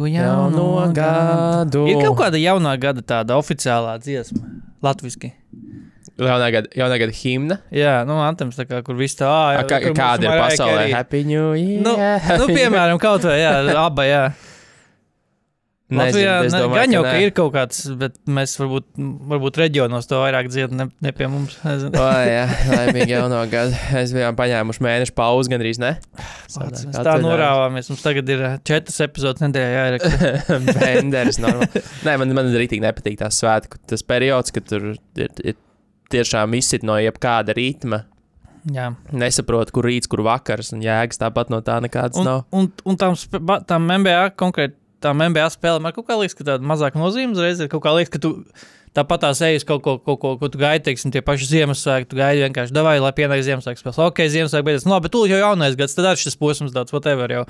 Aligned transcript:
Laimīgu 0.00 0.08
jauno 0.08 0.64
Jauno 0.64 0.92
gadu. 0.94 1.84
gadu. 1.84 1.84
Ir 1.90 2.00
kaut 2.04 2.18
kāda 2.18 2.40
jaunā 2.40 2.72
gada 2.80 3.02
tāda 3.02 3.36
oficiālā 3.36 3.98
dziesma, 4.00 4.40
latviešu. 4.82 5.32
Jaunā 6.20 6.50
gada, 6.52 6.68
jaunā 6.76 6.98
gada 7.00 7.12
himna. 7.16 7.58
Jā, 7.72 8.04
nu, 8.04 8.18
Antems, 8.20 8.58
kā, 8.68 8.82
kur 8.84 8.94
viss 8.96 9.16
tā, 9.16 9.30
kur 9.64 9.94
kāda 9.96 10.28
ir 10.28 10.42
pasaulē? 10.42 10.90
Happy 10.92 11.24
New 11.24 11.54
Year! 11.56 11.80
Nu, 11.84 11.94
nu, 12.42 12.48
piemēram, 12.50 13.00
kaut 13.00 13.24
vai, 13.24 13.38
jā, 13.40 13.54
aba, 13.86 14.04
jā. 14.04 14.22
Nezinu, 15.90 16.00
Latvijā 16.04 16.34
ne, 16.44 16.50
domāju, 16.54 16.76
gan 16.78 16.92
jau, 16.94 17.00
ka 17.02 17.14
ir 17.18 17.32
kaut 17.34 17.50
kāds, 17.56 17.78
bet 17.98 18.14
mēs 18.30 18.52
varbūt, 18.60 18.84
varbūt 19.32 19.56
reģionos 19.58 20.06
to 20.06 20.20
vairāk 20.22 20.50
dziedam, 20.52 20.76
ne, 20.78 20.86
ne 21.02 21.12
pie 21.16 21.26
mums. 21.32 21.56
O, 22.00 22.04
jā, 22.30 22.44
laimīgi 22.70 23.10
jauno 23.16 23.40
gadu. 23.50 23.74
Mēs 23.96 24.14
bijām 24.14 24.38
paņēmuši 24.38 24.84
mēnešu 24.86 25.14
pauzi 25.18 25.50
gandrīz, 25.50 25.80
ne? 25.82 25.96
Pats, 26.14 26.84
Mēs 26.86 27.00
tā 27.02 27.16
norāvāmies. 27.22 27.90
Mums 27.90 28.04
tagad 28.06 28.30
ir 28.30 28.44
ā, 28.46 28.52
četras 28.70 29.00
epizodes 29.06 29.42
nedēļā 29.42 29.72
jāieraksta. 29.74 30.60
Benderis, 30.78 31.40
normāli. 31.44 31.82
Nē, 32.06 32.14
man, 32.22 32.36
man 32.38 32.54
arī 32.54 32.70
nepatīk 32.86 33.18
tās 33.24 33.42
svētku. 33.42 33.82
Tas 33.90 34.06
periods, 34.06 34.54
kad 34.54 34.70
tur 34.70 34.92
ir, 34.94 35.34
ir 35.42 35.58
tiešām 36.14 36.54
izsit 36.58 36.86
no 36.86 36.98
jebkāda 37.02 37.54
ritma. 37.56 38.04
Jā. 38.68 38.90
Nesaprotu, 39.16 39.72
kur 39.72 39.86
rīts, 39.88 40.08
kur 40.10 40.20
vakars, 40.26 40.74
un 40.76 40.82
jēgas 40.84 41.20
tāpat 41.22 41.48
no 41.52 41.62
tā 41.64 41.78
nekādas 41.80 42.20
Un, 42.20 42.26
nav. 42.28 42.42
un, 42.52 42.66
un 42.84 42.98
ba- 43.48 43.62
tam 43.64 43.86
MBA 43.88 44.34
konkrēti, 44.36 44.76
tam 45.02 45.22
MBA 45.30 45.48
spēlēm 45.56 45.88
ar 45.88 45.96
kaut 45.96 46.08
kā 46.10 46.18
liekas, 46.20 46.36
ka 46.38 46.46
tāda 46.52 46.66
mazāka 46.66 47.00
nozīme 47.00 47.36
uzreiz 47.36 47.60
ir. 47.64 47.70
Kaut 47.72 47.84
kā 47.86 47.94
liekas, 47.96 48.12
ka 48.16 48.20
tu 48.22 48.34
tāpat 48.90 49.20
tās 49.22 49.38
ejas 49.46 49.62
kaut 49.62 49.84
ko, 49.84 49.92
kaut 50.02 50.18
ko, 50.18 50.30
ko 50.40 50.48
tu 50.50 50.58
gaidi, 50.58 50.82
teiksim, 50.88 51.12
tie 51.14 51.20
paši 51.22 51.46
Ziemassvētki. 51.46 52.08
Tu 52.10 52.16
gaidi 52.18 52.40
vienkārši, 52.42 52.74
davai, 52.74 52.96
lai 52.98 53.12
pienāk 53.14 53.44
Ziemassvētku 53.46 53.84
spēles. 53.84 54.00
Ok, 54.02 54.18
Ziemassvētku 54.32 54.66
beidzas. 54.66 54.86
No, 54.90 54.98
bet 55.04 55.12
tu 55.14 55.20
jau 55.30 55.38
jaunais 55.38 55.76
gads, 55.78 55.94
tad 55.94 56.08
arī 56.10 56.18
šis 56.24 56.34
posms 56.40 56.74
tāds, 56.74 56.90
whatever 56.90 57.30
jau. 57.30 57.44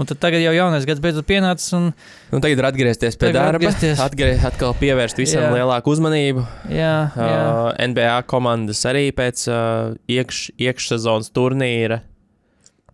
Un 0.00 0.08
tad 0.08 0.22
tagad 0.24 0.40
jau 0.40 0.54
jaunais 0.56 0.88
gads 0.88 1.04
beidzot 1.04 1.28
pienācis. 1.28 1.68
Un, 1.76 1.90
Un 2.32 2.40
tagad 2.46 2.62
ir 2.64 2.68
atgriezties 2.70 3.20
pie 3.20 3.28
darba, 3.36 3.60
atgriezties. 3.60 4.00
atgrie, 4.00 4.32
atkal 4.48 4.72
pievērst 4.80 5.20
visam 5.20 5.44
Jā. 5.44 5.52
lielāku 5.58 5.92
uzmanību. 5.92 6.46
jā, 6.72 6.94
jā. 7.12 7.28
Uh, 7.44 7.70
NBA 7.92 8.16
komandas 8.32 8.80
arī 8.88 9.10
pēc 9.12 9.44
uh, 9.52 9.92
iekš, 10.08 10.46
iekšsezonas 10.56 11.28
turnīra 11.36 12.00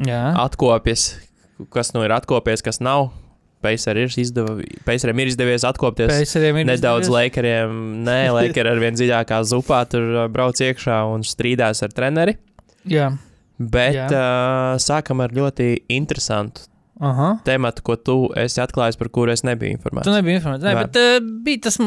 jā. 0.02 0.22
atkopjas. 0.42 1.12
Kas 1.70 1.94
nu 1.94 2.02
ir 2.02 2.10
atkopies, 2.18 2.66
kas 2.66 2.82
nav. 2.82 3.12
Pacers 3.62 4.16
ir, 4.18 4.32
Paceriem 4.86 5.22
ir 5.22 5.30
izdevies 5.32 5.66
atkopties. 5.68 6.10
Pēcseriem 6.12 6.62
ir 6.62 6.68
Nedaudz 6.68 7.10
laikariem, 7.12 7.76
nē, 8.06 8.18
laikari 8.38 8.72
ar 8.72 8.82
vien 8.82 8.98
dziļākā 8.98 9.42
zupā 9.48 9.84
tur 9.90 10.08
uh, 10.10 10.26
brauc 10.32 10.58
iekšā 10.60 11.02
un 11.12 11.24
strīdās 11.26 11.84
ar 11.86 11.94
treneri. 11.94 12.36
Jā. 12.90 13.12
Bet 13.62 13.94
Jā. 13.94 14.10
uh, 14.10 14.82
sākam 14.82 15.22
ar 15.22 15.34
ļoti 15.36 15.74
interesantu 15.92 16.66
Aha. 17.02 17.28
tematu, 17.46 17.82
ko 17.86 17.96
tu 17.98 18.16
esi 18.38 18.60
atklājis, 18.62 18.98
par 18.98 19.10
kuru 19.14 19.32
es 19.34 19.42
nebiju 19.46 19.74
informēts. 19.74 20.06
Tu 20.06 20.14
nebija 20.14 20.38
informēts. 20.38 20.66
Nē, 20.66 20.74
Nē. 20.74 20.82
bet 20.84 20.98
uh, 21.00 21.30
bija 21.46 21.62
tas, 21.66 21.78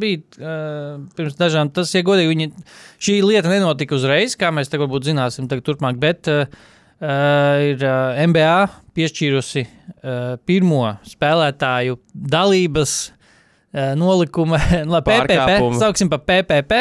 bija 0.00 0.22
uh, 0.40 1.02
pirms 1.18 1.36
dažām, 1.38 1.70
tas, 1.74 1.92
ja 1.94 2.02
godīgi, 2.06 2.32
viņi, 2.32 2.48
šī 3.02 3.18
lieta 3.26 3.52
nenotika 3.52 3.98
uzreiz, 3.98 4.34
kā 4.38 4.50
mēs 4.54 4.72
tagad 4.72 4.88
varbūt 4.88 5.10
zināsim, 5.10 5.46
tagad 5.50 5.66
turpmāk, 5.68 6.00
bet 6.02 6.30
uh, 6.32 6.46
ir 7.02 7.82
uh, 7.84 8.20
MBA 8.30 8.54
piešķīrusi 8.96 9.64
uh, 9.66 10.36
pirmo 10.48 10.84
spēlētāju 11.06 12.00
dalības 12.14 12.96
nolikuma, 13.76 14.56
lai 14.88 15.02
PPP, 15.04 15.56
sauksim 15.76 16.08
pa 16.08 16.16
PPP, 16.16 16.78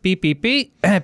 PPP, 0.00 0.52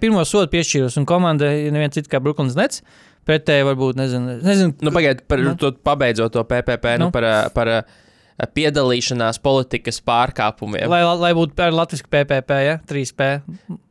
pirmo 0.00 0.22
sodu 0.24 0.48
piešķīrusi, 0.54 0.96
un 1.02 1.08
komanda 1.08 1.50
ir 1.52 1.74
neviens 1.74 1.98
cits 1.98 2.08
kā 2.08 2.16
Brooklyns 2.24 2.56
Nets, 2.56 2.80
pretēji 3.28 3.66
varbūt, 3.68 3.98
nezinu, 3.98 4.38
nezinu 4.44 4.72
Nu, 4.84 4.92
pagaidiet, 4.94 5.26
par 5.28 5.42
Nu. 5.44 5.52
to 5.60 5.74
pabeidzot 5.84 6.32
to 6.32 6.44
PPP, 6.48 6.96
nu. 7.02 7.08
Nu. 7.08 7.12
Par, 7.12 7.28
par 7.56 7.72
ā, 7.74 7.76
piedalīšanās 8.54 9.38
politikas 9.44 10.00
pārkāpumiem. 10.04 10.88
lai, 10.90 11.02
lai 11.20 11.32
būtu 11.36 11.62
ar 11.62 11.74
latviešu 11.74 12.08
PPP, 12.10 12.56
ja, 12.66 12.78
3P, 12.90 13.28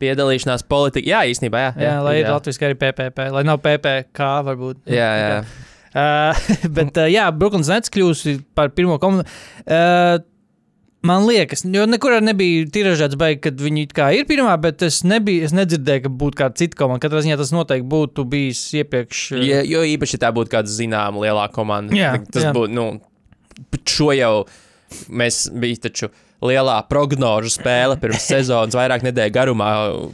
Piedalīšanās 0.02 0.66
politikā, 0.68 1.08
jā, 1.14 1.22
īstenībā, 1.32 1.62
jā. 1.62 1.72
Jā, 1.86 1.94
lai 2.04 2.18
ir 2.20 2.26
jā. 2.26 2.34
latviešu 2.36 2.68
arī 2.68 2.78
PPP, 2.82 3.30
lai 3.38 3.46
nav 3.48 3.62
PPK 3.64 4.28
varbūt. 4.50 4.84
Jā, 4.92 5.10
jā. 5.22 5.40
Uh, 5.94 6.44
bet, 6.76 6.92
uh, 6.98 7.08
jā, 7.08 7.30
Brooklyns 7.32 7.72
Nets 7.72 7.92
kļūsi 7.94 8.40
par 8.56 8.74
pirmo 8.76 9.00
komandu. 9.02 9.28
Uh, 9.64 10.20
Man 11.04 11.26
liekas, 11.28 11.66
jo 11.68 11.82
nekur 11.84 12.14
nebija 12.24 12.64
tiražēts, 12.72 13.18
baigi, 13.20 13.42
kad 13.44 13.58
viņi 13.60 13.82
ir 14.16 14.22
pirmā, 14.24 14.54
bet 14.56 14.80
es, 14.86 15.02
nebiju, 15.04 15.42
es 15.44 15.52
nedzirdēju, 15.52 16.06
ka 16.06 16.12
būtu 16.22 16.38
kāda 16.38 16.56
cita 16.56 16.78
komanda. 16.80 17.02
Katrā 17.04 17.20
ziņā 17.26 17.36
tas 17.36 17.52
noteikti 17.52 17.84
būtu 17.92 18.24
bijis 18.24 18.62
iepriekš. 18.80 19.24
Ja, 19.44 19.58
jo 19.68 19.82
īpaši 19.84 20.22
tā 20.22 20.30
būtu 20.32 20.54
kāda 20.54 20.72
zināma 20.72 21.20
lielāka 21.26 21.52
komanda. 21.58 21.92
Jā, 21.92 22.14
tas 22.32 22.48
jā. 22.48 22.54
būtu, 22.56 22.72
nu, 22.72 22.86
šo 23.88 24.12
jau 24.16 24.34
mēs 25.08 25.46
bijām 25.50 25.82
taču. 25.88 26.10
Lielā 26.44 26.74
prognožu 26.90 27.48
spēle 27.54 27.94
pirms 28.02 28.26
sezonas, 28.34 28.74
vairāk 28.76 29.04
nedēļu 29.06 29.32
garumā, 29.32 29.68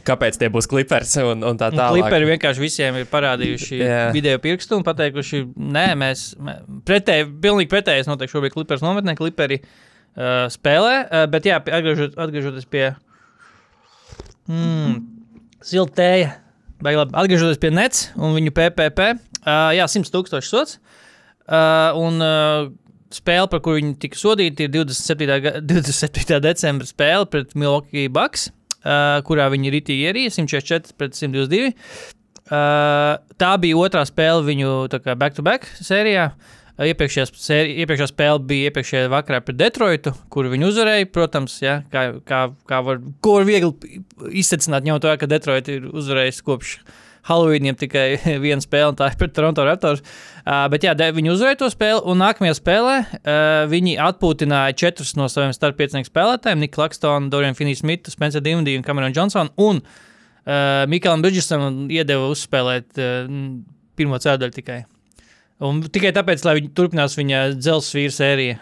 kāpēc 0.07 0.37
tie 0.39 0.47
būs 0.53 0.69
klipers 0.71 1.17
un, 1.19 1.41
un 1.43 1.59
tā 1.59 1.67
tālāk. 1.73 2.05
Kliperi 2.05 2.29
vienkārši 2.29 2.63
visiem 2.63 2.99
ir 3.01 3.09
parādījuši 3.11 3.79
Jā. 3.81 3.97
video 4.15 4.37
pirkstu 4.39 4.77
un 4.77 4.85
pateikuši, 4.87 5.41
nē, 5.75 5.85
mēs 5.99 6.23
mē- 6.39 6.61
pretēji, 6.87 7.27
pilnīgi 7.43 7.71
pretēji. 7.73 8.05
Es 8.05 8.07
noteikti 8.07 8.37
šobrīd 8.37 8.55
klipers 8.55 8.85
nometnē, 8.85 9.17
kliperi 9.19 9.59
uh, 9.59 10.45
spēlē. 10.53 10.93
Uh, 11.03 11.25
bet, 11.33 11.49
jā, 11.51 11.59
atgriežot, 11.59 12.15
atgriežoties 12.15 12.69
pie 12.71 12.85
mm, 14.47 14.95
siltēja, 15.67 16.35
vai 16.85 16.95
labi, 16.95 17.17
atgriežoties 17.25 17.59
pie 17.61 17.73
nets 17.75 18.07
un 18.15 18.37
viņu 18.37 18.55
PPP, 18.55 19.11
uh, 19.43 19.73
jā, 19.75 19.89
100 19.99 20.15
tūkstoši 20.15 20.53
sots. 20.53 20.79
Uh, 21.51 21.91
un 21.99 22.21
uh, 22.23 22.69
spēle, 23.17 23.49
par 23.51 23.61
kuru 23.65 23.79
viņi 23.81 23.97
tika 24.03 24.19
sodīti, 24.19 24.67
ir 24.67 24.73
27. 24.73 25.37
ga- 25.45 25.55
27. 25.73 26.39
decembra 26.43 26.87
spēle 26.89 27.27
pret 27.31 27.53
Milwaukee 27.55 28.07
Bucks, 28.13 28.49
uh, 28.83 29.19
kurā 29.27 29.49
viņi 29.53 29.73
ritīgi 29.77 30.07
ierīja 30.09 30.35
144 30.39 30.97
pret 30.97 31.17
122. 31.19 31.75
Uh, 32.51 33.19
tā 33.39 33.51
bija 33.63 33.77
otrā 33.79 34.01
spēle 34.09 34.43
viņu 34.47 34.71
back-to-back 35.15 35.69
sērijā. 35.79 36.31
Uh, 36.33 36.57
Iepriekšējā, 36.81 37.25
sēri, 37.37 37.73
iepriekšējā 37.83 38.09
spēle 38.09 38.41
bija 38.47 38.69
iepriekšējā 38.71 39.09
vakarā 39.11 39.41
pret 39.45 39.57
Detroitu, 39.59 40.13
kur 40.33 40.47
viņi 40.49 40.65
uzvarēja. 40.69 41.09
Protams, 41.13 41.57
ja, 41.61 41.75
kā, 41.93 42.07
kā, 42.25 42.39
kā 42.69 42.79
var, 42.85 43.01
ko 43.21 43.35
var 43.37 43.45
viegli 43.45 43.99
izsvecināt, 44.41 44.87
ņemot 44.87 45.05
vērā, 45.05 45.19
ka 45.21 45.29
Detroit 45.29 45.69
ir 45.69 45.85
uzvarējis 45.91 46.41
kopš 46.47 46.73
Halloweeniem 47.29 47.77
tikai 47.77 48.05
viena 48.45 48.63
spēle, 48.63 48.91
un 48.91 48.99
tā 48.99 49.11
ir 49.11 49.17
pret 49.19 49.33
Toronto 49.35 49.65
Raptors. 49.67 50.03
Uh, 50.41 50.65
bet 50.73 50.85
jā, 50.87 50.95
viņi 50.97 51.33
uzvarēja 51.33 51.59
to 51.61 51.69
spēli, 51.73 52.01
un 52.09 52.21
nākamajā 52.23 52.57
spēlē 52.57 52.95
uh, 53.01 53.41
viņi 53.71 53.97
atpūtināja 54.01 54.77
četrus 54.81 55.13
no 55.19 55.27
saviem 55.31 55.53
starppiecinieku 55.55 56.09
spēlētājiem- 56.09 56.61
Niku 56.65 56.81
Lakstonu, 56.81 57.29
Dorianu 57.33 57.57
Finniju-Smitu, 57.59 58.13
Spencer 58.13 58.41
Dimdiju 58.41 58.81
un 58.81 58.87
Cameronu 58.87 59.17
Johnsonu. 59.17 59.53
Un 59.61 59.83
uh, 59.83 60.87
Mikālam 60.89 61.21
Bridgesam 61.21 61.85
iedeva 61.93 62.31
uzspēlēt 62.33 62.97
uh, 62.97 63.29
pirmo 63.99 64.17
ceturdaļu 64.17 64.57
tikai. 64.57 64.81
Un 65.61 65.83
tikai 65.93 66.09
tāpēc, 66.15 66.41
lai 66.41 66.55
viņi 66.57 66.71
turpinās 66.73 67.13
viņa 67.19 67.41
dzelzceļa 67.53 67.99
vīru 67.99 68.13
sēriju, 68.15 68.53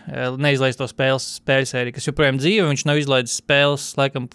neizlaist 0.44 0.81
to 0.81 0.88
spēles, 0.89 1.28
spēļu 1.39 1.69
sēriju, 1.69 1.95
kas 1.95 2.10
joprojām 2.10 2.42
dzīve. 2.42 2.66
Viņš 2.68 2.83
nav 2.89 3.00
izlaidis 3.00 3.38
spēles, 3.39 3.86
laikam, 3.95 4.28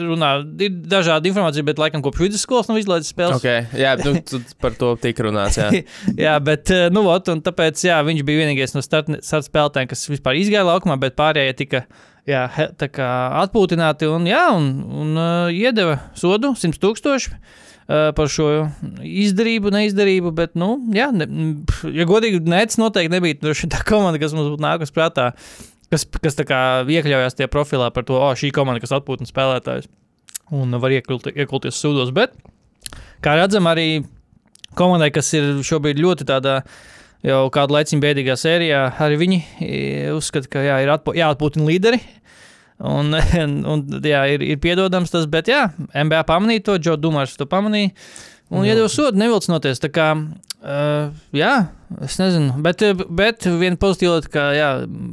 runā, 0.00 0.30
ir 0.62 0.76
dažādi 0.90 1.30
informācija, 1.30 1.64
bet 1.66 1.80
laikam 1.80 2.02
kopš 2.04 2.24
vidusskolas 2.24 2.70
nav 2.70 2.80
izlaidis 2.80 3.12
spēles. 3.12 3.40
Okay, 3.40 3.64
jā, 3.78 3.94
nu, 4.00 4.42
par 4.62 4.76
to 4.78 4.92
tika 5.00 5.26
runāts. 5.26 5.58
Jā. 5.60 5.70
jā, 6.26 6.36
bet 6.44 6.72
eh, 6.74 6.88
nu, 6.92 7.04
ot, 7.12 7.30
tāpēc 7.46 7.84
jā, 7.86 8.00
viņš 8.06 8.26
bija 8.26 8.44
vienīgais 8.44 8.76
no 8.76 8.84
starta 8.84 9.20
start 9.24 9.48
spēlētājiem, 9.48 9.90
kas 9.92 10.06
vispār 10.10 10.40
izgāja 10.40 10.66
laukumā, 10.68 10.98
bet 11.00 11.18
pārējie 11.20 11.56
tika 11.62 11.84
jā, 12.28 12.44
kā 12.92 13.10
atpūtināti 13.44 14.08
un, 14.10 14.28
jā, 14.28 14.44
un, 14.56 14.70
un 15.02 15.18
uh, 15.18 15.50
iedeva 15.54 15.98
sodu 16.18 16.54
100 16.58 16.80
tūkstoši. 16.82 17.34
Uh, 17.90 18.12
par 18.14 18.28
šo 18.30 18.68
izdarību, 19.02 19.72
neizdarību, 19.74 20.30
bet, 20.36 20.52
nu, 20.58 20.76
jā, 20.94 21.08
ne, 21.10 21.26
ja 21.90 22.04
godīgi, 22.06 22.38
Nets 22.46 22.78
noteikti 22.78 23.10
nebija 23.10 23.54
tā 23.66 23.80
komanda, 23.88 24.20
kas 24.22 24.36
mums 24.36 24.52
būtu 24.52 24.62
nākusi 24.62 24.94
prātā, 24.94 25.32
kas, 25.92 26.06
kas 26.22 26.38
iekļaujās 26.40 27.38
tajā 27.38 27.50
profilā 27.52 27.90
par 27.94 28.06
to, 28.08 28.18
oh, 28.18 28.32
šī 28.38 28.52
komanda, 28.54 28.82
kas 28.82 28.94
atpūtina 28.98 29.28
spēlētājus 29.30 29.90
un 30.54 30.74
var 30.82 30.94
iekult, 30.94 31.28
iekulties 31.30 31.78
sūdos. 31.78 32.12
Bet, 32.14 32.34
kā 33.24 33.36
redzam, 33.38 33.68
arī 33.70 34.02
komandai, 34.78 35.10
kas 35.14 35.30
ir 35.36 35.60
šobrīd 35.66 36.00
ļoti 36.02 36.26
tādā 36.28 36.60
jau 37.26 37.42
kādu 37.52 37.76
laiciņu 37.76 38.02
bēdīgā 38.02 38.36
sērijā, 38.38 38.84
arī 39.04 39.18
viņi 39.20 39.38
e, 39.60 39.76
uzskata, 40.16 40.50
ka 40.50 40.64
jā, 40.64 40.80
ir 40.84 40.94
jāatpūtina 41.20 41.68
līderi. 41.68 42.02
Un, 42.80 43.12
un 43.68 43.80
jā, 44.00 44.22
ir, 44.32 44.40
ir 44.40 44.56
piedodams 44.56 45.10
tas, 45.12 45.26
bet 45.28 45.50
jā, 45.52 45.66
MBA 45.92 46.22
pamanīja 46.24 46.62
to, 46.64 46.76
Džo 46.80 46.94
Dumārs 46.96 47.34
to 47.36 47.44
pamanīja. 47.44 47.90
Un 48.50 48.66
iedod 48.66 48.90
sodu, 48.90 49.18
nevilcinoties. 49.20 49.78
Tā 49.78 49.88
kā, 49.94 50.06
uh, 50.18 51.12
jā, 51.36 51.52
es 52.02 52.16
nezinu, 52.18 52.56
bet, 52.64 52.82
bet 53.14 53.46
viena 53.46 53.78
pozitīva 53.78 54.16
lieta, 54.16 54.32
ka, 54.34 54.46
jā, 54.56 54.70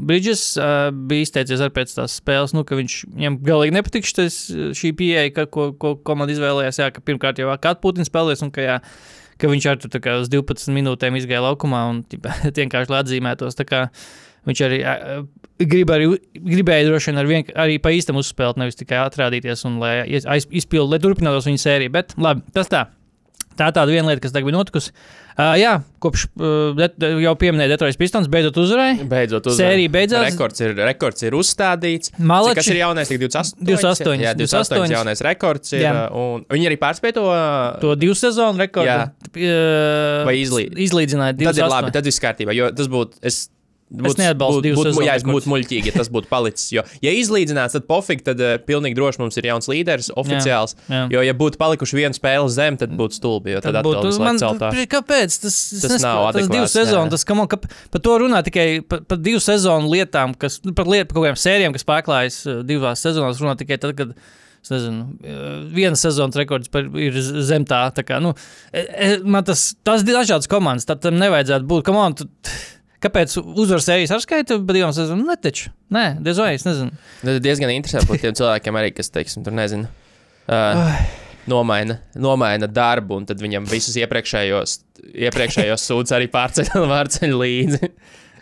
Bridges 0.10 0.44
uh, 0.57 0.89
bija 0.89 1.28
izteicies 1.28 1.62
arī 1.62 1.75
pēc 1.75 1.94
tās 2.00 2.18
spēles, 2.18 2.56
nu, 2.57 2.66
ka 2.66 2.80
viņš 2.80 2.98
viņam 3.13 3.38
galīgi 3.45 3.78
nepatīk 3.78 4.10
šī 4.10 4.94
pieeja, 4.98 5.30
ka, 5.36 5.45
ko, 5.54 5.69
ko 5.78 5.94
komanda 6.01 6.34
izvēlējās. 6.34 6.81
Jā, 6.81 6.89
ka 6.95 7.06
pirmkārt 7.06 7.42
jau 7.44 7.54
kā 7.62 7.75
Putins 7.81 8.10
spēlēs, 8.10 8.42
un 8.45 8.54
ka, 8.56 8.66
jā, 8.66 8.80
ka 9.38 9.51
viņš 9.54 9.69
ar 9.69 9.81
tur 9.86 10.10
uz 10.18 10.34
12 10.34 10.74
minūtēm 10.74 11.22
izgāja 11.22 11.45
laukumā 11.45 11.84
un 11.92 12.01
vienkārši 12.57 12.98
atzīmētos. 13.04 13.62
Viņš 14.48 14.60
arī 14.63 14.78
grib 15.68 15.89
arī, 15.92 16.06
gribēja 16.39 16.86
droši 16.88 17.12
vien 17.12 17.19
ar 17.19 17.28
vien, 17.30 17.48
arī 17.60 17.78
pa 17.84 17.92
īstam 17.94 18.19
uzspēlēt, 18.22 18.60
nevis 18.62 18.78
tikai 18.80 19.01
atrādīties 19.04 19.66
un 19.68 19.80
lai 19.81 19.98
aiz- 20.07 20.48
izpildītu, 20.48 20.94
lai 20.94 21.01
turpinātos 21.04 21.50
viņa 21.50 21.63
sērija. 21.63 21.94
Bet 21.98 22.16
labi, 22.22 22.45
tas 22.56 22.72
tā. 22.72 22.86
Tā 23.57 23.69
ir 23.71 23.75
tāda 23.75 23.89
viena 23.89 24.12
lieta, 24.12 24.21
kas 24.24 24.33
tagad 24.36 24.48
bija 24.50 24.57
notikusi. 24.57 24.92
Uh, 25.38 25.54
jā, 25.59 25.71
kopš 26.01 26.24
uh, 26.42 26.80
jau 27.21 27.33
pieminēja 27.38 27.75
Detroit 27.75 27.98
Pistons, 28.00 28.30
beidzot 28.31 28.57
uzvarēja. 28.57 29.04
Beidzot, 29.09 29.50
uzvar. 29.51 29.68
Sērija 29.71 29.92
beidzās. 29.94 30.25
Rekords 30.31 30.63
ir, 30.65 30.74
rekords 30.81 31.25
ir 31.27 31.38
uzstādīts. 31.38 32.13
Malači- 32.18 32.57
kas 32.57 32.71
ir 32.74 32.80
jaunais? 32.81 33.12
Tik 33.12 33.21
28. 33.21 33.59
28, 33.62 34.24
Jā, 34.24 34.33
28. 34.38 34.80
28. 34.81 34.95
jaunais 34.95 35.21
rekords. 35.30 35.74
Ir, 35.77 35.83
Jā. 35.86 35.94
un 36.09 36.45
viņi 36.54 36.71
arī 36.71 36.80
pārspēja 36.81 37.18
to. 37.19 37.27
To 37.86 37.94
divu 38.01 38.18
sezonu 38.18 38.62
rekordu. 38.65 38.89
Jā. 38.89 39.12
Uh, 39.33 40.25
Vai 40.30 40.38
izlī- 40.42 40.71
izlīdzināja 40.88 41.38
Tad 41.38 41.62
ir 41.62 41.69
labi, 41.69 41.94
tad 42.00 42.10
viss 42.10 42.21
kārtībā. 42.24 42.57
Jo 42.57 42.71
tas 42.74 42.89
būtu. 42.89 43.21
Es, 43.88 44.01
būtu- 44.04 44.19
neatbalstu 44.19 44.57
būtu- 44.60 44.63
divus 44.68 44.84
sezonu 44.84 45.06
Jā, 45.07 45.13
es 45.16 45.24
būtu 45.24 45.48
muļķīgi, 45.48 45.86
ja 45.88 45.94
tas 45.95 46.10
būtu 46.12 46.28
palicis. 46.28 46.66
Jo, 46.75 46.81
ja 47.00 47.12
izlīdzināts, 47.16 47.72
tad 47.78 47.86
pofīgi, 47.88 48.24
tad 48.25 48.42
uh, 48.44 48.57
pilnīgi 48.60 48.98
droši 49.00 49.22
mums 49.22 49.38
ir 49.39 49.45
jauns 49.48 49.69
līderis, 49.72 50.10
oficiāls. 50.12 50.75
jā. 50.92 51.06
Jo, 51.13 51.22
ja 51.24 51.34
būtu 51.34 51.56
palikuši 51.62 51.95
viena 51.95 52.12
spēle 52.18 52.50
zem, 52.51 52.75
tad 52.75 52.92
būtu 53.00 53.16
stulbi. 53.16 53.56
Tad, 53.63 53.78
Tad 53.78 53.88
būtu, 53.88 54.12
man, 54.19 54.36
kāpēc? 54.92 55.38
Tas, 55.39 55.56
Tas 55.72 55.95
es 55.95 56.04
nav 56.04 56.19
nesaprotu. 56.19 56.34
Tas 56.36 56.50
divu 56.51 56.66
adekvāts, 56.66 56.75
sezonu, 56.75 57.07
jā. 57.07 57.13
tas, 57.16 57.24
kam, 57.24 57.44
ka, 57.48 57.62
par 57.95 58.01
to 58.04 58.18
runā 58.25 58.44
tikai 58.44 58.68
par, 58.84 59.06
par 59.07 59.18
divu 59.24 59.39
sezonu 59.39 59.88
lietām, 59.95 60.36
kas, 60.36 60.60
nu, 60.68 60.74
par, 60.75 60.86
liet, 60.92 61.07
par 61.07 61.22
kaut 61.22 61.30
kādām 61.30 61.39
sērijām, 61.39 61.72
kas 61.80 61.88
pārklājas 61.88 62.42
uh, 62.44 62.60
divās 62.68 63.00
sezonās, 63.07 63.39
runā 63.39 63.56
tikai 63.63 63.80
tad, 63.80 63.95
kad. 63.95 64.12
Es 64.68 64.72
nezinu, 64.74 65.04
uh, 65.24 65.60
vienas 65.72 66.01
sezonas 66.04 66.36
rekords 66.36 66.68
par, 66.68 66.84
ir 67.00 67.16
zem 67.22 67.63
tā. 67.63 67.86
tā 67.95 68.04
kā, 68.04 68.18
nu, 68.19 68.34
e- 68.75 68.84
e- 69.13 69.19
man 69.24 69.45
tas, 69.48 69.75
tas 69.86 70.01
ir 70.04 70.12
dažādas 70.12 70.50
komandas. 70.51 70.84
Tad 70.89 71.00
tam 71.06 71.16
nevajadzētu 71.22 71.63
būt. 71.69 71.86
Come 71.88 72.01
on, 72.04 72.16
tu, 72.19 72.25
kāpēc 73.04 73.38
uzvaras 73.44 73.88
sērijas 73.88 74.16
ar 74.16 74.24
skaitu, 74.24 74.60
bet 74.66 74.80
divām 74.80 74.94
sezonām 74.96 75.30
neteču? 75.30 75.72
Nē, 75.94 76.10
diez 76.24 76.42
vai 76.42 76.54
es 76.58 76.66
nezinu. 76.68 76.92
Nu, 77.22 77.30
Tas 77.30 77.40
diezgan 77.46 77.74
interesanti 77.76 78.10
būt 78.10 78.26
tiem 78.26 78.38
cilvēkiem, 78.38 78.80
arī, 78.82 78.92
kas, 78.98 79.12
teiksim, 79.14 79.46
tur 79.46 79.56
nezinu. 79.58 79.90
Uh, 80.48 80.94
nomaina, 81.52 82.00
nomaina 82.16 82.70
darbu, 82.72 83.22
un 83.22 83.28
tad 83.28 83.42
viņam 83.44 83.68
visus 83.70 83.98
iepriekšējos, 84.00 84.78
iepriekšējos 85.28 85.90
sūdzes 85.90 86.16
arī 86.18 86.30
pārceļ, 86.32 86.72
pārceļ 86.94 87.36
līdzi. 87.42 87.92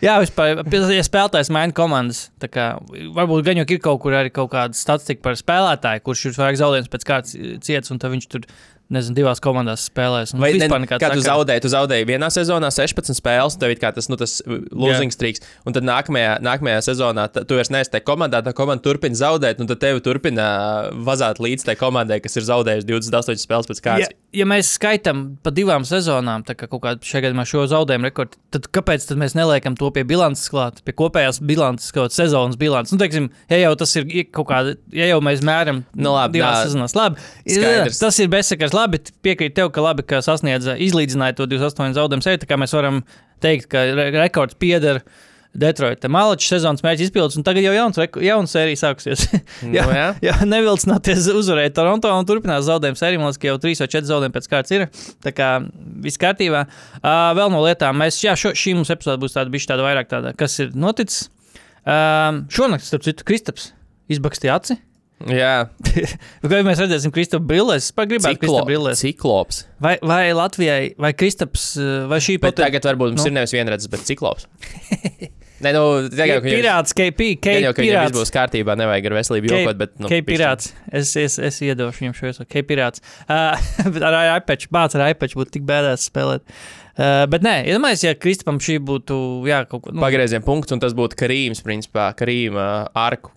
Jā, 0.04 0.18
vispār, 0.20 0.60
ja 0.92 1.04
spēlētājs 1.06 1.48
maina 1.54 1.72
komandas, 1.76 2.26
kā, 2.52 2.66
varbūt 3.16 3.46
gan 3.46 3.62
jau 3.62 3.64
ir 3.72 3.78
kaut 3.80 4.02
kur 4.02 4.16
arī 4.18 4.32
kaut 4.34 4.50
kāda 4.52 4.76
statistika 4.76 5.24
par 5.24 5.38
spēlētāju, 5.40 6.02
kurš 6.04 6.24
ir 6.28 6.36
vairāk 6.36 6.58
zaudējums 6.60 6.90
pēc 6.92 7.06
kārtas 7.08 7.38
ciets, 7.64 7.92
un 7.94 8.02
tad 8.02 8.12
viņš 8.12 8.26
tur, 8.34 8.44
nezinu, 8.92 9.16
divās 9.18 9.40
komandās 9.42 9.86
spēlēs. 9.90 10.34
un 10.34 10.42
Vai 10.42 10.52
ne, 10.54 10.64
vispār 10.64 10.82
nekāds 10.84 11.02
kā 11.02 11.10
tu 11.10 11.20
sakara. 11.20 11.26
zaudēji? 11.26 11.64
Tu 11.64 11.70
zaudēji 11.72 12.08
vienā 12.10 12.28
sezonā 12.32 12.70
16 12.74 13.18
spēles, 13.18 13.58
tev 13.60 13.74
ir 13.74 13.80
tas, 13.82 14.08
nu, 14.12 14.18
tas 14.20 14.38
losing 14.70 15.14
streaks, 15.14 15.42
un 15.66 15.76
tad 15.76 15.86
nākamajā, 15.86 16.36
nākamajā 16.46 16.84
sezonā 16.90 17.26
tu 17.36 17.58
vairs 17.58 17.72
neesi 17.74 17.92
tajā 17.94 18.06
komandā, 18.06 18.42
tā 18.46 18.54
komanda 18.56 18.84
turpina 18.86 19.18
zaudēt, 19.18 19.62
un 19.62 19.70
tad 19.70 19.82
tevi 19.82 20.04
turpina 20.04 20.46
vazāt 21.06 21.42
līdz 21.42 21.66
tai 21.70 21.76
komandai, 21.80 22.20
kas 22.24 22.38
ir 22.38 22.46
zaudējusi 22.48 22.88
28 22.92 23.42
spēles 23.42 23.70
pēc 23.72 23.82
kārtas. 23.82 24.14
ja 24.14 24.25
mēs 24.44 24.74
skaitām 24.76 25.38
pa 25.42 25.48
divām 25.50 25.84
sezonām, 25.88 26.42
tā 26.44 26.52
kā 26.58 26.66
kaut 26.68 26.82
kādā 26.84 27.00
šajā 27.00 27.22
gadījumā 27.24 27.44
šo 27.48 27.62
zaudējumu 27.70 28.04
rekordu, 28.10 28.36
tad 28.52 28.66
kāpēc 28.76 29.06
tad 29.08 29.16
mēs 29.22 29.32
neliekam 29.38 29.76
to 29.80 29.88
pie 29.94 30.02
bilances 30.04 30.50
klāt, 30.52 30.82
pie 30.84 30.92
kopējās 30.92 31.40
bilances, 31.40 31.88
kaut 31.94 32.10
kādas 32.10 32.18
sezonas 32.20 32.58
bilances? 32.60 32.92
Nu, 32.92 32.98
teiksim, 33.00 33.30
ja 33.48 33.62
jau 33.62 33.72
tas 33.80 33.94
ir 33.96 34.04
kaut 34.34 34.48
kāda, 34.50 34.74
ja 34.92 35.06
jau 35.08 35.20
mēs 35.24 35.40
mēram 35.46 35.84
Nu, 35.94 36.12
labi, 36.12 36.36
divās 36.40 36.58
tā- 36.60 36.66
sezonās, 36.68 36.94
labi, 36.98 37.16
Skaidrs. 37.48 37.98
tas 38.02 38.18
ir 38.20 38.28
bezsakars, 38.28 38.74
labi, 38.76 39.00
piekrīt 39.24 39.54
tev, 39.56 39.70
ka 39.72 39.80
labi, 39.80 40.02
ka 40.04 40.20
sasniedza, 40.20 40.76
izlīdzināja 40.76 41.36
to 41.40 41.46
28 41.46 41.96
zaudējumu 41.96 42.26
sēri, 42.26 42.42
tā 42.44 42.50
kā 42.52 42.58
mēs 42.60 42.74
varam 42.76 43.00
teikt, 43.40 43.70
ka 43.72 43.86
re 43.94 44.10
rekords 44.20 44.54
pieder. 44.60 45.00
Detroita 45.56 46.10
Malačs 46.12 46.48
sezonas 46.52 46.82
mērķis 46.84 47.08
izpildīts, 47.08 47.38
un 47.40 47.44
tagad 47.46 47.64
jau 47.64 47.72
jauns, 47.74 48.00
jauns 48.26 48.52
sērija 48.56 48.80
sāksies. 48.82 49.26
Nu, 49.64 49.72
jā. 49.76 50.08
jā, 50.24 50.34
nevilcināties 50.48 51.28
uzvarēt 51.32 51.74
Toronto 51.76 52.10
un 52.12 52.28
turpinās 52.28 52.66
zaudējumu 52.68 53.00
sēriju. 53.00 53.22
Man 53.22 53.30
liekas, 53.32 53.40
ka 53.42 53.48
jau 53.50 53.56
3 53.62 53.82
vai 53.82 53.88
4 53.96 54.10
zaudējumi 54.10 54.36
pēc 54.36 54.50
kārtas 54.52 54.74
ir. 54.76 54.86
Tā 55.24 55.32
kā 55.36 55.50
viss 56.04 56.20
kārtībā. 56.20 56.66
Uh, 57.00 57.30
vēl 57.38 57.52
no 57.54 57.62
lietām, 57.64 57.96
mēs, 58.02 58.20
jā, 58.24 58.34
šo, 58.38 58.52
šī 58.56 58.76
mums 58.78 58.92
epizode 58.92 59.22
būs 59.24 59.36
tāda, 59.38 59.52
bišķi 59.54 59.72
tāda 59.72 59.86
vairāk 59.86 60.10
tāda, 60.12 60.34
kas 60.38 60.58
ir 60.64 60.74
noticis. 60.76 61.30
Um, 61.86 62.44
šonakt, 62.52 62.84
starp 62.86 63.06
citu, 63.06 63.24
Kristaps 63.28 63.70
izbakstīja 64.12 64.58
aci. 64.60 64.76
Jā, 65.32 65.70
Vai 66.50 66.58
mēs 66.66 66.80
redzēsim 66.82 67.12
Kristapu 67.14 67.46
brillēs? 67.48 67.86
Es 67.88 67.94
gribētu 67.96 68.34
Ciklo, 68.34 68.42
Kristapu 68.42 68.68
brillēs. 68.68 69.00
ciklops. 69.00 69.62
Vai, 69.80 69.94
vai 70.04 70.26
Latvijai, 70.36 70.90
vai 71.00 71.14
Kristaps, 71.16 71.70
vai 72.10 72.18
šī 72.20 72.36
poten- 72.42 72.66
tagad 72.66 72.84
varbūt 72.90 73.14
mums 73.14 73.24
nu. 73.24 73.30
ir 73.30 73.36
nevis 73.38 73.54
vienredzes, 73.56 73.88
bet 73.92 74.04
ciklops. 74.04 74.44
Nē, 75.64 75.70
nu, 75.72 75.82
tagad, 76.12 76.42
ka 76.42 76.44
viņam, 76.44 76.58
Pirāts, 76.60 76.92
KP, 76.96 77.28
gan 77.40 77.62
jau, 77.64 77.70
ka 77.72 77.80
viņam 77.80 77.94
viss 77.94 78.10
Pirāts. 78.10 78.16
būs 78.18 78.32
kārtībā, 78.34 78.74
nevajag 78.76 79.06
ar 79.08 79.14
veselību 79.16 79.48
jokot, 79.52 79.78
bet, 79.80 79.94
nu, 79.96 80.10
bišķiņ. 80.10 80.26
pirāts. 80.28 80.72
Es, 80.92 81.14
es, 81.16 81.38
es 81.48 81.60
iedošu 81.64 82.02
viņam 82.04 82.16
šo 82.18 82.28
iespēju. 82.30 82.48
Kei 82.52 82.64
pirāts. 82.68 83.00
Uh, 83.24 83.56
bet 83.94 84.04
ar 84.04 84.18
iPad, 84.36 84.66
bāc 84.76 84.98
ar 84.98 85.06
iPad 85.14 85.36
būtu 85.40 85.56
tik 85.56 85.64
bēdās 85.68 86.04
spēlēt. 86.10 86.44
Uh, 86.96 87.24
bet 87.32 87.44
nē, 87.44 87.54
iedomājieties, 87.70 88.04
ja 88.08 88.18
Kristapam 88.20 88.60
šī 88.60 88.76
būtu, 88.84 89.16
jā, 89.48 89.62
kaut 89.70 89.86
ko. 89.86 89.96
Nu, 89.96 90.04
Pagrieziena 90.04 90.44
punkts, 90.44 90.76
un 90.76 90.80
tas 90.84 90.92
būtu 90.96 91.16
Karīms, 91.24 91.64
principā, 91.64 92.10
Karīma 92.16 92.68
arku. 92.96 93.32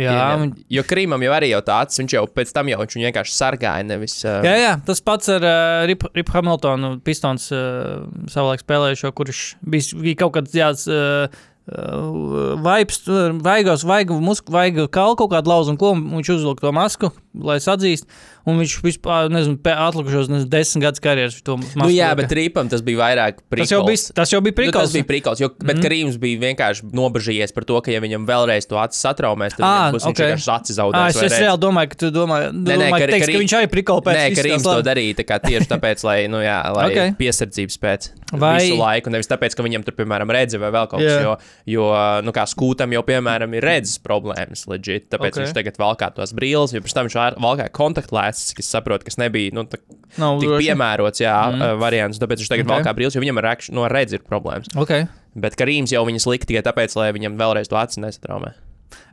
jā, 0.00 0.16
un, 0.40 0.52
Jo 0.72 0.84
Krīmam 0.88 1.20
jau 1.24 1.32
arī 1.36 1.50
jau 1.50 1.60
tāds, 1.66 1.96
viņš 2.00 2.14
jau 2.16 2.22
pēc 2.32 2.52
tam 2.56 2.68
jau 2.72 2.78
viņš 2.80 2.94
vienkārši 3.02 3.34
sargāja, 3.36 3.84
nevis. 3.84 4.14
Uh, 4.24 4.38
jā, 4.46 4.54
jā, 4.62 4.72
tas 4.86 5.00
pats 5.04 5.28
ar 5.32 5.44
uh, 5.44 5.84
Ripu 5.88 6.08
Rip 6.16 6.32
Hamiltonu, 6.32 6.94
Pistons 7.04 7.50
uh, 7.52 8.06
savulaik 8.32 8.64
spēlējušo, 8.64 9.12
kurš 9.16 9.42
bija, 9.60 10.00
bija 10.00 10.20
kaut 10.24 10.36
kāds 10.38 10.56
jāds. 10.56 10.86
Uh, 10.88 11.48
Uh, 11.68 12.56
vaips, 12.64 13.02
tur, 13.04 13.34
vaigos, 13.44 13.84
vaigu, 13.86 14.16
musku, 14.24 14.50
vaigu 14.50 14.88
kalu 14.90 15.14
kaut 15.20 15.30
kādu 15.30 15.52
lauzu 15.52 15.74
un 15.74 15.78
ko, 15.78 15.92
un 15.92 16.16
viņš 16.16 16.30
uzvilka 16.34 16.64
to 16.64 16.72
masku, 16.74 17.10
lai 17.34 17.56
atzīst, 17.62 18.06
un 18.48 18.58
viņš 18.58 18.72
vispār, 18.82 19.28
nezinu, 19.30 19.54
atlikušos, 19.62 20.30
nezinu, 20.32 20.48
desmit 20.50 20.82
gadus 20.82 21.02
karjeras. 21.04 21.36
Nu, 21.78 21.86
jā, 21.92 22.08
bet 22.18 22.32
Rīpam 22.34 22.70
tas 22.72 22.82
bija 22.82 22.98
vairāk 22.98 23.42
prikols. 23.52 23.68
Tas 23.68 23.74
jau 23.76 23.82
bija, 23.86 24.00
tas 24.16 24.32
jau 24.32 24.40
bija 24.42 24.50
Nu, 24.54 24.58
prikals. 24.60 24.88
tas 24.88 24.92
bija 24.96 25.06
prikals, 25.06 25.40
jo, 25.44 25.50
bet 25.60 25.76
mm. 25.78 25.84
Karīms 25.84 26.16
bija 26.18 26.40
vienkārši 26.42 26.88
nobežījies 26.96 27.54
par 27.54 27.64
to, 27.68 27.78
ka, 27.84 27.92
ja 27.94 28.00
viņam 28.02 28.26
vēlreiz 28.26 28.66
to 28.66 28.80
acis 28.82 28.98
satraumēs, 29.04 29.54
tad 29.54 29.62
Ā, 29.62 29.70
viņam 29.70 29.94
būs 29.98 30.06
ok. 30.08 30.14
okay. 30.14 30.30
vienkārši 30.32 30.50
acis 30.56 30.74
Ah, 30.74 30.80
zaudēts. 30.80 31.20
es, 31.20 31.32
es 31.32 31.38
reāli 31.44 31.60
domāju, 31.62 31.92
ka 31.92 32.00
tu 32.02 32.10
domā, 32.10 32.40
Nē, 32.50 32.76
nē, 32.80 32.88
Kari- 32.96 33.12
teiks, 33.14 33.26
ka 33.26 33.30
Kari- 33.30 33.42
viņš 33.44 33.54
arī 33.60 33.70
prikol 33.76 34.02
pēc 34.02 34.18
Nē, 34.18 34.26
Karīms 34.40 34.66
to 34.66 34.76
darīja 34.90 35.14
tā 35.20 35.24
kā 35.28 35.38
tieši 35.44 35.68
tāpēc, 35.70 36.04
lai, 36.08 36.18
nu, 36.32 36.42
jā, 36.42 36.58
lai 36.74 36.86
Ok. 36.88 36.96
okay. 36.96 37.14
piesardzības 37.20 37.78
pēc 37.84 38.08
Vai- 38.32 38.56
visu 38.58 38.76
laiku, 38.80 39.10
nevis 39.14 39.26
tāpēc, 39.30 39.54
ka 39.54 39.62
viņam 39.66 39.84
tur, 39.86 39.94
piemēram, 40.00 40.30
redze 40.34 40.58
vai 40.58 40.70
vēl 40.74 40.88
kaut 40.90 41.00
kas, 41.02 41.12
Jā. 41.12 41.22
jo, 41.22 41.36
jo, 41.66 41.86
nu, 42.26 42.32
kā 42.34 42.44
skūtam 42.46 42.90
jau, 42.94 43.02
piemēram, 43.06 43.54
ir 43.58 43.62
redzes 43.66 43.98
problēmas, 44.02 44.66
legit, 44.70 45.08
tāpēc 45.10 45.30
Ok. 45.34 45.36
okay. 45.36 45.44
viņš 45.46 45.54
tagad 45.60 45.76
valkā 45.82 46.10
tos 46.14 46.32
brīles, 46.32 46.72
jo 46.74 46.80
pirms 46.80 46.94
tam 46.94 47.06
viņš 47.08 47.19
valkāja 47.40 47.72
kontaktlēsas, 47.76 48.54
kas 48.58 48.70
saprot, 48.74 49.04
kas 49.06 49.18
nebija, 49.20 49.54
nu, 49.56 49.66
tā, 49.70 49.80
Nav 50.20 50.40
tik 50.42 50.50
droši. 50.50 50.70
piemērots, 50.70 51.22
jā, 51.22 51.36
mm. 51.52 51.78
variants, 51.82 52.20
tāpēc 52.22 52.42
viņš 52.42 52.52
tagad 52.52 52.64
Ok. 52.64 52.70
okay. 52.70 52.78
valkā 52.78 52.96
brīles, 52.98 53.16
jo 53.18 53.24
viņam 53.24 53.42
ar 53.42 53.50
no 53.76 53.86
redzi 53.92 54.18
ir 54.18 54.26
problēmas. 54.26 54.72
Ok. 54.80 54.96
Bet 55.40 55.54
Karīms 55.58 55.94
jau 55.94 56.02
viņas 56.08 56.26
lika 56.30 56.48
tikai 56.50 56.64
tāpēc, 56.66 56.96
lai 56.98 57.12
viņam 57.14 57.38
vēlreiz 57.38 57.70
to 57.70 57.78
acis 57.78 58.02
nesatraumē. 58.02 58.54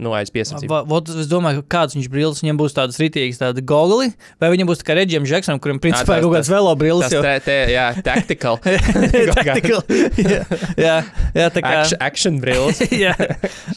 Nu, 0.01 0.13
aiz 0.17 0.31
vot 0.87 1.09
Es 1.17 1.29
domāju, 1.31 1.63
ka 1.65 1.77
kāds 1.77 1.97
viņš 1.97 2.09
brīlis, 2.11 2.43
viņam 2.43 2.59
būs 2.59 2.75
tādas 2.77 2.99
rītīgas, 3.01 3.39
tādas 3.41 3.65
gogli, 3.67 4.11
vai 4.41 4.51
viņam 4.53 4.69
būs 4.69 4.81
tā 4.81 4.89
kā 4.89 4.97
Reģiem 4.97 5.25
Džeksonam, 5.27 5.61
kuriem 5.63 5.79
principā 5.83 6.19
ir 6.19 6.25
kaut 6.27 6.35
kāds 6.37 6.51
velo 6.51 6.73
brīlis. 6.79 7.09
Tas 7.09 7.25
te, 7.25 7.33
te, 7.47 7.57
jā, 7.73 7.87
tactical. 8.05 8.59
Tactical. 9.37 9.81
jā, 10.33 10.41
jā, 10.77 10.95
jā, 11.37 11.47
tā 11.53 11.63
kā. 11.63 11.73
action, 11.81 12.01
action 12.03 12.39
brilles. 12.43 12.81
jā. 12.91 13.13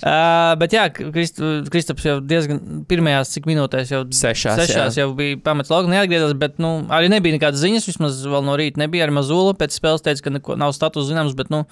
Uh, 0.01 0.55
bet 0.61 0.77
jā, 0.77 0.87
Krist, 0.93 1.41
Kristaps 1.73 2.07
jau 2.07 2.19
diezgan 2.25 2.85
pirmajās 2.91 3.35
cik 3.37 3.49
minūtēs 3.51 3.95
jau 3.95 4.03
Sešās, 4.15 4.65
Sešās 4.65 4.99
jau 5.01 5.11
bija 5.17 5.39
pamats 5.45 5.73
lauka, 5.73 5.91
neatgriezās, 5.93 6.35
bet 6.41 6.61
nu, 6.63 6.73
arī 6.93 7.11
nebija 7.13 7.37
nekādas 7.37 7.63
ziņas. 7.63 7.89
Vismaz 7.91 8.21
vēl 8.27 8.45
no 8.47 8.57
rīta 8.61 8.83
nebija 8.83 9.07
arī 9.07 9.17
Mazula. 9.17 9.55
Pēc 9.59 9.77
spēles 9.77 10.05
teica, 10.07 10.27
ka 10.27 10.35
neko, 10.37 10.59
nav 10.61 10.75
status 10.77 11.09
zināms, 11.11 11.37
bet, 11.39 11.53
nu, 11.53 11.65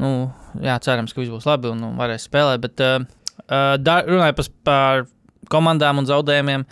nu, 0.00 0.14
jā, 0.64 0.78
cerams, 0.84 1.14
ka 1.14 1.22
viss 1.22 1.32
būs 1.34 1.48
labi 1.48 1.70
un 1.72 1.82
nu, 1.84 1.92
varēs 1.98 2.28
spēlēt. 2.28 2.62
Bet, 2.64 2.84
uh, 2.84 3.23
uh, 3.48 3.74
dar- 3.80 4.06
runājot 4.08 4.48
par, 4.64 5.04
komandām 5.52 6.00
un 6.02 6.08
zaudējumiem, 6.08 6.64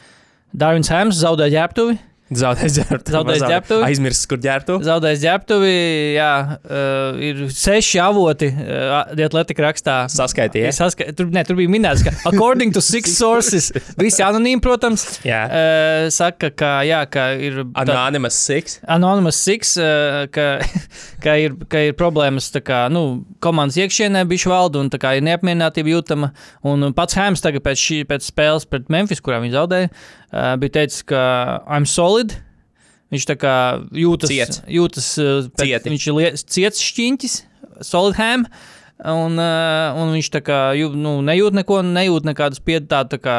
Dārvins 0.57 0.89
Hēms 0.93 1.21
zaudēja 1.25 1.59
ģērbtuvi. 1.61 1.99
Zaudējis 2.33 2.77
ģērbtuvi. 2.79 3.13
Zaudējis 3.13 3.43
ģērbtuvi. 3.45 3.83
Aizmirsis, 3.85 4.25
kur 4.31 4.39
ģērbtu. 4.41 4.77
Zaudējis 4.87 5.21
ģērbtuvi, 5.21 5.73
jā, 6.17 6.29
uh, 6.65 7.19
ir 7.21 7.43
seši 7.53 8.01
avoti, 8.01 8.49
uh, 8.49 9.11
Dietlētika 9.19 9.67
rakstā. 9.67 9.97
Saskaitīja. 10.09 10.71
Saska 10.73 11.11
tur, 11.19 11.29
ne, 11.35 11.43
tur 11.45 11.59
bija 11.61 11.69
minēts, 11.75 12.01
ka 12.07 12.15
according 12.31 12.73
to 12.73 12.81
six 12.81 13.13
sources, 13.21 13.69
visi 14.01 14.25
anonīmi, 14.25 14.63
protams, 14.65 15.05
Jā. 15.29 15.43
uh, 15.45 16.07
saka, 16.15 16.49
ka, 16.57 16.71
jā, 16.89 17.03
ka 17.13 17.27
ir. 17.37 17.67
tā- 17.69 17.85
Anonymous 17.85 18.41
Six. 18.49 18.79
Anonymous 18.89 19.37
Six, 19.45 19.75
uh, 19.77 20.25
ka, 20.33 20.49
ka, 21.23 21.35
ir, 21.41 21.57
ka 21.71 21.81
ir 21.89 21.97
problēmas 21.99 22.51
kā, 22.65 22.85
nu, 22.93 23.23
komandas 23.45 23.79
iekšienē, 23.81 24.25
bija 24.31 24.53
valda 24.53 24.83
un 24.83 24.91
kā 24.93 25.15
ir 25.19 25.27
neapmierinātība 25.27 25.95
jūtama. 25.95 26.33
Un 26.69 26.89
pats 26.97 27.19
Hēms 27.19 27.45
tagad 27.45 27.65
pēc, 27.65 27.83
šī, 27.83 28.01
pēc 28.11 28.27
spēles 28.29 28.69
pret 28.69 28.91
Memphis, 28.93 29.23
kurā 29.25 29.41
viņi 29.43 29.57
zaudēja, 29.57 29.93
bija 30.63 30.77
teicis, 30.81 31.05
ka 31.09 31.23
I'm 31.67 31.89
solid. 31.89 32.37
Viņš 33.13 33.27
tā 33.29 33.37
kā 33.37 33.55
jūtas, 33.93 34.31
Ciets. 34.33 34.63
jūtas 34.73 35.09
pēc, 35.61 35.89
viņš 35.93 36.07
ir 36.09 36.39
ciets 36.49 36.81
šķiņķis, 36.81 37.35
solid 37.85 38.17
ham. 38.17 38.47
Un, 39.03 39.35
uh, 39.35 39.97
un 39.99 40.13
viņš 40.15 40.29
tā 40.31 40.41
kā 40.47 40.57
nu, 40.95 41.17
nejūt 41.27 41.57
neko, 41.59 41.81
nejūt 41.83 42.27
nekādas 42.29 42.61
pietādas, 42.63 43.11
tā 43.11 43.19
kā 43.19 43.37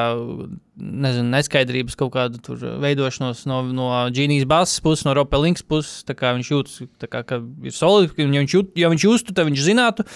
nezinu, 0.75 1.29
neskaidrības, 1.31 1.95
kaut 1.95 2.11
kādu 2.15 2.41
tur 2.43 2.63
veidošanos 2.83 3.45
no, 3.47 3.61
no 3.71 3.87
Džīnijas 4.11 4.47
bases 4.49 4.81
puses, 4.83 5.05
no 5.07 5.13
Ropelinkas 5.15 5.63
puses. 5.63 6.01
Tā 6.07 6.17
kā 6.19 6.33
viņš 6.35 6.49
jūtas, 6.51 6.81
tā 6.99 7.07
kā, 7.07 7.21
ka 7.29 7.39
ir 7.63 7.75
solidi, 7.75 8.25
ja 8.25 8.43
viņš, 8.43 8.55
jūt, 8.57 8.73
ja 8.81 8.89
viņš 8.91 9.05
justu, 9.07 9.35
tad 9.37 9.47
viņš 9.47 9.63
zinātu, 9.69 10.07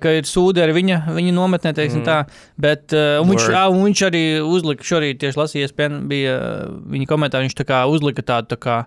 ka 0.00 0.14
ir 0.16 0.30
sūdi 0.30 0.64
ar 0.64 0.72
viņa, 0.76 1.02
viņa 1.18 1.34
nometnē, 1.36 1.74
teiksim 1.76 2.00
mm. 2.00 2.08
tā. 2.08 2.54
Bet 2.56 2.96
uh, 2.96 3.18
un 3.20 3.34
viņš, 3.34 3.50
jā, 3.58 3.66
un 3.74 3.84
viņš 3.90 4.04
arī 4.08 4.24
uzlika, 4.40 4.88
šorīt 4.88 5.20
tieši 5.20 5.42
lasījies, 5.42 5.76
bija 6.08 6.38
uh, 6.38 6.80
viņa 6.94 7.10
komentāri, 7.12 7.50
viņš 7.50 7.60
tā 7.60 7.68
kā 7.68 7.84
uzlika 7.92 8.24
tādu 8.24 8.54
tā 8.54 8.60
kā. 8.62 8.80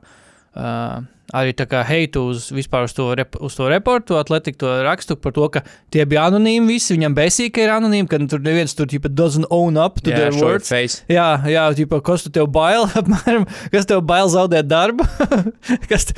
Uh, 0.52 1.04
arī 1.32 1.54
heitu 1.88 2.26
uz 2.28 2.50
uz 2.52 2.94
to, 2.94 3.06
rep, 3.16 3.38
uz 3.40 3.56
to 3.56 3.70
reportu, 3.72 4.18
atletiku 4.20 4.58
to 4.66 4.72
rakstu 4.84 5.16
par 5.16 5.32
to, 5.32 5.46
ka 5.48 5.62
tie 5.90 6.04
bija 6.06 6.26
anonīmi 6.28 6.68
visi. 6.74 6.98
Viņam 6.98 7.16
besīk, 7.16 7.54
ka 7.56 7.62
ir 7.64 7.72
anonīmi, 7.72 8.08
ka 8.12 8.20
tur 8.28 8.42
neviens 8.44 8.76
tur 8.76 8.86
tipa 8.92 9.08
doesn't 9.08 9.48
own 9.50 9.78
up 9.80 10.02
to 10.04 10.12
Jā, 10.12 10.18
their 10.18 10.36
words. 10.36 10.68
face. 10.68 11.06
Jā, 11.08 11.40
jā, 11.48 11.64
tipa, 11.78 12.02
kas 12.04 12.26
tu 12.26 12.34
tev 12.36 12.50
bail, 12.52 12.84
apmēram, 13.00 13.46
kas 13.72 13.88
tev 13.88 14.02
bail 14.04 14.28
zaudēt 14.28 14.68
darbu? 14.68 15.08
kas, 15.92 16.10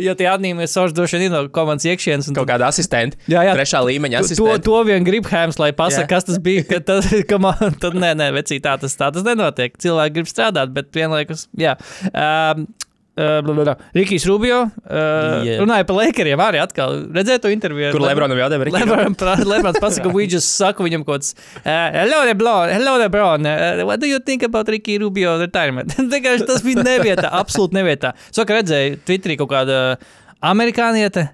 jo 0.00 0.14
tie 0.16 0.30
anonīmie 0.32 0.64
soši 0.70 0.96
droši 0.96 1.20
vien 1.20 1.28
ir 1.28 1.34
no 1.36 1.42
komandas 1.52 1.84
iekšienes. 1.92 2.30
un 2.32 2.38
Kaut 2.40 2.48
kāda 2.48 2.70
asistenta. 2.72 3.20
Jā, 3.28 3.44
jā. 3.44 3.52
Trešā 3.58 3.84
līmeņa 3.84 4.22
To, 4.24 4.24
to, 4.24 4.32
asistenta. 4.32 4.64
to 4.70 4.80
vien 4.88 5.04
grib 5.04 5.28
Hēms, 5.28 5.60
lai 5.60 5.74
pasakā, 5.76 6.06
Jā. 6.06 6.12
kas 6.14 6.30
tas 6.30 6.40
bija. 6.40 6.64
ka 6.72 6.80
Tas, 6.88 7.12
ka 7.28 7.36
man, 7.42 7.76
tad, 7.84 8.00
nē, 8.00 8.14
nē, 8.16 8.30
vecī, 8.40 8.62
tā 8.64 8.78
tas, 8.80 8.96
tā 8.96 9.12
tas 9.12 9.28
nenotiek. 9.28 9.76
Cilvēki 9.76 10.16
grib 10.16 10.28
strādāt, 10.32 10.72
bet 10.72 10.88
vienlaikus, 10.96 11.50
jā. 11.58 11.76
Um, 12.14 12.64
Uh, 13.14 13.76
Rikijs 13.94 14.24
Rubio 14.26 14.56
uh, 14.62 14.70
Yeah. 14.90 15.44
yeah. 15.46 15.58
runāja 15.62 15.84
par 15.86 15.94
Lakeriem 16.00 16.40
arī 16.42 16.58
atkal. 16.58 16.96
Redzēju 17.14 17.42
to 17.44 17.50
interviju. 17.54 17.92
Kur 17.94 18.00
Lebron- 18.02 18.26
Lebronam 18.26 18.40
jautā, 18.40 18.58
Rikim? 18.66 18.74
Lebron, 18.88 19.14
pra- 19.14 19.36
Lebrons 19.38 19.78
pasaka, 19.78 20.10
we 20.12 20.26
just 20.26 20.56
saka 20.58 20.82
viņam 20.82 21.04
kaut 21.06 21.20
kāds, 21.22 21.34
uh, 21.62 21.94
hello, 21.94 22.24
Lebron, 22.26 22.72
hello, 22.74 22.96
Lebron, 22.98 23.46
uh, 23.46 23.84
what 23.86 24.00
do 24.02 24.08
you 24.10 24.18
think 24.18 24.42
about 24.42 24.66
Ricky 24.66 24.98
Rubio 24.98 25.36
retirement? 25.38 25.94
Vienkārši 26.14 26.48
tas 26.48 26.66
bija 26.66 26.82
nevietā, 26.82 27.30
absolūti 27.30 27.78
nevietā. 27.78 28.16
Saka, 28.34 28.58
redzēju, 28.58 28.98
Twitterī 29.06 29.38
kaut 29.38 29.52
kāda 29.54 29.78
amerikāniete, 30.42 31.28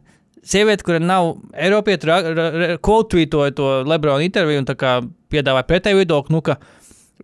sieviete, 0.44 0.84
kura 0.84 1.00
nav 1.00 1.38
Eiropieta, 1.56 2.20
quote-tweetoja 2.84 3.54
to 3.56 3.70
Lebrona 3.88 4.24
interviju 4.28 4.60
un 4.62 4.68
tā 4.68 4.76
kā 4.76 4.98
piedāvāja 5.32 5.66
pretēju 5.68 6.02
viedokli, 6.02 6.34
nu, 6.36 6.42
ka 6.44 6.58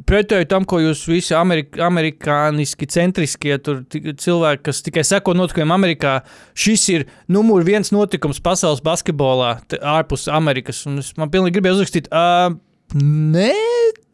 Pretēji 0.04 0.48
tam, 0.50 0.66
ko 0.68 0.80
jūs 0.82 1.06
visi 1.08 1.32
amerik 1.36 1.78
amerikāniski 1.80 2.88
centriskie 2.92 3.56
tur 3.64 3.80
cilvēki, 3.88 4.62
kas 4.68 4.82
tikai 4.84 5.04
seko 5.06 5.32
notikumiem 5.38 5.72
Amerikā, 5.72 6.18
šis 6.58 6.84
ir 6.92 7.06
numur 7.32 7.64
viens 7.64 7.92
notikums 7.94 8.42
pasaules 8.44 8.84
basketbolā 8.84 9.54
ārpus 9.96 10.28
Amerikas. 10.28 10.82
Un 10.90 11.00
es 11.00 11.14
man 11.16 11.32
pilnīgi 11.32 11.56
gribēju 11.56 11.80
uzrakstīt. 11.80 12.10
Uh, 12.12 12.58
Nē, 12.94 13.50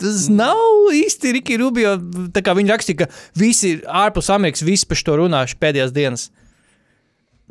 tas 0.00 0.28
nav 0.32 0.92
īsti 0.96 1.34
Riki 1.36 1.58
Rubio. 1.60 1.96
Tā 2.32 2.40
kā 2.44 2.54
viņi 2.56 2.72
rakstīja, 2.72 3.02
ka 3.02 3.10
visi 3.38 3.74
ir 3.74 3.82
ārpus 3.84 4.30
Amerikas, 4.32 4.64
visi 4.64 4.88
par 4.88 5.00
šo 5.00 5.18
runājuši 5.20 5.58
pēdējās 5.60 5.92
dienas. 5.92 6.30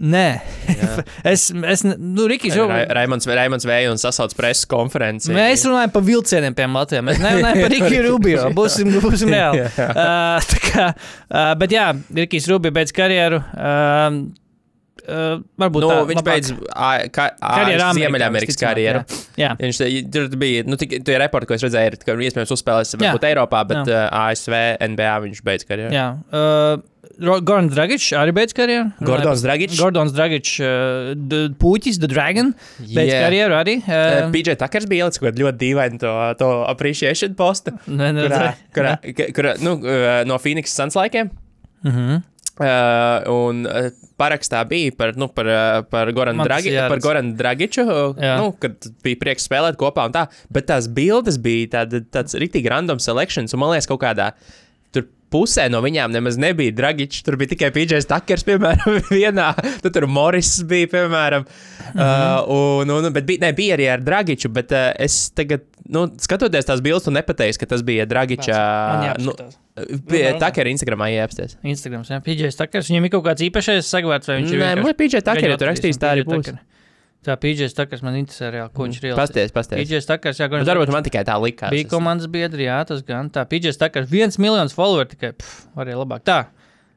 Nē, 0.01 0.41
es, 1.31 1.51
es, 1.53 1.83
nu, 1.85 2.25
Rikijs 2.29 2.55
jau. 2.57 2.65
Ra 2.69 2.81
Raimons, 2.97 3.27
Raimons 3.29 3.67
Vēja 3.69 3.91
un 3.93 4.01
sasauc 4.01 4.33
preses 4.37 4.65
konferenci. 4.69 5.29
Mēs 5.35 5.65
runājam 5.67 5.93
par 5.93 6.05
vilcieniem, 6.07 6.55
piemēram, 6.57 6.79
Latvijā. 6.79 7.03
Mēs 7.05 7.21
nerunājam 7.21 7.61
par 7.65 7.73
Rikiju 7.75 8.03
Rubio. 8.07 8.45
Būsim, 8.57 8.93
būsim 9.03 9.33
reāli. 9.33 9.67
Uh, 9.91 10.53
kā, 10.63 10.85
uh, 10.95 11.51
bet 11.59 11.73
jā, 11.73 11.87
Rikijs 12.15 12.47
Rubio 12.49 12.71
beidz 12.73 12.93
karjeru. 12.95 13.41
Uh, 13.53 14.17
uh, 15.05 15.41
varbūt 15.61 15.85
Nu, 15.85 15.89
tā, 15.91 15.99
viņš 16.09 16.23
beidz 16.25 16.51
Ziemeļamerikas 17.97 18.57
karjeru. 18.59 19.03
Jā. 19.35 19.51
Jā. 19.51 19.51
Viņš 19.59 19.81
tur 20.13 20.29
bija, 20.41 20.63
nu, 20.69 20.79
tie 20.79 21.17
reporti, 21.21 21.49
ko 21.49 21.57
es 21.57 21.65
redzēju, 21.65 21.91
ir, 21.91 21.99
ka 22.05 22.15
iespējams 22.15 22.55
uzspēlēs 22.55 22.95
Jā. 22.95 23.01
varbūt 23.03 23.27
Eiropā, 23.29 23.63
bet 23.69 23.91
Jā. 23.91 24.05
uh, 24.07 24.29
ASV, 24.31 24.57
NBA 24.93 25.17
viņš 25.27 25.43
beidz 25.47 25.67
karjeru. 25.69 25.93
Jā. 25.95 26.07
Uh, 26.31 26.81
Gordons 27.19 27.73
Dragičs 27.75 28.11
arī 28.17 28.31
beidz 28.35 28.53
karjeru. 28.55 28.91
Gordons 29.03 29.41
Dragičs? 29.43 29.79
Gordons 29.81 30.13
Dragičs, 30.15 30.53
uh, 30.63 31.11
D- 31.15 31.49
Puķis, 31.59 31.99
The 31.99 32.07
Dragon. 32.07 32.53
Beidz 32.79 33.11
Yeah. 33.11 33.25
karjeru 33.27 33.57
arī. 33.59 33.75
Uh, 33.83 33.91
Uh, 33.91 34.31
PJ 34.31 34.55
Takers 34.57 34.85
bija 34.87 35.05
ielicis 35.05 35.19
kaut 35.19 35.33
kādu 35.33 35.45
ļoti 35.47 35.57
dīvainu 35.65 35.99
to, 35.99 36.11
to 36.39 36.49
appreciation 36.69 37.33
postu, 37.35 37.71
ne, 37.87 38.11
ne, 38.13 38.27
kurā, 38.29 38.53
kurā, 38.75 38.95
ka- 39.15 39.31
kurā 39.35 39.55
nu, 39.61 39.77
uh, 39.83 40.23
no 40.25 40.37
Phoenix 40.37 40.71
Suns 40.73 40.95
laikiem. 40.95 41.31
Mhm. 41.83 42.21
Uh, 42.61 43.23
un 43.31 43.65
uh, 43.65 43.87
parakstā 44.19 44.59
bija 44.69 44.91
par, 44.93 45.13
nu, 45.17 45.25
par, 45.33 45.47
uh, 45.49 45.81
par, 45.89 46.11
Goran 46.13 46.37
tas 46.37 46.45
Dragi, 46.45 46.73
Goranu 47.01 47.33
Dragiču, 47.39 47.81
uh, 47.87 48.13
Jā. 48.21 48.35
nu, 48.37 48.51
kad 48.59 48.75
bija 49.01 49.17
prieks 49.17 49.47
spēlēt 49.47 49.79
kopā 49.81 50.03
un 50.05 50.13
tā. 50.13 50.27
Bet 50.51 50.67
tās 50.69 50.85
bildes 50.91 51.39
bija 51.41 51.71
tāda, 51.79 52.03
tāds 52.13 52.35
rīktīgi 52.37 52.69
random 52.69 52.99
selections, 53.01 53.55
un 53.55 53.63
man 53.63 53.71
liekas, 53.73 53.87
kaut 53.89 54.01
kādā 54.03 54.33
tur 54.35 54.60
pusē 55.31 55.67
no 55.71 55.81
viņām 55.83 56.13
nemaz 56.13 56.37
nebija 56.41 56.73
Dragičs. 56.75 57.23
Tur 57.25 57.37
bija 57.39 57.53
tikai 57.53 57.71
PJs 57.75 58.09
Takers, 58.09 58.45
piemēram, 58.47 58.99
vienā. 59.13 59.51
Tad 59.83 59.89
tur 59.95 60.07
Morris 60.11 60.57
bija, 60.67 60.89
piemēram. 60.91 61.47
Mhm. 61.91 62.01
Uh, 62.01 62.53
un, 62.83 62.93
un, 62.97 63.09
bet 63.15 63.27
bija, 63.27 63.45
ne, 63.45 63.51
bija 63.57 63.77
arī 63.77 63.89
ar 63.91 64.03
Dragiču, 64.05 64.51
bet 64.53 64.73
uh, 64.75 64.91
es 65.01 65.23
tagad, 65.35 65.65
nu, 65.91 66.05
skatoties 66.21 66.67
tās 66.67 66.83
bildes, 66.83 67.07
tu 67.07 67.15
nepateici, 67.15 67.59
ka 67.61 67.69
tas 67.73 67.83
bija 67.87 68.07
Dragiča. 68.09 68.57
Nu, 68.57 69.09
jāapskatās. 69.11 69.59
pie 70.09 70.25
runā. 70.27 70.39
Takera 70.43 70.71
Instagramā 70.71 71.11
iepsties. 71.15 71.57
Instagrams, 71.63 72.11
jā, 72.11 72.19
PJs 72.25 72.59
Takars. 72.59 72.91
Viņam 72.91 73.07
ir 73.07 73.15
kaut 73.15 73.27
kāds 73.29 73.47
īpašais 73.47 73.87
sagvērts, 73.91 74.31
vai 74.31 74.41
viņš 74.41 74.55
ir 74.55 74.63
Nē, 74.65 74.73
man 74.83 74.99
PJ 74.99 75.23
Takers, 75.23 75.47
Gaļu 75.47 75.57
ja 75.57 75.61
tu 75.61 75.71
rakstīsi, 75.71 75.97
atradīsim 75.97 76.03
tā 76.05 76.13
arī 76.15 76.27
būs. 76.27 76.45
Tucker. 76.51 76.61
Tā 77.21 77.35
PJs 77.37 77.75
Takars 77.77 78.01
man 78.01 78.15
interesē 78.17 78.47
reāli, 78.49 78.71
ko 78.73 78.87
viņš 78.87 78.95
ir 78.97 79.03
ielicis. 79.11 79.19
Pasties, 79.19 79.51
pasties. 79.53 79.77
PJs 79.83 80.07
Takars, 80.09 80.39
jā, 80.41 80.47
gan 80.49 80.63
varbūt 80.65 80.89
man 80.89 81.05
tikai 81.05 81.21
tā 81.27 81.35
likās. 81.37 81.69
bija 81.69 81.85
komandas 81.91 82.25
biedri, 82.33 82.65
jā, 82.65 82.79
tas 82.89 83.03
gan. 83.05 83.29
Tā 83.29 83.43
PJs 83.45 83.77
Takars, 83.77 84.09
viens 84.09 84.39
miljons 84.41 84.73
follower 84.73 85.05
tikai, 85.11 85.35
pff, 85.37 85.67
arī 85.77 85.93
labāk. 85.99 86.23
Tā, 86.25 86.39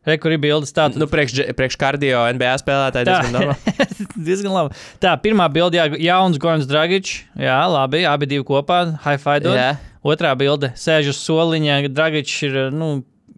re, 0.09 0.17
kur 0.23 0.33
ir 0.33 0.41
bildes 0.41 0.73
tāda. 0.73 0.97
Nu, 0.97 1.11
priekš, 1.13 1.43
priekš 1.59 1.77
kardio 1.77 2.25
NBA 2.39 2.55
spēlētāji 2.63 3.11
Tā. 3.11 3.19
diezgan 3.21 3.37
normāli. 3.37 3.77
Diezgan 4.31 4.57
labi. 4.57 4.81
Tā, 5.05 5.13
pirmā 5.21 5.51
bilde, 5.53 5.77
jā, 5.77 5.91
jauns 6.09 6.41
Gorns 6.41 6.65
Dragičs. 6.73 7.19
Jā, 7.45 7.61
labi, 7.69 8.07
abi 8.09 8.31
divi 8.33 8.49
kopā, 8.49 8.81
high 9.05 9.21
five. 9.21 9.45
dod. 9.45 9.61
Jā. 9.61 9.75
Otrā 10.05 10.33
bilde, 10.41 10.73
sēž 10.77 11.13
uz 11.13 11.21
soliņa, 11.21 11.83
Dragičs 11.93 12.41
ir, 12.49 12.59
nu, 12.73 12.95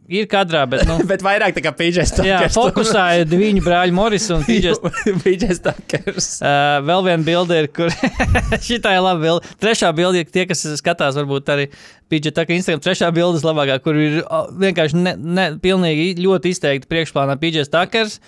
ir 0.09 0.27
kadrā, 0.31 0.63
bet, 0.71 0.85
nu, 0.89 0.99
Bet 1.11 1.23
vairāk 1.25 1.55
tā 1.57 1.63
kā 1.65 1.73
PJs 1.77 2.13
jā, 2.21 2.39
Takers. 2.41 2.57
fokusā 2.57 3.05
ir 3.21 3.29
divi 3.33 3.51
brāļi 3.65 3.95
Moris 3.97 4.29
un 4.35 4.45
Takers. 5.67 6.29
Uh, 6.41 6.79
vēl 6.87 7.07
viena 7.09 7.27
bilde 7.27 7.61
ir, 7.63 7.69
kur 7.75 7.93
šī 7.93 8.79
ir 8.79 9.03
laba 9.03 9.19
bilde. 9.23 9.55
Trešā 9.63 9.91
bilde, 9.97 10.25
tie, 10.33 10.47
kas 10.51 10.65
skatās, 10.81 11.19
varbūt 11.19 11.53
arī 11.55 11.69
PJ 12.13 12.35
tā 12.37 12.47
kā 12.47 12.57
Instagram. 12.57 12.85
Trešā 12.85 13.11
bilde 13.15 13.43
ir 13.43 13.49
labākā, 13.49 13.81
kur 13.85 13.99
ir 13.99 14.23
vienkārši 14.63 15.03
ne, 15.03 15.17
ne, 15.19 15.51
pilnīgi 15.63 16.15
ļoti 16.23 16.55
izteikti 16.55 16.91
priekšplānā 16.93 17.39
PJ 17.43 17.67
Stakers 17.71 18.21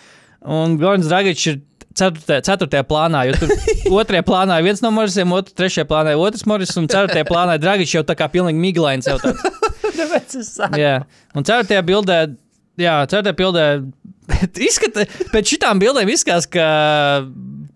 un 0.47 0.79
Gorns 0.81 1.11
Dragičs 1.11 1.51
ir. 1.55 1.65
Ceturtajā, 1.99 2.45
ceturtajā 2.47 2.85
plānā, 2.87 3.25
jo 3.27 3.33
tur 3.41 3.97
otrajā 3.99 4.23
plānā 4.23 4.61
ir 4.61 4.69
viens 4.69 4.79
no 4.85 4.93
Morisiem, 4.95 5.33
otru, 5.35 5.51
trešajā 5.59 5.83
plānā 5.89 6.13
ir 6.15 6.21
otrs 6.23 6.45
Moris, 6.47 6.71
un 6.79 6.87
ceturtajā 6.87 7.27
plānā 7.27 7.57
ir 7.59 7.65
Dragičs 7.65 7.97
jau 7.97 8.05
tā 8.07 8.15
kā 8.15 8.29
pilnīgi 8.31 8.61
miglains. 8.63 9.09
Tāpēc 9.99 10.39
es 10.41 10.53
saku. 10.57 10.81
Jā, 10.81 10.95
un 11.35 11.47
ceturtajā 11.47 11.85
bildē, 11.89 12.19
jā, 12.81 12.97
ceturtajā 13.11 13.39
bildē, 13.43 13.67
izskata, 14.69 15.07
pēc 15.33 15.55
šitām 15.55 15.81
bildēm 15.83 16.11
izskatās, 16.13 16.49
ka 16.51 16.67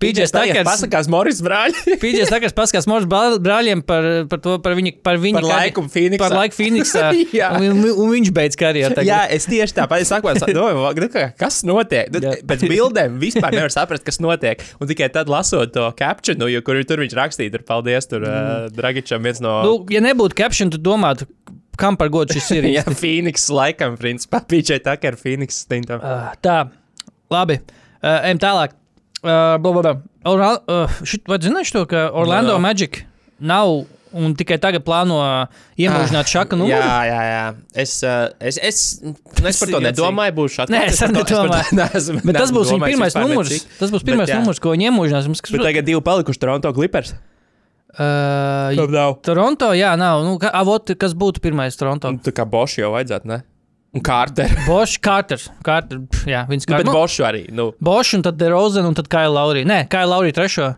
PJ 0.03 0.27
Stakers. 0.31 0.67
Pasakās 0.67 1.09
Moris 1.11 1.41
brāļi. 1.45 1.97
Pīdžies 2.03 2.31
tagad 2.33 2.55
paskatās 2.57 2.89
mūsu 2.91 3.09
brāļiem 3.43 3.85
par, 3.87 4.09
par 4.31 4.41
to, 4.43 4.57
par 4.63 4.75
viņa, 4.79 4.95
par 5.07 5.21
viņa 5.23 5.39
Par 5.39 5.47
laiku 5.47 5.85
Phoenixā. 5.87 6.23
Par 6.25 6.37
laiku 6.41 6.59
Phoenixā. 6.59 7.05
Un, 7.63 7.65
un, 7.69 7.83
un 8.05 8.11
viņš 8.13 8.31
beidz 8.35 8.57
karjeru. 8.59 8.95
tagad. 8.97 9.09
Jā, 9.09 9.21
es 9.35 9.47
tieši 9.49 9.77
tāpat 9.77 10.05
saku, 10.09 10.33
domāju, 10.55 11.09
kā, 11.13 11.25
kas 11.39 11.61
notiek. 11.67 12.11
Nu, 12.13 12.21
Jā. 12.23 12.35
Pēc 12.49 12.65
bildēm 12.71 13.19
vispār 13.23 13.55
nevar 13.55 13.73
saprast, 13.75 14.05
kas 14.07 14.19
notiek. 14.23 14.63
Un 14.83 14.91
tikai 14.91 15.09
tad 15.13 15.31
lasot 15.33 15.73
to 15.75 15.87
captionu, 15.99 16.49
jo 16.51 16.63
kur 16.67 16.81
tur 16.89 17.03
viņš 17.03 17.17
rakstīja, 17.19 17.55
tur 17.57 17.67
paldies 17.69 18.09
tur, 18.11 18.27
uh, 18.27 18.69
Dragičam 18.75 19.25
viens 19.27 19.43
no. 19.45 19.59
Nu, 19.67 19.75
ja 19.93 20.03
nebūtu 20.05 20.39
caption, 20.39 20.73
tad 20.73 20.85
domātu, 20.87 21.29
kam 21.81 21.97
par 22.01 22.11
godu 22.13 22.35
šis 22.37 22.51
ir. 22.59 22.69
Jā, 22.77 22.85
Phoenix 22.97 23.49
laikam, 23.53 23.97
principā, 24.01 24.43
PJ 24.45 24.83
Tucker, 24.85 25.17
Phoenix 25.21 25.63
stintam. 25.65 26.03
Uh, 26.03 26.31
tā, 26.45 26.59
labi. 27.33 27.61
Uh, 28.03 28.19
ejam 28.29 28.41
tālāk. 28.43 28.77
Uh, 29.23 29.57
bla, 29.63 29.71
bla, 29.71 29.81
bla. 29.83 29.95
Orla, 30.27 30.53
uh, 30.67 31.01
šit, 31.07 31.25
vai 31.31 31.39
zināši 31.43 31.75
to, 31.77 31.85
ka 31.91 32.09
Orlando 32.19 32.57
Jā. 32.57 32.63
Magic 32.63 33.03
nav 33.43 33.85
un 34.13 34.35
tikai 34.37 34.59
tagad 34.61 34.83
plāno 34.85 35.17
iemūžināt 35.81 36.29
šaka 36.29 36.59
numuru? 36.59 36.75
Jā, 36.75 36.97
jā, 37.09 37.21
jā. 37.31 37.45
Es, 37.81 37.95
es, 38.05 38.59
es, 38.61 38.81
nu, 39.01 39.15
es 39.49 39.57
par 39.63 39.71
to 39.73 39.81
nedomāju, 39.81 40.35
būšu 40.37 40.67
Nē, 40.69 40.83
atklāts. 40.83 40.93
es 40.93 41.01
to- 41.07 41.15
nedomāju. 41.17 41.77
neesmu- 41.81 42.21
Bet 42.29 42.37
tas 42.43 42.53
būs 42.53 42.75
viņa 42.75 42.91
pirmais 42.93 43.17
numurs. 43.17 43.55
Tas 43.81 43.89
būs 43.95 44.03
Bet 44.05 44.11
pirmais 44.11 44.29
jā. 44.35 44.43
numurs, 44.43 44.61
ko 44.63 44.75
viņi 44.75 44.91
iemūžinās. 44.91 45.31
Mums, 45.33 45.41
Bet 45.49 45.65
tagad 45.65 45.89
divi 45.89 46.03
palikuši 46.05 46.43
Toronto 46.45 46.75
Clippers. 46.77 47.15
Uh, 47.99 48.93
nav. 48.93 49.17
Toronto, 49.27 49.73
jā, 49.77 49.93
nav. 50.01 50.23
Nu, 50.27 50.37
ka, 50.43 50.53
avot, 50.63 50.95
kas 50.99 51.17
būtu 51.19 51.43
pirmais 51.45 51.77
Toronto? 51.79 52.13
Tā 52.25 52.35
kā 52.37 52.47
Bosch 52.49 52.81
jau 52.81 52.93
vajadzētu, 52.95 53.29
ne? 53.31 53.43
Un 53.93 54.01
Carter. 54.01 54.49
Bošs, 54.65 54.97
Kārters. 55.05 55.51
Kārter, 55.67 55.99
jā, 56.25 56.47
viņas 56.49 56.65
Nu, 56.65 56.79
bet 56.79 56.87
Kārters. 56.87 56.97
Bosch 56.97 57.25
arī. 57.29 57.43
Nu, 57.53 57.67
Bošs 57.85 58.15
un 58.17 58.25
tad 58.25 58.39
DeRozan 58.41 58.89
un 58.89 58.97
tad 58.97 59.11
Kaila 59.13 59.43
Laurija. 59.43 59.69
Nē, 59.69 59.83
Kaila 59.93 60.15
Laurija 60.17 60.39
trešo. 60.39 60.71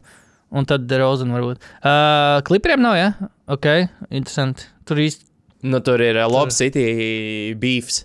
Un 0.55 0.67
tad 0.71 0.89
DeRozan 0.91 1.31
varbūt. 1.35 1.63
Uh, 1.79 2.41
klipriem 2.47 2.83
nav, 2.83 2.97
jā? 2.99 3.13
Ok, 3.51 3.69
interesanti. 4.11 4.67
Tur 4.87 4.99
īsti. 5.03 5.31
nu, 5.71 5.79
tur 5.87 6.03
ir 6.03 6.19
uh, 6.19 6.27
Lob 6.31 6.51
City 6.55 7.55
beefs. 7.59 8.03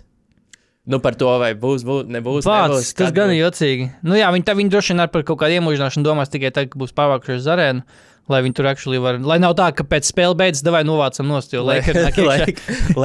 Nu, 0.90 0.98
par 1.02 1.14
to, 1.18 1.28
vai 1.42 1.52
būs, 1.58 1.82
būs 1.86 2.06
nebūs. 2.10 2.46
Vārds, 2.48 2.72
nebūs, 2.78 2.94
tas 2.98 3.12
gan 3.14 3.30
ir 3.34 3.42
jocīgi. 3.42 3.90
Nu 4.06 4.16
jā, 4.18 4.30
viņi, 4.34 4.46
tā, 4.46 4.54
viņi 4.58 4.72
droši 4.72 4.94
vien 4.94 5.04
ar 5.04 5.10
par 5.12 5.26
kaut 5.28 5.38
kādu 5.42 5.58
iemūžināšanu 5.58 6.06
domās 6.06 6.32
tikai 6.32 6.50
tagad, 6.54 6.72
kad 6.72 6.80
būs 6.82 6.94
pārvākušies 6.96 7.42
uz 7.42 7.50
arēnu. 7.52 7.84
Lai 8.30 8.40
viņi 8.44 8.54
tur 8.60 8.68
actually 8.70 9.00
var. 9.02 9.18
Lai 9.26 9.40
nav 9.42 9.56
tā, 9.58 9.66
ka 9.74 9.82
pēc 9.86 10.06
spēles 10.06 10.36
beidzas, 10.38 10.62
vai 10.70 10.84
novācam 10.86 11.26
nost, 11.26 11.50
jo 11.54 11.64
Lakers 11.66 12.06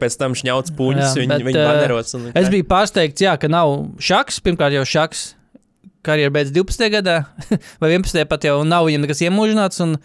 pēc 0.00 0.16
tam 0.20 0.36
šņauts 0.38 0.72
puņus, 0.78 1.18
viņi, 1.20 1.34
bet, 1.34 1.46
viņi 1.50 1.60
uh, 1.60 1.68
baneros. 1.68 2.14
Un, 2.16 2.30
Es 2.38 2.48
biju 2.52 2.66
pārsteigts, 2.70 3.24
jā, 3.26 3.36
ka 3.40 3.52
nav 3.52 3.74
šaks. 4.00 4.40
Pirmkārt, 4.46 4.76
jau 4.78 4.86
šaks 4.88 5.26
karjeras 6.02 6.34
beidz 6.34 6.50
12. 6.54 6.88
gadā, 6.96 7.16
vai 7.82 7.92
11. 7.92 8.24
pat 8.30 8.48
jau 8.48 8.60
nav 8.66 8.88
viņam 8.88 9.06
nekas 9.06 9.22
iemūžināts. 9.28 9.82
Un, 9.84 9.96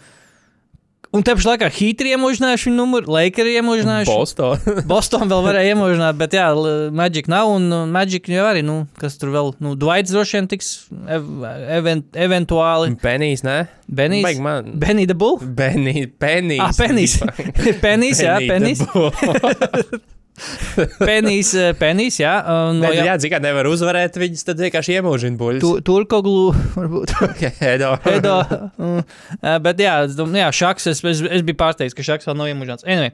un 1.14 1.24
te 1.24 1.34
pašā 1.36 1.54
laikā 1.54 1.70
Hītri 1.72 2.12
iemūžinājuši 2.14 2.68
viņu 2.68 2.78
numuru, 2.78 3.12
Lakers 3.14 3.54
iemūžinājuši. 3.60 4.12
Boston. 4.12 4.66
Boston 4.90 5.30
vēl 5.30 5.46
varēja 5.46 5.74
iemūžināt, 5.74 6.18
bet 6.20 6.36
jā, 6.36 6.48
Magic 6.94 7.30
nav. 7.32 7.52
Un 7.56 7.70
Magic 7.94 8.28
jau 8.32 8.44
arī, 8.48 8.64
nu, 8.66 8.82
kas 9.00 9.18
tur 9.20 9.32
vēl, 9.34 9.54
nu, 9.64 9.74
Dvaits 9.78 10.12
droši 10.14 10.38
vien 10.38 10.50
tiks 10.50 10.74
ev 11.08 11.30
event 11.78 12.20
eventuāli. 12.28 12.92
Penijs, 13.02 13.44
ne? 13.46 13.62
Benijs. 13.88 14.26
Baig 14.26 14.44
man. 14.44 14.74
Benny 14.78 15.08
the 15.08 15.16
Bull? 15.16 15.40
Benī, 15.40 16.04
penijs. 16.20 16.60
Ah, 16.60 16.76
Penijs. 16.76 17.18
Penijs, 17.84 18.22
jā, 18.26 18.36
Penijs. 18.48 18.84
Penijs, 21.08 21.52
eh, 21.58 21.72
Penijs, 21.78 22.18
jā. 22.20 22.34
Un, 22.44 22.80
Nē, 22.82 22.90
no, 22.90 23.04
jā, 23.08 23.16
zini, 23.20 23.32
kā 23.34 23.40
nevar 23.42 23.68
uzvarēt 23.70 24.18
viņus, 24.20 24.46
tad 24.46 24.62
vienkārši 24.62 24.96
iemūžina 24.98 25.38
buļļus. 25.40 25.64
Tu, 25.64 25.72
Turkoglu, 25.86 26.52
varbūt. 26.76 27.14
Edo. 27.72 27.92
Edo. 28.14 28.38
Mm, 28.78 29.04
eh, 29.40 29.58
bet 29.64 29.82
jā, 29.82 29.98
jā, 30.40 30.48
Šaks, 30.60 30.90
es, 30.92 31.02
es, 31.02 31.22
es 31.24 31.46
biju 31.46 31.58
pārsteigts, 31.60 31.96
ka 31.98 32.06
Šaks 32.06 32.28
vēl 32.30 32.38
nav 32.38 32.50
iemūžināts. 32.52 32.86
Anyway, 32.88 33.12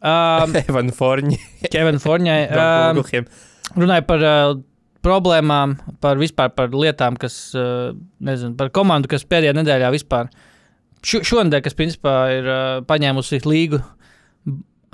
um, 0.00 0.56
Evan 0.62 0.92
Forņi. 0.96 1.40
Kevin 1.68 2.02
Forņai. 2.02 2.40
Um, 2.50 3.02
Um, 3.70 3.78
runāja 3.78 4.04
par 4.06 4.24
uh, 4.24 4.56
problēmām, 5.04 5.76
par 6.02 6.20
vispār 6.20 6.52
par 6.56 6.72
lietām, 6.74 7.16
kas, 7.20 7.38
uh, 7.56 7.92
nezinu, 8.24 8.56
par 8.58 8.72
komandu, 8.74 9.10
kas 9.12 9.26
pēdējā 9.28 9.54
nedēļā 9.58 9.92
vispār. 9.94 10.30
Šo, 11.06 11.22
šonadēļ, 11.24 11.62
kas 11.64 11.76
principā 11.78 12.16
ir 12.34 12.48
uh, 12.50 12.60
paņēmusi 12.88 13.40
līgu 13.46 13.80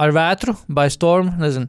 ar 0.03 0.12
vētru, 0.17 0.55
by 0.69 0.88
storm, 0.93 1.33
nezinu. 1.41 1.69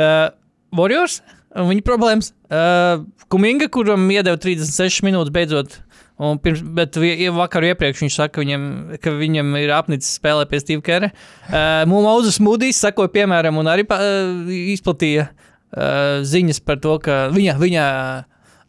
uh, 0.00 0.28
Warriors, 0.76 1.20
viņa 1.56 1.84
problēmas. 1.86 2.32
Uh, 2.52 3.04
Kuminga, 3.32 3.66
kuram 3.72 4.04
iedeva 4.12 4.36
36 4.38 5.02
minūtes 5.06 5.32
beidzot. 5.34 5.78
Un 6.16 6.38
pirms, 6.40 6.62
bet 6.76 6.96
vi- 6.96 7.14
ja 7.26 7.32
vakar 7.36 7.64
iepriekš 7.68 8.00
viņš 8.06 8.14
saka, 8.16 8.38
ka 8.38 8.40
viņam, 8.44 8.62
ka 9.04 9.10
viņam 9.18 9.50
ir 9.60 9.72
apnicis 9.76 10.14
spēlēt 10.16 10.48
pie 10.48 10.60
Steve 10.62 10.84
Kera. 10.84 11.10
Uh, 11.50 11.82
Mūzes 11.90 12.38
Mūdijs 12.40 12.78
sakoja 12.80 13.12
piemēram 13.12 13.58
un 13.60 13.68
arī 13.68 13.84
pa, 13.88 13.98
uh, 14.00 14.48
izplatīja 14.72 15.26
uh, 15.28 16.22
ziņas 16.24 16.62
par 16.64 16.80
to, 16.80 16.94
ka 17.04 17.26
viņa, 17.34 17.58
viņa 17.60 17.84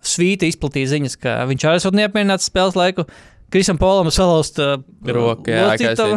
svīta 0.08 0.47
izplatīja 0.47 0.91
ziņas, 0.97 1.15
ka 1.23 1.38
viņš 1.50 1.65
arī 1.69 1.80
esot 1.82 1.95
neapmierināts 1.97 2.47
spēles 2.52 2.76
laiku. 2.80 3.08
Krisam 3.53 3.77
Polam 3.79 4.12
salauzt 4.12 4.60
uh, 4.60 4.75
Roku, 5.07 5.51
jā, 5.51 5.67
teicu. 5.79 6.07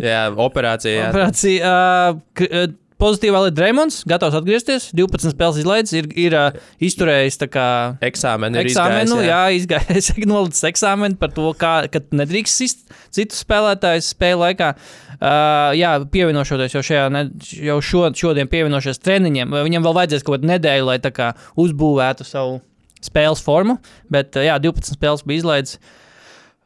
Jā, 0.00 0.28
operācija. 0.32 0.94
Jā. 0.94 1.08
Operācija. 1.12 1.72
Uh, 1.72 2.46
uh, 2.48 2.68
Pozitīvā 2.98 3.44
lieta 3.44 3.54
Dreamons, 3.54 4.00
gatavs 4.10 4.34
atgriezties. 4.34 4.88
12 4.96 5.30
spēles 5.30 5.60
izlaides, 5.60 5.92
ir, 5.94 6.08
ir 6.18 6.34
uh, 6.34 6.56
izturējis 6.82 7.38
kā 7.52 7.66
Eksāmeni 8.08 8.58
ir 8.58 8.66
eksāmenu, 8.66 9.20
izgājis, 9.20 9.28
jā, 9.28 9.42
izgājis, 9.60 10.08
nolicis 10.32 10.66
eksāmenu 10.66 11.14
par 11.20 11.30
to, 11.36 11.44
kā, 11.60 11.74
ka 11.92 12.02
nedrīkst 12.18 12.58
sist 12.64 12.82
citus 13.14 13.44
spēlētājus 13.44 14.08
spēļu 14.16 14.40
laikā. 14.42 14.72
Uh, 15.18 15.76
jā, 15.78 15.92
pievienošoties 16.10 16.74
jau 16.74 16.82
šajā, 16.88 17.04
ne, 17.14 17.22
jau 17.68 17.78
šo, 17.84 18.02
šodien 18.18 18.50
pievienošies 18.50 18.98
treniņiem, 19.04 19.54
viņam 19.68 19.86
vēl 19.86 19.96
vajadzēs 20.00 20.26
kaut 20.26 20.40
kādu 20.40 20.50
nedēļu, 20.56 20.90
lai 20.90 20.98
kā 21.14 21.30
uzbūvētu 21.54 22.26
savu 22.26 22.58
spēles 22.98 23.44
formu, 23.46 23.78
bet 24.10 24.34
uh, 24.34 24.48
jā, 24.48 24.58
12 24.66 24.98
spēles 24.98 25.22
bija 25.28 25.44
izlaides. 25.44 25.78
Uh, 25.78 25.94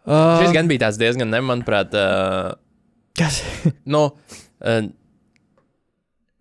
Šis 0.07 0.53
gan 0.55 0.67
bija 0.71 0.87
tāds 0.89 0.99
diezgan, 0.99 1.31
ne, 1.31 1.39
manuprāt, 1.47 1.93
uh, 1.95 2.55
kas? 3.19 3.43
nu, 3.95 4.09
uh, 4.61 4.81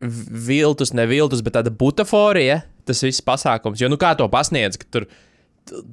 viltus, 0.01 0.93
neviltus, 0.97 1.43
bet 1.45 1.53
tāda 1.59 1.73
butaforija, 1.73 2.61
tas 2.89 3.03
viss 3.05 3.21
pasākums. 3.25 3.81
Jo, 3.81 3.89
nu, 3.91 3.99
kā 4.01 4.15
to 4.17 4.25
pasniedz, 4.33 4.79
ka 4.81 4.87
tur 4.89 5.05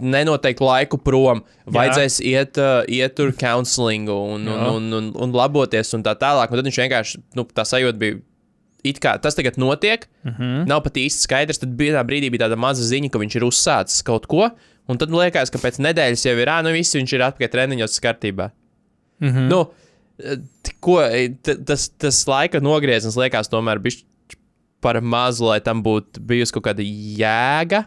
nenoteikti 0.00 0.64
laiku 0.64 0.96
prom, 1.04 1.42
vajadzēs 1.68 2.16
iet, 2.24 2.56
uh, 2.62 2.80
iet 2.88 3.14
tur 3.18 3.34
counselingu 3.36 4.16
un, 4.36 4.46
un, 4.48 4.62
Jā. 4.62 4.70
un, 4.78 4.88
un, 4.96 5.10
un 5.26 5.36
laboties 5.36 5.92
un 5.98 6.06
tā 6.06 6.14
tālāk. 6.18 6.48
Un 6.48 6.56
tad 6.62 6.70
viņš 6.70 6.80
vienkārši, 6.86 7.20
nu, 7.36 7.44
tā 7.52 7.66
sajūta 7.68 8.00
bija. 8.00 8.22
It 8.86 9.00
kā 9.02 9.16
tas 9.20 9.34
tagad 9.34 9.56
notiek, 9.58 10.06
mm 10.22 10.30
Mhm. 10.30 10.42
-hmm. 10.42 10.66
nav 10.70 10.82
pat 10.84 10.94
īsti 10.96 11.26
skaidrs. 11.26 11.58
Tad 11.58 11.76
bija 11.76 11.98
tā 11.98 12.06
brīdī, 12.06 12.30
bija 12.30 12.46
tāda 12.46 12.56
maza 12.56 12.82
ziņa, 12.86 13.10
ka 13.10 13.18
viņš 13.18 13.36
ir 13.36 13.42
uzsācis 13.44 14.02
kaut 14.06 14.26
ko. 14.26 14.48
Un 14.88 15.00
tad 15.00 15.12
liekas, 15.12 15.52
ka 15.52 15.60
pēc 15.60 15.80
nedēļas 15.84 16.24
jau 16.24 16.36
ir, 16.40 16.48
ah, 16.48 16.62
nu 16.64 16.72
viss 16.72 16.96
viņš 16.96 17.12
ir 17.12 17.26
atpakaļ 17.26 17.52
treniņos, 17.52 17.98
kārtībā. 18.04 18.50
Mm 19.20 19.34
-hmm. 19.34 19.48
Nu, 19.50 19.64
t- 20.64 20.76
ko, 20.80 21.00
t- 21.44 21.58
tas, 21.68 21.88
tas 21.90 22.22
laika 22.28 22.60
nogrieziens 22.64 23.18
liekas 23.18 23.50
tomēr 23.52 23.82
bija 23.82 24.04
par 24.80 25.00
mazu, 25.02 25.44
lai 25.50 25.60
tam 25.60 25.82
būtu 25.82 26.22
bijusi 26.22 26.54
kaut 26.54 26.68
kāda 26.70 26.84
jēga. 26.86 27.84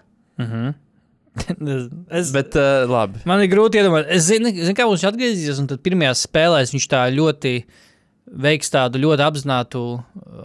es, 2.20 2.32
Bet, 2.36 2.56
uh, 2.60 2.84
labi. 2.92 3.22
Man 3.26 3.42
ir 3.44 3.50
grūti 3.52 3.80
iedomāties. 3.80 4.12
Es 4.18 4.28
zinu, 4.28 4.52
zinu 4.52 4.76
kā 4.76 4.88
viņš 4.90 5.06
atgriezīsies, 5.08 5.62
un 5.64 5.70
tad 5.72 5.80
pirmajās 5.86 6.26
spēlēs 6.28 6.74
viņš 6.76 6.88
tā 6.92 7.06
ļoti 7.16 7.54
veiks 8.26 8.72
tādu 8.72 9.02
ļoti 9.02 9.26
apzinātu, 9.26 9.84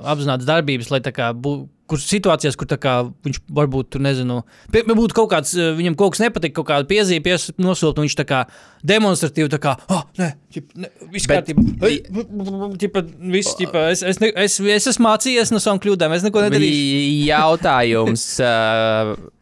apzinātu 0.06 0.46
darbības, 0.48 0.92
lai 0.92 1.02
tā 1.04 1.14
kā 1.14 1.32
būtu. 1.32 1.70
Kur 1.86 2.00
situācijās, 2.02 2.56
kur 2.58 2.66
kā 2.82 2.92
viņš 3.22 3.36
varbūt 3.54 3.92
tur 3.94 4.02
nezinu, 4.02 4.40
pie, 4.74 4.80
būtu 4.82 5.14
kaut 5.14 5.28
kāds, 5.30 5.52
eh, 5.54 5.68
viņam 5.70 5.94
kaut 5.94 6.16
kas 6.16 6.24
nepatīk, 6.24 6.50
kaut 6.56 6.66
kāda 6.66 6.82
piezīme 6.82 7.36
nosūta, 7.62 8.02
viņš 8.02 8.16
tā 8.18 8.24
kā 8.26 8.40
demonstratīvi 8.82 9.52
tā 9.52 9.60
kā, 9.62 9.76
ah, 9.94 10.02
nē, 10.18 10.32
ķip, 10.50 10.74
ne, 10.74 10.90
viss 11.14 11.30
kārtībā. 11.30 11.62
Ķipa, 12.82 13.04
viss, 13.30 13.54
ķipa, 13.54 13.86
es, 13.92 14.02
es, 14.02 14.18
ne, 14.18 14.32
es, 14.34 14.58
es 14.58 14.90
esmu 14.90 15.06
mācījies 15.06 15.54
no 15.54 15.62
savām 15.62 15.78
kļūdām, 15.78 16.18
es 16.18 16.26
neko 16.26 16.42
nedarīšu. 16.48 16.82
Bija 16.82 17.38
Jautājums. 17.38 18.26
Uh, 18.42 19.14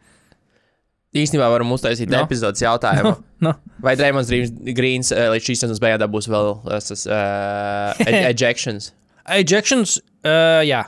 īstenībā 1.15 1.47
varam 1.53 1.71
uztaisīt 1.75 2.11
No. 2.11 2.19
no. 2.21 2.27
epizodes 2.29 2.63
jautājumu. 2.65 3.15
No. 3.45 3.53
Vai 3.85 3.95
Dreamlands 3.99 4.31
Greens 4.75 5.13
uh, 5.15 5.29
līdz 5.35 5.47
šīs 5.51 5.63
sezonas 5.65 5.81
beigām 5.83 6.11
būs 6.13 6.27
vēl 6.33 6.51
tas, 6.71 7.05
uh, 7.07 7.93
ej- 8.09 8.31
ejections? 8.33 8.91
Ejections, 9.39 9.99
uh, 10.27 10.61
jā, 10.67 10.83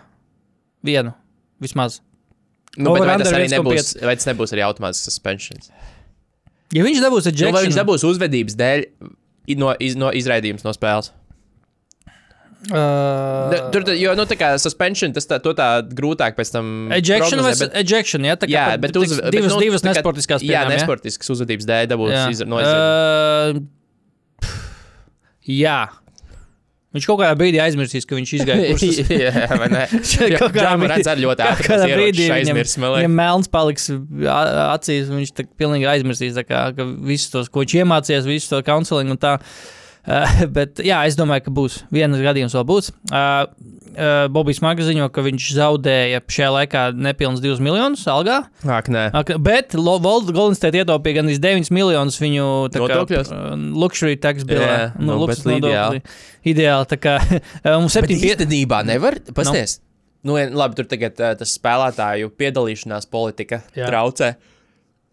vienu, 0.84 1.14
vismaz. 1.62 2.00
Nu, 2.76 2.90
bet 2.92 3.06
vai 3.06 3.14
Over 3.14 3.22
tas 3.24 3.32
arī 3.32 3.46
1,5. 3.48 3.54
nebūs, 3.56 3.92
vai 4.04 4.16
tas 4.18 4.26
nebūs 4.28 4.52
arī 4.52 4.64
automātisks 4.66 5.08
suspensions? 5.08 5.70
Ja 6.74 6.82
viņš 6.84 6.98
dabūs 7.04 7.28
Nu, 7.30 7.32
vai 7.32 7.62
viņš 7.64 7.70
ejections, 7.70 7.78
dabūs 7.80 8.04
uzvedības 8.10 8.56
dēļ 8.58 8.82
no, 9.62 9.70
iz, 9.80 9.94
no 9.96 10.10
izraidījums 10.12 10.64
no 10.66 10.74
spēles? 10.76 11.12
Uh, 12.66 13.70
Tur, 13.70 13.84
tā- 13.86 13.94
jo, 13.94 14.10
nu, 14.18 14.24
tā 14.26 14.34
kā 14.38 14.48
suspension, 14.58 15.12
tas 15.14 15.28
tā, 15.30 15.36
tā 15.38 15.66
grūtāk 15.86 16.34
pēc 16.34 16.48
tam. 16.50 16.70
Ejection 16.96 17.38
vai 17.44 17.52
bet- 17.54 17.76
ejection, 17.78 18.24
jā, 18.26 18.34
tā 18.34 18.48
kā 18.48 18.56
Jā, 18.56 18.64
bet, 18.82 18.96
uz, 18.98 19.12
divas, 19.30 19.52
nu, 19.54 19.60
divas 19.62 19.84
nesportiskās 19.86 20.42
Jā, 20.42 20.64
pieņem, 20.64 20.72
nesportiskas 20.74 21.30
uzvedības 21.30 21.68
dēļ 21.68 21.86
dabūs 21.92 22.10
Jā. 22.16 22.24
izra- 22.34 22.48
no 22.50 22.58
izraidījuma. 22.58 23.62
Uh, 23.62 24.50
jā. 25.46 25.78
Viņš 26.96 27.06
kaut 27.10 27.18
kādā 27.20 27.36
brīdī 27.38 27.60
aizmirsīs, 27.60 28.06
ka 28.08 28.16
viņš 28.16 28.30
izgāja. 28.40 28.74
Jā, 29.28 29.46
vai 29.60 29.68
ne? 29.70 29.84
Šeit 30.10 30.34
kaut 30.40 30.50
kādā 30.56 30.70
Jā, 30.72 30.74
brīdī- 30.80 31.16
ļoti 31.22 31.46
ātri. 31.46 31.66
ieročs 31.92 32.78
viņam, 33.04 33.16
melns 33.20 33.48
paliks 33.52 33.90
acīs, 33.92 35.10
un 35.12 35.20
viņš 35.20 35.34
tā 35.36 35.46
pilnīgi 35.60 35.86
aizmirsīs, 35.92 36.38
kā, 36.48 36.66
ka 36.74 36.88
visus 37.06 37.30
tos, 37.30 37.52
ko 37.52 37.62
viņš 37.66 37.78
iemācījās, 37.84 38.26
visu 38.26 38.54
to 38.56 38.62
counseling 38.66 39.12
un 39.12 39.20
tā. 39.22 39.36
Uh, 39.38 39.74
bet, 40.56 40.78
jā, 40.86 41.00
es 41.08 41.16
domāju, 41.18 41.46
ka 41.48 41.52
būs. 41.54 41.80
Vienas 41.94 42.20
gadījums 42.22 42.54
vēl 42.54 42.64
būs. 42.68 42.90
Uh, 43.10 43.46
uh, 43.96 44.26
Bobijs 44.32 44.60
Marks 44.62 44.86
ziņo, 44.86 45.08
ka 45.14 45.24
viņš 45.26 45.46
zaudēja 45.56 46.20
šajā 46.30 46.50
laikā 46.54 46.82
nepilnus 46.94 47.42
2 47.42 47.58
miljonus 47.64 48.04
algā. 48.10 48.38
Ak, 48.62 48.90
nē. 48.92 49.08
Ak, 49.16 49.32
Bet 49.42 49.74
State 50.58 50.82
ietaupīja 50.82 51.20
gan 51.20 51.30
9 51.42 51.72
miljonus 51.74 52.18
viņu 52.22 52.46
Nodokļos? 52.76 53.32
uh, 53.34 53.56
luxury 53.82 54.18
tax 54.22 54.46
bilā. 54.46 54.68
Jā, 54.68 54.84
nu, 55.00 55.18
luksus 55.24 55.42
bet 55.46 55.58
ideāli. 55.58 56.02
nodokļi. 56.02 56.52
Ideāli. 56.54 56.90
Tā 56.92 57.00
kā 57.02 57.16
uh, 57.26 57.72
mums 57.80 57.98
Bet 57.98 58.12
7 58.12 58.20
īstenībā 58.20 58.82
nevar. 58.86 59.18
Pasties. 59.34 59.80
Nu, 60.26 60.38
vien- 60.38 60.54
labi, 60.58 60.78
tur 60.78 60.86
tagad 60.90 61.18
uh, 61.22 61.34
tas 61.38 61.56
spēlētāju 61.58 62.30
piedalīšanās 62.38 63.10
politika. 63.10 63.62
Jā. 63.78 63.90
traucē. 63.90 64.36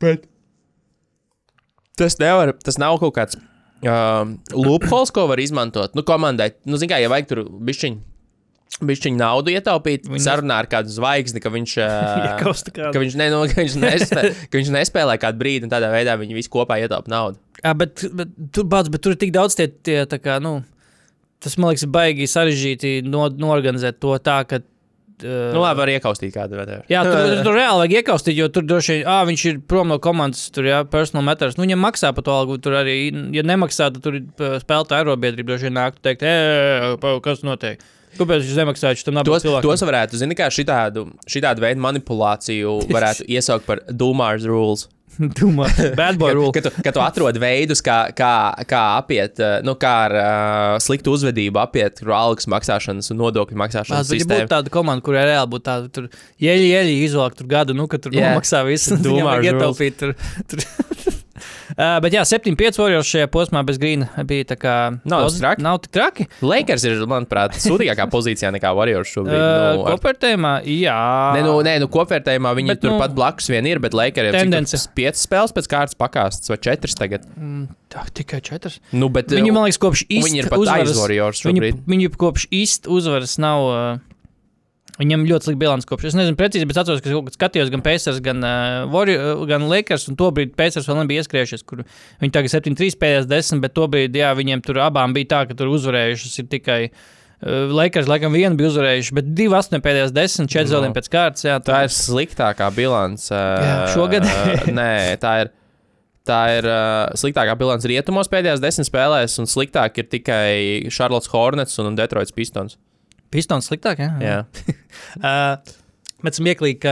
Bet 0.01 0.29
tas 1.97 2.17
nevar, 2.21 2.53
tas 2.65 2.79
nav 2.81 2.97
kaut 3.01 3.13
kāds 3.17 3.37
um, 3.85 4.33
loopholes, 4.55 5.11
ko 5.13 5.27
var 5.29 5.41
izmantot. 5.43 5.93
Nu, 5.97 6.05
komandai, 6.07 6.51
nu, 6.69 6.79
zin 6.81 6.91
kā, 6.91 6.99
ja 7.03 7.11
vajag 7.11 7.29
tur 7.29 7.43
bišķiņu. 7.69 8.01
Bišķiņu 8.83 9.19
naudu 9.19 9.53
ietaupīt, 9.53 10.07
Viņi... 10.09 10.23
sarunā 10.25 10.57
ar 10.63 10.67
kādu 10.71 10.89
zvaigzni, 10.89 11.41
ka 11.43 11.51
viņš, 11.53 11.75
kādu. 12.41 12.73
ka 12.95 13.03
viņš, 13.03 13.17
ne, 13.21 13.29
nu, 13.33 13.43
ka 13.51 13.59
viņš, 13.61 13.77
nespēlē, 13.83 14.33
ka 14.49 14.59
viņš 14.59 14.73
nespēlē 14.79 15.17
kādu 15.21 15.41
brīdi, 15.43 15.67
un 15.67 15.73
tādā 15.73 15.91
veidā 15.93 16.17
viņi 16.19 16.37
visi 16.39 16.51
kopā 16.53 16.79
ietaupa 16.81 17.13
naudu. 17.13 17.41
Jā, 17.61 17.75
bet, 17.77 18.05
bet, 18.17 18.33
tur, 18.55 18.67
bāc, 18.71 18.89
bet 18.93 19.05
tur 19.05 19.15
ir 19.15 19.21
tik 19.21 19.33
daudz 19.35 19.55
tie, 19.59 19.69
tie 19.69 20.01
kā, 20.17 20.39
nu, 20.43 20.57
tas 21.43 21.55
man 21.59 21.73
liekas, 21.73 21.85
baigi 21.93 22.29
sarežģīti 22.29 22.95
no, 23.07 23.27
norganizēt 23.29 24.01
to 24.03 24.17
tā, 24.23 24.41
ka. 24.49 24.63
Uh, 25.23 25.49
Nu, 25.55 25.63
labi, 25.63 25.79
var 25.79 25.91
iekaustīt 25.93 26.33
kādu 26.35 26.59
vai 26.59 26.67
tādu. 26.67 26.83
Jā, 26.91 27.01
tur, 27.07 27.31
tur 27.47 27.57
reāli 27.57 27.81
vajag 27.83 27.95
iekaustīt, 28.01 28.35
jo 28.37 28.49
tur 28.53 28.67
droši 28.67 28.97
vien, 28.99 29.07
ah, 29.09 29.23
viņš 29.29 29.45
ir 29.49 29.63
prom 29.71 29.89
no 29.93 29.97
komandas, 30.03 30.45
tur 30.53 30.67
jā, 30.67 30.83
personal 30.89 31.25
matters. 31.27 31.57
Nu, 31.57 31.65
viņam 31.67 31.83
maksā 31.85 32.13
par 32.15 32.27
to 32.27 32.35
algu, 32.35 32.59
tur 32.63 32.77
arī, 32.81 32.97
ja 33.35 33.45
nemaksā, 33.47 33.89
tad 33.95 34.03
tur 34.05 34.19
uh, 34.19 34.55
spēlētāja 34.63 35.05
aerobiedrība, 35.05 35.53
droši 35.53 35.69
vien 35.69 35.77
nāk 35.79 35.99
teikt, 36.03 36.25
ej, 36.27 36.97
kas 37.25 37.45
notiek? 37.47 37.83
Kāpēc 38.13 38.43
viņš 38.45 38.57
nemaksā, 38.61 38.91
viņš 38.93 39.05
tam 39.07 39.15
nav 39.17 39.25
Tos, 39.25 39.45
tos 39.65 39.83
varētu, 39.87 40.19
zini, 40.21 40.35
kā 40.37 40.49
šitādu, 40.53 41.07
šitādu 41.29 41.63
veidu 41.63 41.81
manipulāciju 41.81 42.75
varētu 42.95 43.25
iesaukt 43.31 43.65
par 43.69 43.81
Dūmārs 43.89 44.45
rules. 44.49 44.85
Domā, 45.39 45.67
bad 45.99 46.17
boy 46.21 46.33
rule. 46.33 46.51
Kad 46.55 46.67
tu, 46.67 46.71
kad 46.83 46.95
tu 46.95 47.01
atrod 47.03 47.37
veidus, 47.41 47.81
kā, 47.85 47.97
kā, 48.17 48.33
kā 48.69 48.81
apiet, 48.99 49.39
eh, 49.39 49.55
nu, 49.65 49.75
kā 49.79 49.93
ar 50.07 50.15
uh, 50.17 50.81
sliktu 50.83 51.13
uzvedību 51.15 51.61
apiet 51.61 52.03
algas 52.03 52.49
maksāšanas 52.51 53.11
un 53.13 53.21
nodokļu 53.21 53.59
maksāšanas 53.63 54.09
bija 54.09 54.25
sistēmu. 54.25 54.45
būtu 54.45 54.53
tāda 54.55 54.73
komanda, 54.73 55.05
kurai 55.05 55.25
reāli 55.29 55.51
būtu 55.53 55.67
tāda, 55.69 55.91
tur 55.93 56.09
ieļi, 56.41 56.69
ieļi 56.73 56.99
izvelk 57.07 57.37
tur 57.39 57.49
gadu, 57.51 57.77
nu, 57.77 57.87
ka 57.91 58.01
tur 58.01 58.15
yeah. 58.15 58.35
maksā 58.37 58.63
visu, 58.67 58.97
Domā, 59.05 59.39
ietaupīt 59.45 59.99
tur. 60.01 60.15
tur. 60.49 60.65
Uh, 61.73 61.97
bet 62.03 62.13
jā, 62.13 62.21
7-5 62.27 62.77
Warriors 62.81 63.07
šajā 63.09 63.27
posmā 63.33 63.63
bez 63.65 63.79
grīna 63.81 64.07
bija 64.29 64.45
tā 64.51 64.57
kā. 64.59 64.73
Nav 65.09 65.25
pozi- 65.27 65.39
traki. 65.41 65.63
Nav 65.65 65.79
tik 65.85 65.91
traki. 65.95 66.27
Lakers 66.41 66.83
ir, 66.89 66.99
manuprāt, 67.09 67.55
sūdīgākā 67.63 68.07
pozīcijā 68.13 68.51
nekā 68.57 68.73
Warriors 68.77 69.09
šobrīd. 69.13 69.33
Uh, 69.37 69.77
nu, 69.79 69.85
ar- 69.87 69.97
Kopērtējumā, 69.97 70.53
jā. 70.69 70.97
Nē, 71.37 71.43
nu, 71.47 71.55
nē, 71.65 71.75
nu 71.83 71.87
kopvērtējumā 71.93 72.53
viņi 72.59 72.73
Bet, 72.75 72.81
turpat 72.85 73.13
nu, 73.13 73.17
blakus 73.21 73.49
vien 73.49 73.65
ir, 73.69 73.79
bet 73.83 73.93
Lakers 73.97 74.35
ir 74.43 74.89
piecas 74.95 75.25
spēles 75.27 75.53
pēc 75.55 75.69
kārtas 75.71 75.97
pakāstas 75.99 76.51
vai 76.51 76.57
četras 76.57 76.95
tagad. 76.99 77.25
Tā, 77.93 78.03
tikai 78.13 78.41
četras. 78.41 78.79
Nu, 78.91 79.09
bet, 79.13 79.29
Viņi, 79.29 79.51
man 79.53 79.67
liekas, 79.67 79.77
kopš 79.81 80.05
īsta 80.09 80.25
viņi 80.29 80.39
ir 80.43 80.49
pat 80.49 80.63
uzvaras. 80.63 80.89
aiz 80.89 80.97
Warriors 80.99 81.43
Viņi, 81.45 81.59
šobrīd. 81.61 81.83
viņi 81.89 82.09
kopš 82.17 82.47
īsta 82.49 82.89
uzvaras 82.89 83.37
nav. 83.41 83.69
Uh, 83.69 84.09
Viņam 84.99 85.23
ļoti 85.25 85.47
slikta 85.47 85.59
bilants 85.63 85.87
kopš. 85.89 86.11
Es 86.11 86.15
nezinu, 86.17 86.37
precīzi, 86.37 86.67
bet 86.69 86.77
atceros, 86.77 86.99
ka 87.01 87.09
skatījos 87.33 87.71
gan 87.73 87.81
Pacers, 87.81 88.19
gan, 88.21 88.43
uh, 88.45 88.83
Warrior, 88.93 89.39
uh, 89.39 89.45
gan 89.49 89.65
Lakers. 89.65 90.05
Un 90.11 90.17
tobrīd 90.19 90.51
Pacers 90.59 90.85
vēl 90.85 90.99
nebija 91.01 91.23
ieskriešies, 91.23 91.63
kur 91.65 91.81
viņi 92.21 92.33
tagad 92.35 92.53
7-3 92.53 92.99
pēdējās 93.01 93.25
10, 93.31 93.63
bet 93.63 93.73
tobrīd, 93.73 94.13
jā, 94.21 94.29
viņiem 94.37 94.61
tur 94.67 94.77
abām 94.85 95.15
bija 95.17 95.31
tā, 95.33 95.39
ka 95.49 95.57
tur 95.57 95.71
uzvarējušas 95.73 96.37
ir 96.43 96.47
tikai. 96.51 96.77
Uh, 97.43 97.73
Lakers, 97.73 98.05
laikam, 98.07 98.37
vienu 98.37 98.53
bija 98.55 98.69
uzvarējuši, 98.69 99.15
bet 99.17 99.33
divi 99.35 99.57
8 99.57 99.81
pēdējās 99.83 100.13
10, 100.15 100.47
4 100.53 100.69
No. 100.69 100.73
zaudējumi 100.75 100.95
pēc 100.99 101.09
kārtas. 101.17 101.47
Jā, 101.49 101.57
Tā 101.65 101.81
ir 101.89 101.91
sliktākā 101.97 102.69
bilance. 102.77 103.33
Jā, 103.33 103.75
šogad? 103.97 104.29
nē, 104.77 104.91
tā 105.25 105.33
ir. 105.41 105.51
Tā 106.23 106.37
ir 106.55 106.63
uh, 106.69 107.09
sliktākā 107.19 107.51
bilance 107.59 107.89
rietumos 107.91 108.29
pēdējās 108.31 108.61
desmit 108.63 108.87
spēlēs, 108.87 109.33
un 109.41 109.49
sliktāk 109.51 109.97
ir 109.99 110.05
tikai 110.07 110.87
Charlotte 110.87 111.27
Hornets 111.33 111.75
un 111.83 111.97
Detroits 111.99 112.31
Pistons. 112.31 112.77
Pistons 113.33 113.69
sliktāk, 113.69 114.03
jā. 114.03 114.11
Jā. 114.23 114.41
Uh, 115.17 115.57
bet 116.23 116.37
smieklīgi, 116.37 116.77
ka 116.83 116.91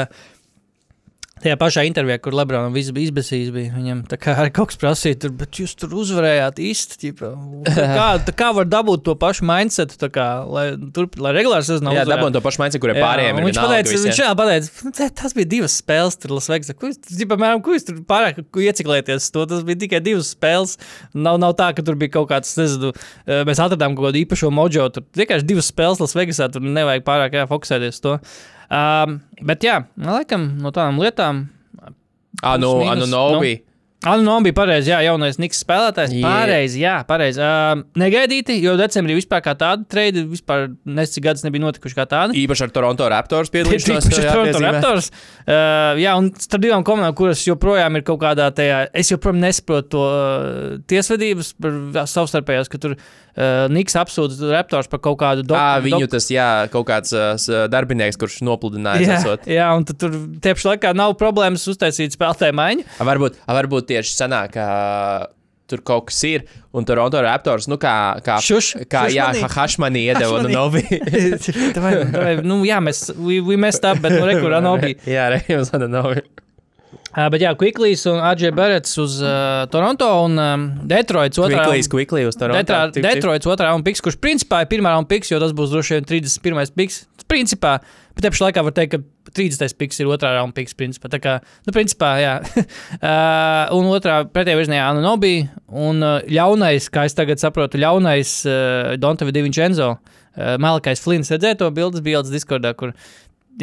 tajā 1.42 1.58
pašā 1.60 1.84
intervijā, 1.90 2.20
kur 2.24 2.36
Lebronam 2.38 2.74
viss 2.76 2.94
bija 2.96 3.10
izbēsījis, 3.10 3.52
bija 3.56 3.74
viņam 3.76 4.04
kā 4.22 4.36
arī 4.44 4.54
kaut 4.56 4.72
kas 4.72 4.80
prasīja, 4.82 5.20
tur, 5.24 5.34
bet 5.38 5.60
jūs 5.62 5.74
tur 5.80 5.94
uzvarējāt 6.02 6.62
īsti. 6.62 7.00
ķipa. 7.02 7.32
Kā, 7.76 8.08
kā 8.42 8.50
var 8.58 8.70
dabūt 8.70 9.06
to 9.08 9.16
pašu 9.20 9.46
mindsetu, 9.50 9.98
kā, 10.14 10.28
lai, 10.46 10.66
tur, 10.96 11.10
lai 11.22 11.34
regulāri 11.38 11.68
sezonā 11.68 11.96
Jā, 11.98 12.06
dabūjām 12.10 12.36
to 12.38 12.44
pašu 12.46 12.64
maiņu, 12.64 12.82
kuriem 12.84 13.02
pārējiem 13.02 13.42
ir. 13.42 13.48
viņš 13.50 13.62
pateica, 13.62 13.98
viņš 14.06 14.22
jā, 14.24 14.30
pateica, 14.38 14.72
"Nu, 14.88 14.94
tas 15.22 15.36
bija 15.38 15.52
divas 15.56 15.78
spēles, 15.82 16.20
tur 16.22 16.36
Lasvegasā. 16.38 16.78
Ko 16.78 16.92
jūs, 16.92 17.02
ģipa, 17.10 17.38
mēram, 17.42 17.64
ko 17.66 17.76
jūs 17.76 17.88
tur 17.90 18.00
pārāk 18.08 18.42
ieciklēties? 18.42 19.32
To, 19.36 19.46
tas 19.50 19.66
bija 19.68 19.82
tikai 19.86 20.02
divas 20.04 20.32
spēles. 20.36 20.78
Nav, 21.14 21.40
nav 21.42 21.56
tā, 21.60 21.72
ka 21.76 21.86
tur 21.86 21.98
bija 22.00 22.16
kaut 22.18 22.30
kāds, 22.32 22.54
nezinu, 22.60 22.94
eh, 23.26 23.44
mēs 23.48 23.62
atradām 23.62 23.98
kaut 23.98 24.12
kādu 24.12 24.22
īpašo 24.26 24.52
mojo. 24.54 24.88
Tur 24.94 25.06
tikai 25.18 25.42
divas 25.46 25.72
spēles 25.72 26.02
Lasvegasā, 26.04 26.52
tur 26.54 26.62
nevajag 26.66 27.06
pārāk 27.08 27.38
jā, 27.40 27.48
fokusēties 27.50 28.02
to. 28.04 28.20
Um, 28.72 29.18
bet 29.44 29.66
jā, 29.68 29.82
nu, 30.00 30.14
laikam 30.16 30.46
no 30.64 30.72
tādām 30.72 31.02
lietām. 31.02 31.44
Ah, 32.42 32.56
nu, 32.58 32.70
plus 32.80 32.88
ah, 32.88 32.96
nu, 33.02 33.42
mīnus, 34.02 34.12
Novi. 34.12 34.12
Anu 34.16 34.24
no 34.26 34.40
bija 34.42 34.54
pareizi, 34.58 34.90
jā, 34.90 35.00
jaunais 35.06 35.38
Niks 35.38 35.60
spēlētājs. 35.62 36.14
Jā. 36.18 36.22
Pareizi, 36.26 36.80
jā, 36.82 36.94
pareizi. 37.06 37.40
Uh, 37.42 37.84
negaidīti, 38.02 38.56
jo 38.64 38.74
decembrī 38.80 39.14
vispār 39.20 39.44
kā 39.46 39.54
tāda 39.54 39.86
treida, 39.86 40.24
vispār 40.26 40.72
nesik 40.90 41.24
gadus 41.28 41.44
nebija 41.46 41.62
notikuši 41.68 41.98
kā 42.00 42.06
tāda. 42.10 42.34
Īpaši 42.34 42.66
ar 42.66 42.74
Toronto 42.74 43.10
Raptors 43.14 43.52
piedalīšanos. 43.54 44.08
Tieši 44.10 44.26
jā, 44.26 44.34
Toronto. 44.34 44.64
Raptors. 44.66 45.12
Uh, 45.46 46.00
jā, 46.02 46.16
un 46.18 46.32
starp 46.42 46.66
divām 46.66 46.84
komandām, 46.88 47.14
kuras 47.18 47.44
joprojām 47.46 48.00
ir 48.00 48.06
kaut 48.08 48.22
kādā 48.26 48.50
tajā, 48.58 48.88
es 48.98 49.12
joprojām 49.14 49.42
nesaprotu 49.46 49.90
to 49.92 50.02
uh, 50.08 50.80
tiesvedības 50.90 51.54
par 51.62 51.78
savstarpējās, 52.10 52.70
ka 52.74 52.82
tur 52.82 52.98
uh, 52.98 53.68
Niks 53.70 53.94
apsūdz 54.02 54.42
Raptors 54.50 54.90
par 54.92 55.02
kaut 55.06 55.20
kādu 55.22 55.46
Ah, 55.54 55.78
dok- 55.78 55.86
viņu 55.86 56.02
dok- 56.08 56.16
tas, 56.18 56.28
jā, 56.34 56.50
kaut 56.74 56.88
kāds 56.90 57.14
uh, 57.14 57.38
darbinieks, 57.70 58.18
kurš 58.22 58.40
nopludinājis. 58.50 59.06
Jā, 59.10 59.22
esot. 59.22 59.46
jā, 59.50 59.70
un 59.78 59.86
tad 59.86 60.02
tur 60.02 60.18
tiepši 60.42 60.72
laikā 60.74 60.94
nav 60.98 61.14
problēmas 61.22 61.68
uztaisīt 61.70 62.18
spēlētāju 62.18 62.58
maiņu. 62.58 62.88
A, 62.98 63.08
Varbūt, 63.12 63.38
a, 63.46 63.56
varbūt 63.58 63.91
tieši 63.92 64.18
sanāk, 64.24 64.56
ka 64.58 64.66
tur 65.72 65.80
kaut 65.88 66.10
kas 66.10 66.18
ir, 66.28 66.42
un 66.76 66.84
Toronto 66.84 67.22
Raptors, 67.24 67.70
nu 67.72 67.78
kā, 67.80 67.94
kā, 68.26 68.40
Šuš- 68.44 68.82
kā 68.92 69.06
jā, 69.08 69.30
šušmanī. 69.30 69.44
ha- 69.46 69.52
Hašmanī 69.56 70.02
iedeva 70.10 70.42
no 70.44 70.50
Novi. 70.52 70.82
Nu, 72.44 72.58
jā, 72.68 72.80
mēs 72.84 73.06
we, 73.16 73.40
we 73.46 73.56
messed 73.60 73.86
up, 73.88 74.02
bet 74.04 74.16
nu, 74.18 74.26
rekurā 74.28 74.60
nav 74.64 74.80
bija. 74.84 75.00
jā, 75.16 75.30
Reivs 75.36 75.72
no 75.78 75.88
Novi. 75.88 76.24
Uh, 77.12 77.28
bet 77.28 77.44
jā, 77.44 77.52
Quicklies 77.60 78.06
un 78.08 78.22
AJ 78.24 78.54
Barretts 78.56 78.94
uz 79.02 79.18
uh, 79.20 79.66
Toronto 79.72 80.08
un 80.24 80.38
um, 80.40 80.62
Detroits 80.88 81.42
otrā. 81.44 81.66
Quickly, 81.68 81.90
quickly 81.92 82.28
uz 82.30 82.38
Toronto. 82.40 82.60
Detrā, 82.62 82.86
Tip, 82.88 83.02
tip. 83.02 83.08
Detroits 83.08 83.50
otrā 83.52 83.74
un 83.76 83.84
piks, 83.84 84.00
kurš 84.04 84.16
principā 84.24 84.62
ir 84.64 84.70
pirmā 84.72 84.94
un 85.00 85.08
piks, 85.10 85.34
jo 85.34 85.40
tas 85.44 85.52
būs 85.56 85.74
droši 85.74 85.98
vien 85.98 86.08
31. 86.08 86.72
piks. 86.78 87.04
Principā, 87.32 87.78
bet 88.16 88.26
te 88.26 88.32
pašā 88.32 88.48
laikā 88.48 88.64
var 88.64 88.74
teikt, 88.76 88.96
ka 88.96 89.32
30. 89.36 89.76
piks 89.80 90.00
ir 90.00 90.10
otrā 90.12 90.34
raunda 90.38 90.56
piks. 90.56 90.76
Principā. 90.78 91.12
Tā 91.12 91.20
kā, 91.24 91.36
nu, 91.68 91.76
principā, 91.76 92.14
jā. 92.24 92.34
uh, 92.48 93.76
un 93.76 93.92
otrā 93.92 94.22
pretējā 94.32 94.60
virzienā 94.60 94.82
Anunobi 94.88 95.36
un 95.68 96.00
uh, 96.04 96.18
ļaunais, 96.32 96.88
kā 96.92 97.06
es 97.08 97.16
tagad 97.18 97.44
saprotu, 97.44 97.80
ļaunais 97.82 98.38
uh, 98.48 98.96
Dontevi 99.00 99.36
Divincenzo. 99.36 99.98
Uh, 100.32 100.56
Malakais 100.64 101.04
Flins 101.04 101.32
redzēja 101.32 101.60
to 101.60 101.68
bildes, 101.76 102.04
bija 102.04 102.22
Ilds 102.22 102.32
Discordā, 102.32 102.72
kur 102.80 102.96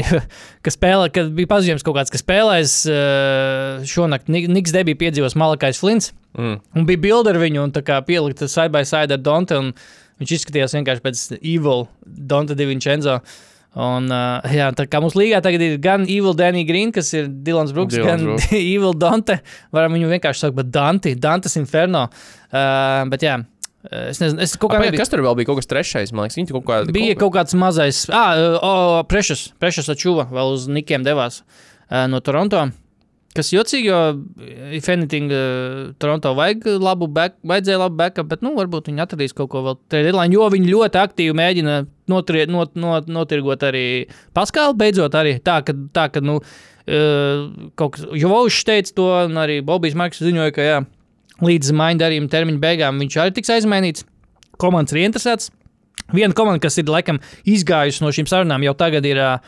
ka 0.64 0.72
spēlē, 0.74 1.08
kad 1.14 1.30
bija 1.36 1.50
paziņojums 1.50 1.84
kaut 1.86 1.96
kāds, 1.98 2.12
ka 2.14 2.20
spēlēs 2.20 2.74
uh, 2.92 3.84
šonakt 3.88 4.30
Nik- 4.32 4.48
Niks 4.52 4.74
debija 4.74 4.98
piedzīvos 5.00 5.36
Malakais 5.38 5.80
Flins. 5.82 6.12
Mm. 6.38 6.58
Un 6.76 6.86
bija 6.88 7.02
bilde 7.08 7.32
ar 7.34 7.40
viņu, 7.40 7.64
un 7.66 7.74
tā 7.74 7.82
kā 7.86 7.98
pielikta 8.06 8.48
side 8.50 8.72
by 8.74 8.84
side 8.88 9.16
ar 9.16 9.22
Donte. 9.24 9.58
un 9.58 9.72
Viņš 10.18 10.32
izskatījās 10.34 10.72
vienkārši 10.74 11.02
pēc 11.04 11.18
Evil 11.46 11.84
Donta 12.02 12.56
Divincenzo. 12.58 13.20
Un, 13.78 14.08
uh, 14.10 14.42
jā, 14.50 14.64
tā 14.74 14.88
kā 14.90 14.98
mums 14.98 15.14
līgā 15.14 15.38
tagad 15.44 15.62
ir 15.62 15.76
gan 15.78 16.02
Evil 16.10 16.34
Danny 16.34 16.64
Green, 16.66 16.90
kas 16.90 17.12
ir 17.14 17.28
Dilans 17.46 17.70
Brooks, 17.76 17.94
Dylans 17.94 18.08
gan 18.08 18.24
Brooks. 18.26 18.48
Evil 18.58 18.96
Donte. 18.98 19.36
Varam 19.70 19.94
viņu 19.94 20.08
vienkārši 20.10 20.42
saukt 20.42 20.56
par 20.58 20.66
Dante, 20.74 21.12
Dantes 21.14 21.54
Inferno. 21.60 22.08
Uh, 22.50 23.04
bet 23.12 23.22
jā, 23.28 23.36
es 23.90 24.20
nezinu, 24.20 24.42
es 24.44 24.56
kaut 24.56 24.72
kā 24.72 24.78
Kāpēc, 24.78 24.90
nebiju. 24.92 25.02
kas 25.02 25.12
tur 25.12 25.22
vēl 25.24 25.38
bija? 25.38 25.48
Kaut 25.50 25.62
kas 25.62 25.70
trešais, 25.70 26.12
man 26.12 26.26
liekas, 26.26 26.40
tur 26.48 26.58
kaut 26.58 26.66
kādā 26.68 26.94
Bija 26.94 27.16
kaut 27.18 27.32
kāds 27.36 27.56
mazais, 27.58 28.04
ah, 28.12 28.58
oh, 28.58 28.98
Precious, 29.08 29.48
Precious 29.60 29.88
Ačuva 29.92 30.28
vēl 30.32 30.52
uz 30.56 30.68
Nikiem 30.72 31.06
devās 31.06 31.40
uh, 31.42 32.04
no 32.10 32.20
Toronto. 32.24 32.66
Kas 33.36 33.52
jocīgi, 33.52 33.86
jo, 33.86 33.98
if 34.74 34.88
anything, 34.90 35.30
uh, 35.30 35.92
Toronto 36.00 36.32
vajag 36.36 36.64
labu 36.82 37.06
back, 37.12 37.36
vajadzēja 37.46 37.80
labu 37.84 37.98
backup, 38.00 38.28
bet, 38.32 38.42
nu, 38.42 38.54
varbūt 38.56 38.90
viņi 38.90 39.04
atradīs 39.04 39.36
kaut 39.36 39.52
ko 39.52 39.62
vēl 39.66 39.78
deadline, 39.94 40.34
jo 40.34 40.48
viņi 40.52 40.72
ļoti 40.72 41.00
aktīvi 41.00 41.36
mēģina 41.38 41.78
notrie, 42.10 42.46
not, 42.50 42.74
not, 42.76 43.08
notirgot 43.12 43.62
arī 43.68 43.84
Paskālu, 44.36 44.76
beidzot 44.80 45.16
arī 45.16 45.36
tā, 45.44 45.60
ka, 45.64 45.76
tā, 45.94 46.08
ka 46.12 46.24
nu, 46.24 46.40
uh, 46.40 47.48
kaut 47.78 47.96
kas, 47.96 48.08
Jovošs 48.20 48.68
teica 48.68 48.96
to, 48.96 49.10
un 49.28 49.40
arī 49.44 49.60
Bobijs 49.64 49.96
Marks 49.96 50.24
ziņoja, 50.24 50.56
ka, 50.56 50.66
jā, 50.66 50.80
līdz 51.44 51.72
maiņu 51.76 52.02
darījuma 52.02 52.32
termiņa 52.32 52.62
beigām 52.62 52.98
viņš 53.02 53.20
arī 53.22 53.36
tiks 53.36 53.54
aizmainīts. 53.54 54.04
komandas 54.58 54.92
ir 54.92 55.06
interesētas. 55.06 55.50
Viena 56.12 56.34
komanda, 56.34 56.62
kas 56.62 56.78
ir 56.80 56.88
laikam 56.88 57.18
izgājusi 57.44 58.02
no 58.02 58.10
šīm 58.14 58.28
sarunām, 58.30 58.62
jau 58.64 58.72
tagad 58.74 59.04
ir 59.04 59.18
uh, 59.20 59.38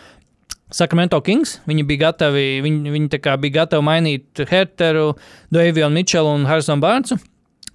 Sacramento 0.71 1.21
Kings. 1.25 1.59
Viņi 1.67 1.85
bija 1.89 2.07
gatavi, 2.07 2.61
viņi, 2.65 2.93
viņi 2.95 3.21
bija 3.43 3.57
gatavi 3.63 3.87
mainīt 3.87 4.43
Herteru, 4.51 5.15
Davionu 5.51 5.97
Mičelu 5.97 6.35
un 6.37 6.47
Harrisonu 6.47 6.83
Bārnsu. 6.85 7.19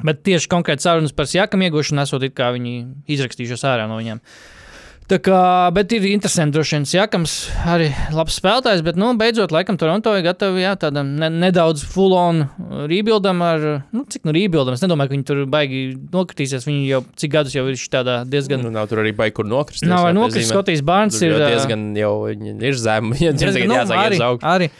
Bet 0.05 0.23
tieši 0.27 0.49
konkrēti 0.51 0.83
sarunas 0.83 1.15
par 1.15 1.27
Siakam 1.31 1.63
iegūšanu 1.65 2.03
esot 2.03 2.23
it 2.27 2.35
kā 2.35 2.51
viņi 2.55 2.75
izrakstījušos 3.15 3.63
ārā 3.67 3.87
no 3.87 3.99
viņiem. 3.99 4.21
Tā 5.05 5.19
kā, 5.21 5.39
bet 5.69 5.91
ir 5.93 6.07
interesanti, 6.09 6.55
droši 6.55 6.79
vien, 6.79 6.85
Jakams 6.95 7.33
arī 7.69 7.91
labs 8.15 8.39
spēlētājs, 8.39 8.79
bet, 8.87 8.97
nu, 8.97 9.11
beidzot, 9.19 9.51
laikam, 9.53 9.77
Toronto 9.77 10.15
ir 10.17 10.23
gatavi 10.25 10.63
jā, 10.63 10.71
tādam 10.81 11.11
ne, 11.21 11.29
nedaudz 11.29 11.83
full-on 11.93 12.41
rebuildam 12.89 13.43
ar, 13.45 13.67
nu, 13.93 14.01
cik 14.09 14.25
nu 14.25 14.33
rebuildam. 14.33 14.73
Es 14.73 14.81
nedomāju, 14.81 15.11
ka 15.11 15.15
viņi 15.15 15.27
tur 15.29 15.43
baigi 15.53 15.83
nokritīsies. 16.15 16.65
Viņi 16.65 16.89
jau 16.89 17.03
cik 17.21 17.35
gadus 17.37 17.53
jau 17.53 17.67
ir 17.69 17.85
tādā 17.93 18.17
diezgan. 18.25 18.65
Nu, 18.65 18.73
nav 18.73 18.89
tur 18.89 19.03
arī 19.03 19.13
baigi, 19.13 19.35
kur 19.37 19.49
nokrist. 19.49 19.85
Nav 19.85 20.09
arī 20.09 20.17
nokrist. 20.17 20.49
Skotijas 20.49 20.81
Barns 20.89 21.21
ir 21.21 21.37
diezgan 21.37 21.85
jau 22.01 22.15
ir 22.33 22.81
zemi. 22.81 23.13
Viņam 23.19 23.39
diezgan, 23.45 23.69
nu, 23.69 23.79
jāsāk 23.83 24.03
arī, 24.07 24.21
augšu. 24.31 24.51
arī. 24.55 24.73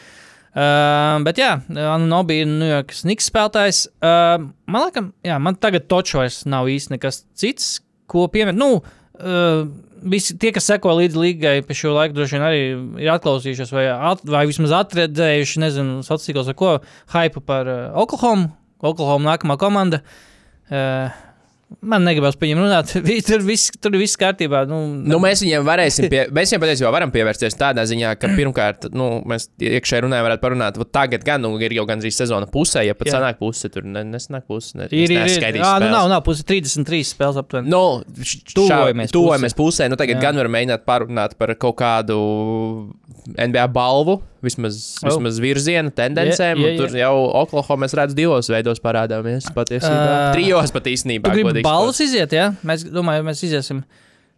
Uh, 0.56 1.22
bet, 1.22 1.38
jā, 1.38 1.54
Anunobi 1.92 2.42
ir 2.42 2.50
New 2.50 2.66
York 2.66 2.98
Snigs 2.98 3.30
spēlētājs. 3.30 3.86
Uh, 4.02 4.50
man 4.66 4.88
liekas, 4.88 5.10
man 5.46 5.62
tagad 5.62 5.86
toču 5.86 6.18
vairs 6.24 6.42
nav 6.50 6.66
īsti 6.72 6.96
nekas 6.96 7.22
cits, 7.38 7.76
ko 8.10 8.26
pieminēt. 8.32 8.58
Nu, 8.58 8.80
uh, 9.20 9.68
visi 10.02 10.36
tie, 10.40 10.52
kas 10.54 10.68
seko 10.68 10.94
līdzi 10.98 11.20
līgai 11.20 11.54
pie 11.66 11.76
šo 11.76 11.94
laiku, 11.96 12.16
droši 12.16 12.36
vien 12.36 12.46
arī 12.46 12.62
ir 13.04 13.12
atklausījušies 13.14 13.72
vai, 13.74 13.86
at, 14.12 14.24
vai 14.28 14.44
vismaz 14.48 14.74
atredzējuši, 14.80 15.62
nezinu, 15.64 15.98
sociālos 16.06 16.50
ar 16.52 16.58
ko, 16.58 16.72
hype 17.14 17.42
par 17.46 17.70
uh, 17.70 17.82
Oklahoma. 18.02 18.52
Oklahoma 18.84 19.32
nākamā 19.32 19.56
komanda. 19.60 20.02
Uh, 20.68 21.14
man 21.80 22.04
negribas 22.06 22.36
par 22.38 22.46
viņiem 22.46 22.60
runāt. 22.62 22.92
Tur 23.26 23.42
viss, 23.46 23.72
tur 23.82 23.96
viss 23.98 24.18
kārtībā. 24.20 24.62
Nu, 24.70 24.78
Nu, 25.06 25.18
mēs 25.22 25.42
viņiem 25.44 25.64
varēsim, 25.66 26.08
pie, 26.12 26.24
mēs 26.34 26.52
viņiem 26.52 26.62
patiesībā 26.62 26.92
varam 26.94 27.12
pievērsties 27.14 27.58
tādā 27.58 27.84
ziņā, 27.88 28.14
ka 28.20 28.30
pirmkārt, 28.36 28.88
nu, 28.96 29.08
mēs 29.28 29.48
iekšēji 29.58 30.06
runājam, 30.06 30.26
varētu 30.28 30.44
parunāt. 30.44 30.80
Vat 30.80 30.92
Tagad 30.96 31.26
gan 31.26 31.42
nu, 31.44 31.52
ir 31.60 31.74
jau 31.76 31.84
gandrīz 31.88 32.16
sezona 32.16 32.48
pusē, 32.50 32.84
ja 32.86 32.94
pat 32.96 33.10
Jā. 33.10 33.18
sanāk 33.18 33.40
puse, 33.40 33.68
tur 33.72 33.84
ne, 33.84 34.04
nesanāk 34.08 34.46
puse. 34.48 34.76
Ne, 34.78 34.86
ir, 34.90 35.12
ir, 35.12 35.26
ir. 35.26 35.58
Jā, 35.60 35.74
nu, 35.82 35.90
nav, 35.92 36.08
nav 36.12 36.22
pusi 36.26 36.46
33 36.46 37.02
spēles 37.10 37.40
aptuveni. 37.42 37.70
Nu, 37.72 37.82
Tuvojamies 38.56 39.12
tuvojamies 39.14 39.56
pusē. 39.56 39.90
Nu, 39.90 39.98
tagad. 40.00 40.16
Jā. 40.16 40.28
gan 40.28 40.40
varam 40.40 40.54
mēģināt 40.56 40.86
parunāt 40.88 41.36
par 41.36 41.52
kaut 41.60 41.76
kādu 41.82 42.16
NBA 43.34 43.66
balvu, 43.74 44.20
vismaz, 44.46 44.78
Oh. 45.02 45.10
vismaz 45.10 45.40
virziena 45.42 45.90
tendencēm. 45.92 46.62
Jā, 46.62 46.70
jā, 46.70 46.72
un 46.72 46.80
Tur 46.80 46.94
jā. 46.96 47.04
jau 47.04 47.26
Oklahoma 47.42 47.84
mēs 47.84 47.94
redzam 47.98 48.16
divos 48.22 48.48
veidos 48.52 48.80
parādāmies. 48.84 49.50
Patiesībā. 49.52 50.08
Uh, 50.30 50.32
Trijos 50.38 50.72
pat 50.74 50.88
īstenībā. 50.94 51.36
Balvas 51.66 52.00
iziet, 52.06 52.32
jā? 52.38 52.52
Mēs 52.66 52.86
domājam, 52.88 53.28
mēs 53.32 53.42
iziesim. 53.46 53.84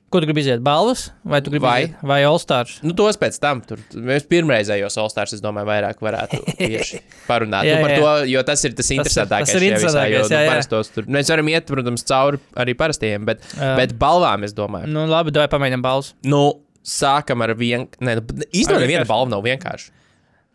Ko 0.09 0.23
tu 0.23 0.27
gribi 0.31 0.40
iziet? 0.40 0.62
Balvas 0.64 1.11
vai 1.21 1.42
tu 1.44 1.51
gribi 1.53 1.66
Vai. 1.66 1.81
iziet? 1.85 1.99
Vai 2.09 2.23
All-Stars? 2.25 2.79
Nu, 2.81 2.94
tos 2.97 3.18
pēc 3.21 3.37
tam. 3.42 3.61
Tur 3.61 3.77
mēs 3.92 4.25
pirmreizējos 4.25 4.94
All-Stars, 5.03 5.35
es 5.37 5.42
domāju, 5.44 5.68
vairāk 5.68 6.01
varētu 6.01 6.38
parunāt 7.29 7.68
Jā, 7.68 7.75
nu, 7.77 7.83
par 7.85 7.92
jā. 7.92 7.99
to, 8.01 8.12
jo 8.33 8.42
tas 8.49 8.64
ir 8.64 8.73
tas 8.79 8.88
interesantākais. 8.94 9.51
tas 9.53 9.59
ir 9.59 9.66
šajā 9.66 9.75
visā, 9.75 9.77
interesantākais, 9.77 10.14
jo, 10.16 10.23
jā, 10.25 10.38
nu, 10.40 10.47
jā. 10.47 10.55
parastos 10.55 10.92
Tur, 10.94 11.11
mēs 11.12 11.29
varam 11.35 11.51
iet, 11.53 11.68
protams, 11.68 12.07
cauri 12.09 12.40
arī 12.64 12.75
parastiem, 12.81 13.27
bet, 13.29 13.44
Jā. 13.53 13.75
bet 13.83 13.92
balvām 14.01 14.49
es 14.49 14.57
domāju. 14.57 14.88
Nu, 14.88 15.05
labi, 15.12 15.35
dod 15.37 15.53
pamēģinām 15.53 15.85
balvas. 15.85 16.14
Nu, 16.25 16.40
sākam 16.88 17.44
ar 17.44 17.53
vienu. 17.59 17.85
Nē, 18.01 18.16
nu, 18.23 18.25
īstenībā 18.49 18.81
neviena 18.81 19.05
balva 19.05 19.29
nav 19.37 19.44
vienkārši. 19.44 19.90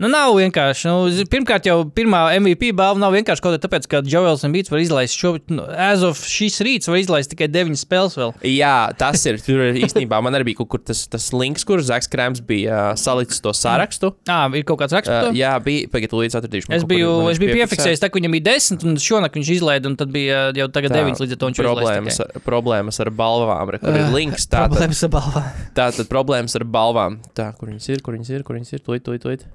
Nu, 0.03 0.09
nav 0.11 0.33
vienkārši. 0.35 0.89
Nu, 0.89 1.25
pirmkārt, 1.31 1.63
jau 1.69 1.77
pirmā 1.95 2.25
MVP 2.35 2.73
balva 2.75 2.99
nav 2.99 3.13
vienkārši 3.15 3.43
kaut 3.43 3.53
kā 3.55 3.59
tāpēc, 3.63 3.85
ka 3.87 4.01
Joels 4.03 4.41
Embids 4.43 4.71
var 4.73 4.81
izlaist 4.83 5.15
šo, 5.15 5.37
nu, 5.53 5.63
as 5.63 6.03
of 6.03 6.19
šīs 6.27 6.57
rīts, 6.65 6.89
var 6.91 6.99
izlaist 6.99 7.31
tikai 7.31 7.47
9 7.47 7.79
spēles 7.79 8.17
vēl. 8.19 8.33
Jā, 8.51 8.91
tas 8.99 9.23
ir. 9.29 9.39
Tur 9.45 9.61
īstenībā 9.71 10.19
man 10.25 10.35
arī 10.35 10.49
bija 10.49 10.59
kaut 10.59 10.73
kur 10.73 10.81
tas, 10.83 11.05
tas 11.07 11.29
links, 11.31 11.63
kur 11.67 11.79
Zaks 11.87 12.11
Krēms 12.11 12.43
bija 12.43 12.89
uh, 12.89 12.99
salicis 12.99 13.39
to 13.43 13.53
sarakstu. 13.55 14.11
Ah, 14.27 14.49
ir 14.51 14.67
kaut 14.67 14.81
kāds 14.83 14.97
raksts. 14.97 15.13
Uh, 15.13 15.29
to? 15.29 15.37
jā, 15.39 15.53
bija. 15.63 15.87
Pagaidiet, 15.93 16.17
līdz 16.19 16.37
atradīšu. 16.41 16.67
man 16.67 16.77
Es 16.81 16.87
biju, 16.89 17.13
es 17.31 17.39
biju 17.39 17.55
piefiksējis, 17.61 18.03
tā, 18.03 18.11
ka 18.11 18.19
viņam 18.19 18.35
bija 18.35 18.47
10, 18.49 18.83
un 18.89 18.99
šonakt 18.99 19.39
viņš 19.39 19.53
izlaida, 19.55 19.87
un 19.87 19.95
tad 19.99 20.11
bija 20.11 20.49
jau 20.57 20.67
tagad 20.73 20.97
Tā, 20.97 20.99
9 20.99 21.23
līdz 21.23 21.37
ar 21.37 21.39
to 21.39 21.51
viņš 21.53 21.63
problēmas, 21.63 22.19
ar, 22.25 22.43
problēmas 22.43 22.99
ar 23.03 23.13
balvām. 23.23 23.71
Re, 23.71 23.79
kur 23.83 23.99
ir 24.03 24.11
links? 24.11 24.49
Tā 24.51 24.65
tad, 24.65 24.73
Problēmas 24.73 25.03
ar 25.07 25.13
balvām. 25.15 25.51
tā 25.79 25.89
tad 25.95 26.11
problēmas 26.11 26.59
ar 26.59 26.67
balvām. 26.75 27.19
Tā, 27.37 27.51
kur 27.59 27.71
viņas 27.71 27.91
ir, 27.93 28.03
kur 28.03 28.17
viņas 28.17 28.33
ir, 28.35 28.47
kur 28.47 28.59
viņas 28.59 28.75
ir. 28.75 28.83
Tūlīt, 28.83 29.05
tūlīt, 29.07 29.23
tūlīt. 29.23 29.45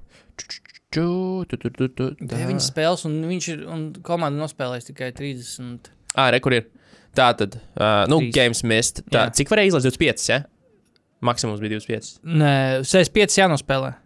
9 2.21 2.63
spēles, 2.65 3.05
un 3.09 3.19
viņš 3.29 3.49
ir, 3.53 3.65
un 3.69 3.89
komanda 4.05 4.41
nospēlējis 4.41 4.89
tikai 4.89 5.11
30. 5.17 5.91
Ā, 6.17 6.31
re, 6.33 6.41
kur 6.45 6.57
ir? 6.57 6.69
Tā 7.17 7.31
tad, 7.37 7.59
uh, 7.77 8.05
nu, 8.11 8.23
Trīs. 8.23 8.35
games 8.37 8.63
mist. 8.65 9.03
Tā, 9.11 9.27
Jā. 9.27 9.35
cik 9.37 9.51
varēja 9.53 9.75
izlaist 9.75 9.89
25, 9.91 10.29
ja? 10.31 10.43
Maksimums 11.25 11.61
bija 11.61 11.77
25. 11.77 12.21
Nē, 12.23 12.53
65 12.87 13.41
jānospēlē. 13.41 13.97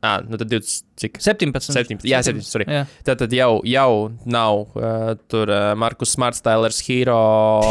Ā, 0.00 0.14
nu 0.24 0.38
tad 0.40 0.48
20, 0.48 0.84
cik? 0.96 1.18
17. 1.20 1.74
17, 1.74 2.06
jā, 2.08 2.22
17, 2.24 2.46
sorry. 2.48 2.64
Jā. 2.72 2.86
Tātad 3.04 3.34
jau, 3.36 3.50
jau 3.68 3.90
nav 4.24 4.62
uh, 4.78 5.10
tur 5.28 5.50
uh, 5.52 5.74
Markus 5.76 6.14
Smarts, 6.16 6.40
Tailers, 6.46 6.78
Hero. 6.86 7.18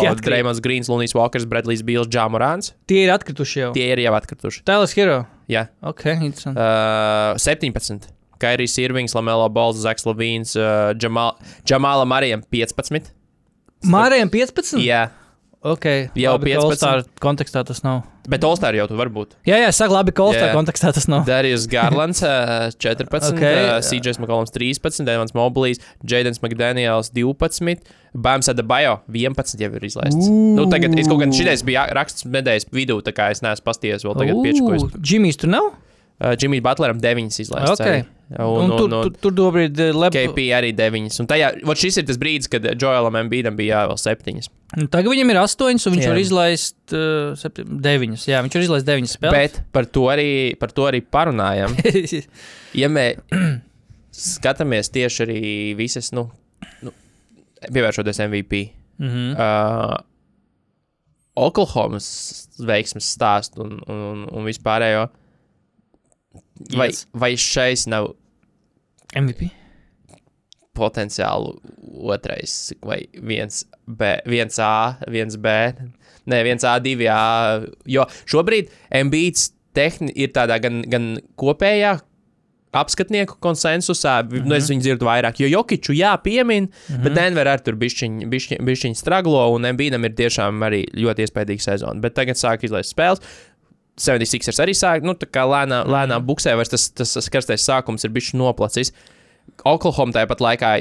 Dreamlands, 0.26 0.62
Greens, 0.62 0.92
Lunijs, 0.94 1.16
Walkers, 1.18 1.48
Bradlijs, 1.50 1.82
Bils, 1.88 2.12
Džāmorāns. 2.12 2.76
Tie 2.92 3.08
ir 3.08 3.16
atkrituši 3.16 3.64
jau. 3.64 3.74
Tie 3.78 3.88
ir 3.96 4.04
jau 4.06 4.14
atkrituši. 4.20 4.62
Tēlis 4.70 4.94
Hero. 5.00 5.24
Jā, 5.50 5.66
Ok, 5.82 6.06
interesanti. 6.22 6.60
uh, 6.62 7.38
17. 7.42 8.12
Kairijs 8.40 8.78
Irvings, 8.80 9.16
Lamelo 9.18 9.50
Balls, 9.52 9.82
Zaks 9.82 10.06
Lavīns, 10.08 10.54
uh, 10.56 10.94
Džamala 10.96 12.06
Marijam 12.08 12.44
15. 12.54 13.10
Mārējiem 13.90 14.30
15? 14.32 14.80
Jā, 14.84 15.08
Ok, 15.60 15.86
Jau 16.16 16.38
labi, 16.38 16.54
15. 16.54 16.56
ka 16.56 16.62
All-Star 16.64 17.02
kontekstā 17.20 17.62
tas 17.68 17.82
nav. 17.84 18.06
bet 18.32 18.46
Olstāri 18.48 18.80
jau 18.80 18.86
tu 18.88 18.96
var 18.96 19.10
būt. 19.12 19.34
Jā, 19.44 19.58
jā, 19.60 19.72
saka, 19.76 19.92
labi, 19.92 20.14
ka 20.16 20.24
All-Star 20.24 20.48
Jā. 20.48 20.56
kontekstā 20.56 20.94
tas 20.96 21.08
nav. 21.12 21.26
Dārijas 21.28 21.66
Garlands 21.68 22.22
uh, 22.28 22.70
14, 22.80 23.34
Ok. 23.34 23.36
okay. 23.36 23.58
uh, 23.68 23.82
CJs 23.84 24.22
Makolams 24.24 24.54
13, 24.56 25.04
Devons 25.04 25.36
Moblīs, 25.36 25.82
Jadens 26.08 26.40
McDaniels 26.40 27.12
12, 27.12 27.84
Bams 28.16 28.48
Adebayo 28.48 29.02
11 29.12 29.60
jau 29.60 29.72
ir 29.76 29.84
izlaists. 29.90 30.32
Ū. 30.32 30.40
Nu, 30.56 30.70
tagad 30.72 30.96
es 30.96 31.12
kaut 31.12 31.20
kādā 31.26 31.36
šitais 31.36 31.66
bija 31.68 31.90
raksts 31.92 32.24
nedēļas 32.24 32.70
vidū, 32.72 33.02
tā 33.04 33.12
kā 33.20 33.28
es 33.36 33.44
neesmu 33.44 33.68
pasties 33.68 34.08
vēl 34.08 34.16
tagad 34.16 34.40
piečkojas. 34.48 34.88
Džimijs 34.96 35.44
tur 35.44 35.52
nav? 35.58 35.74
Uh, 36.20 36.36
Jimmy's 36.36 36.64
Butleram 36.64 37.00
9 37.00 37.40
izlaists. 37.40 37.80
Ok. 37.80 37.86
arī. 37.86 38.00
Un, 38.04 38.18
Un, 38.38 38.72
un, 38.72 38.78
tur, 38.78 38.92
un, 38.94 39.04
tur, 39.08 39.14
tur 39.24 39.34
dobrīd 39.34 39.80
lep... 39.96 40.14
KP 40.14 40.44
arī 40.54 40.70
9. 40.78 41.16
Un 41.24 41.28
tajā, 41.32 41.48
vot 41.66 41.80
šis 41.80 41.98
ir 41.98 42.06
tas 42.06 42.20
brīdis, 42.22 42.50
kad 42.52 42.68
Joelam 42.76 43.16
Embīdam 43.24 43.56
bija 43.58 43.80
jāvēl 43.80 43.98
7. 43.98 44.36
Nu, 44.78 44.86
Tagad 44.94 45.10
viņam 45.10 45.32
ir 45.34 45.40
8, 45.42 45.64
un 45.90 45.96
viņš 45.96 46.06
Jā. 46.06 46.12
var 46.12 46.20
izlaist 46.22 46.94
uh, 46.94 47.64
9. 47.90 48.20
Jā, 48.30 48.44
viņš 48.46 48.58
var 48.60 48.66
izlaist 48.68 48.86
9 48.92 49.10
spēles. 49.10 49.34
Bet 49.34 49.58
par 49.74 49.88
to 49.90 50.06
arī, 50.14 50.30
par 50.62 50.76
to 50.78 50.86
arī 50.92 51.02
parunājam. 51.02 51.74
ja 52.84 52.92
mēs 52.94 53.18
skatāmies 54.20 54.94
tieši 54.94 55.26
arī 55.26 55.42
visas, 55.80 56.12
nu, 56.14 56.28
nu 56.86 56.94
pievēršoties 57.66 58.22
MVP. 58.28 58.62
mhm. 59.02 59.34
uh, 59.40 59.98
Oklahomas 61.40 62.06
veiksmes 62.60 63.08
stāstu 63.16 63.64
un, 63.64 63.78
un, 63.88 64.00
un, 64.12 64.24
un 64.36 64.48
vispārējo. 64.50 65.06
Vai, 66.76 66.90
Yes. 66.92 67.06
vai 67.14 67.36
šais 67.38 67.88
nav 67.88 68.14
MVP. 69.16 69.50
potenciāli 70.76 71.56
otrais, 72.08 72.74
vai 72.82 73.02
viens, 73.14 73.66
B, 73.88 74.20
viens 74.26 74.60
A, 74.60 74.98
viens 75.08 75.36
B, 75.36 75.48
ne, 76.26 76.44
viens 76.44 76.64
A, 76.64 76.80
divi 76.80 77.08
A. 77.12 77.64
Jo 77.86 78.06
šobrīd 78.26 78.70
MBīts 78.92 79.52
tehni 79.76 80.14
ir 80.16 80.32
tādā 80.36 80.60
gan, 80.62 80.82
gan 80.88 81.18
kopējā 81.40 81.98
apskatnieku 82.72 83.40
konsensusā, 83.42 84.22
mm 84.24 84.30
-hmm. 84.30 84.46
nu, 84.46 84.56
es 84.56 84.70
viņu 84.70 84.80
dzirdu 84.80 85.06
vairāk. 85.06 85.40
Jo 85.42 85.48
Jokiču, 85.48 85.94
jā, 85.94 86.18
piemin, 86.24 86.64
mm 86.64 86.96
-hmm. 86.96 87.04
bet 87.04 87.14
Denver 87.14 87.48
ar 87.48 87.60
tur 87.60 87.76
bišķiņ, 87.76 88.30
bišķiņ, 88.30 88.58
bišķiņ 88.66 88.96
straglo, 88.96 89.50
un 89.56 89.66
Embīdam 89.66 90.06
ir 90.06 90.14
tiešām 90.14 90.62
arī 90.62 90.86
ļoti 90.94 91.26
iespaidīga 91.26 91.62
sezona. 91.62 92.00
Bet 92.00 92.14
tagad 92.14 92.36
sāk 92.36 92.64
izlaist 92.64 92.96
spēles. 92.96 93.22
76ers 94.00 94.62
arī 94.64 94.76
sāk, 94.78 95.06
nu, 95.06 95.16
tā 95.20 95.28
kā 95.30 95.46
lēnā, 95.48 95.84
lēnā 95.90 96.20
buksē, 96.26 96.56
vairs 96.60 96.72
tas, 96.72 96.90
tas, 96.96 97.16
tas 97.18 97.30
karstais 97.32 97.66
sākums 97.68 98.06
ir 98.06 98.14
bijis 98.16 98.34
noplacis. 98.38 98.94
Oklahoma 99.68 100.16
tāpat 100.16 100.44
laikā 100.44 100.72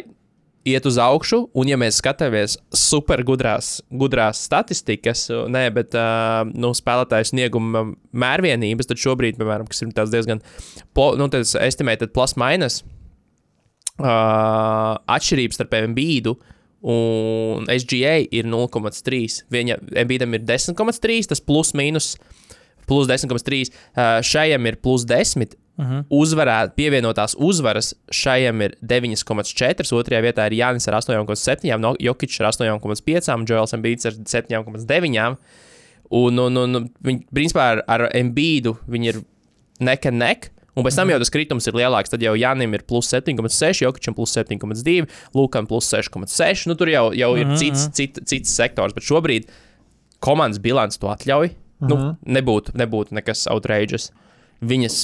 iet 0.69 0.87
uz 0.89 0.99
augšu, 1.01 1.45
un, 1.57 1.71
ja 1.71 1.79
mēs 1.81 2.01
skatāmies 2.03 2.59
supergudrās 2.77 3.79
gudrās 3.89 4.43
statistikas, 4.49 5.27
nē, 5.51 5.65
bet 5.75 5.97
uh, 5.97 6.43
nu, 6.51 6.75
spēlētāju 6.77 7.31
snieguma 7.31 7.87
mērvienības, 8.13 8.91
tad 8.91 9.01
šobrīd, 9.01 9.39
piemēram, 9.41 9.69
kas 9.71 9.83
ir 9.85 9.95
diezgan, 9.97 10.43
nu, 10.95 11.29
tas 11.33 11.55
estimated 11.63 12.13
plus 12.17 12.37
minus, 12.41 12.83
uh, 14.03 14.99
atšķirības 15.17 15.61
starp 15.61 15.79
MBīdu 15.93 16.37
un 16.89 17.67
SGA 17.73 18.21
ir 18.35 18.47
0,3. 18.47 19.41
Viņa 19.51 19.81
MBīdam 20.05 20.37
ir 20.37 20.45
10,3, 20.47 21.31
tas 21.33 21.43
plus 21.43 21.75
mīnus 21.79 22.13
plus 22.89 23.09
10,3. 23.11 23.71
Uh, 23.71 24.19
šajam 24.25 24.67
ir 24.71 24.81
plus 24.83 25.07
10, 25.09 25.57
Uh 25.79 25.85
-huh. 25.87 26.05
uzvarēt, 26.11 26.73
pievienotās 26.75 27.37
uzvaras 27.39 27.93
šajam 28.11 28.63
ir 28.63 28.73
9,4. 28.83 29.93
Otrajā 29.95 30.23
vietā 30.25 30.47
ir 30.49 30.57
Jānis 30.59 30.89
ar 30.89 30.95
8,7, 30.99 31.79
no 31.79 31.95
Jokic 32.01 32.41
ar 32.41 32.47
8,5, 32.51 33.47
Joels 33.47 33.73
Embiids 33.73 34.07
ar 34.07 34.13
7,9. 34.13 35.37
Un, 36.11 36.39
un, 36.39 36.57
un 36.57 36.91
viņi, 37.05 37.27
principā, 37.35 37.61
ar, 37.61 37.83
ar 37.87 38.11
Embīdu 38.17 38.77
viņi 38.89 39.09
ir 39.13 39.21
nek 39.81 40.09
un 40.11 40.19
nek. 40.19 40.51
Un 40.79 40.85
pēc 40.87 40.95
tam 40.97 41.11
jau 41.11 41.19
tas 41.19 41.31
kritums 41.31 41.67
ir 41.67 41.75
lielāks. 41.75 42.11
Tad 42.11 42.23
jau 42.23 42.35
Janim 42.39 42.75
ir 42.75 42.83
plus 42.87 43.11
7,6, 43.13 43.83
Jokičam 43.83 44.15
plus 44.15 44.37
7,2, 44.37 45.07
Lukam 45.35 45.67
plus 45.67 45.91
6,6. 45.93 46.67
Nu, 46.71 46.75
tur 46.75 46.89
jau, 46.89 47.09
jau 47.13 47.33
ir 47.37 47.57
cits, 47.59 47.89
cit, 47.93 48.19
cits 48.25 48.51
sektors, 48.51 48.95
bet 48.95 49.07
šobrīd 49.07 49.49
komandas 50.23 50.59
bilants 50.63 50.99
to 50.99 51.07
atļauj. 51.11 51.51
Nu, 51.85 51.99
nebūtu, 52.27 52.75
nebūtu 52.79 53.15
nekas 53.19 53.47
outrageous. 53.53 54.11
Viņas 54.67 55.03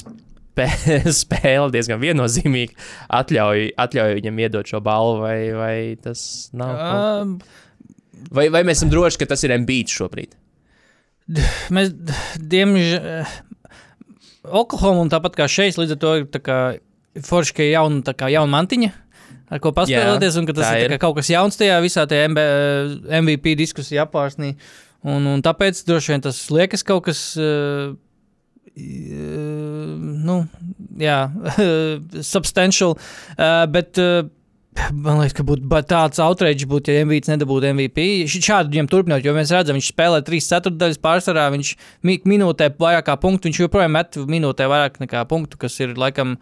spē, 0.55 0.67
spēle 1.21 1.69
diezgan 1.73 2.01
viennozīmīgi 2.01 2.75
atļauj, 3.19 3.67
atļauj 3.85 4.17
viņam 4.19 4.41
iedot 4.45 4.71
šo 4.71 4.81
balvu, 4.83 5.21
vai, 5.23 5.37
vai 5.55 5.75
tas 6.01 6.49
nav. 6.55 6.73
Uh, 6.75 7.21
Um, 7.25 7.37
vai, 8.31 8.49
vai 8.53 8.63
mēs 8.67 8.81
esam 8.81 8.91
droši, 8.93 9.21
ka 9.21 9.29
tas 9.33 9.43
ir 9.45 9.55
Embiid 9.55 9.91
šobrīd? 9.91 10.35
Mēs, 11.73 11.89
diemžēl, 12.37 13.25
Oklahoma 14.45 15.01
un 15.01 15.09
tāpat 15.09 15.39
kā 15.39 15.47
šeit, 15.49 15.79
līdz 15.79 15.95
ar 15.95 16.01
to 16.03 16.13
ir 16.21 17.25
forši, 17.25 17.55
ka 17.57 17.65
ir 17.65 17.71
jauna, 17.73 18.13
jauna 18.29 18.51
mantiņa, 18.51 18.91
ar 19.49 19.61
ko 19.63 19.71
paspēlēties, 19.73 20.37
un 20.37 20.49
ka 20.49 20.53
tas 20.59 20.69
ir, 20.75 20.85
ir. 20.85 20.93
kā 20.93 20.99
kaut 21.01 21.17
kas 21.17 21.31
jauns 21.33 21.57
tajā 21.57 21.79
visā 21.81 22.05
tajā 22.09 22.27
MB, 22.29 22.43
MVP 23.23 23.55
diskusijā 23.57 24.05
apvārsnī. 24.05 24.53
Un, 25.05 25.27
un 25.29 25.43
tāpēc 25.45 25.83
droši 25.85 26.15
vien 26.15 26.23
tas 26.25 26.39
liekas 26.53 26.85
kaut 26.85 27.05
kas. 27.09 27.19
Uh, 27.37 27.93
nu, 28.75 30.41
jā, 30.99 31.19
substantial, 32.35 32.97
uh, 33.37 33.63
bet 33.71 33.99
uh, 34.01 34.25
man 34.91 35.21
liekas, 35.21 35.35
ka 35.37 35.45
būtu 35.47 35.69
tāds 35.87 36.19
outrage, 36.23 36.67
būtu, 36.67 36.91
ja 36.91 37.05
MVP 37.07 37.31
nedabūtu 37.31 37.71
MVP. 37.71 38.07
Šādi 38.33 38.75
viņam 38.75 38.89
turpināt, 38.91 39.23
jo 39.25 39.35
mēs 39.37 39.53
redzam, 39.55 39.77
viņš 39.79 39.91
spēlē 39.93 40.19
3 40.27 40.49
ceturdaļas 40.49 41.01
pārsvarā, 41.03 41.47
viņš 41.55 41.71
mi- 42.03 42.19
minūtē 42.27 42.71
vairāk 42.75 43.07
kā 43.07 43.15
punktu, 43.21 43.47
viņš 43.49 43.63
joprojām 43.63 43.95
met 43.95 44.19
minūtē 44.35 44.67
vairāk 44.71 44.99
nekā 45.05 45.23
punktu, 45.31 45.61
kas 45.61 45.79
ir 45.85 45.95
laikam. 45.99 46.35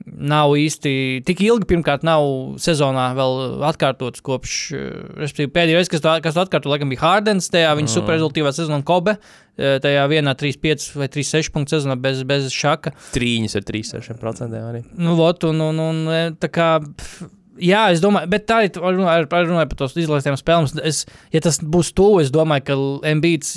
Nav 0.00 0.54
īsti 0.56 0.92
tik 1.28 1.42
ilgi, 1.44 1.66
pirmkārt, 1.68 2.04
nav 2.06 2.24
sezonā 2.60 3.10
vēl 3.16 3.64
atkārtots 3.68 4.22
kopš, 4.24 4.54
eh, 4.72 4.86
respektīvi, 5.20 5.52
pēdējā 5.52 5.76
reize, 5.76 5.92
kas 5.92 6.04
to, 6.04 6.14
kas 6.24 6.36
to 6.36 6.44
atkārto, 6.44 6.70
laikam, 6.72 6.88
bija 6.92 7.02
Hardens, 7.02 7.50
tajā 7.52 7.74
viņa 7.76 7.86
mm. 7.86 7.94
superrezultīvā 7.98 8.52
sezonā, 8.56 8.80
Kobe, 8.88 9.18
eh, 9.60 9.76
tajā 9.84 10.06
vienā 10.08 10.32
3-5 10.40 10.86
vai 10.96 11.10
3-6 11.12 11.52
punktu 11.52 11.76
sezonā 11.76 11.98
bez, 12.00 12.22
bez 12.28 12.48
šaka. 12.54 12.94
Trīņas 13.12 13.58
ar 13.60 13.66
3,6% 13.68 14.62
arī. 14.62 14.80
Nu, 14.96 15.18
vot, 15.20 15.44
un, 15.50 15.60
un, 15.68 15.84
un 15.84 16.00
e, 16.08 16.22
tā 16.40 16.52
kā. 16.52 16.72
pf, 16.80 17.28
Jā, 17.60 17.90
es 17.92 18.00
domāju, 18.00 18.24
bet 18.32 18.46
tā 18.48 18.62
ir 18.64 18.78
runāja 18.80 19.26
par 19.28 19.76
tos 19.76 19.92
izlaistiem 19.98 20.38
spēlēm. 20.38 20.80
Es, 20.86 21.02
ja 21.28 21.42
tas 21.44 21.58
būs 21.60 21.90
tuvu, 21.92 22.22
es 22.22 22.30
domāju, 22.32 22.64
ka 22.70 22.76
Mbīts, 23.18 23.50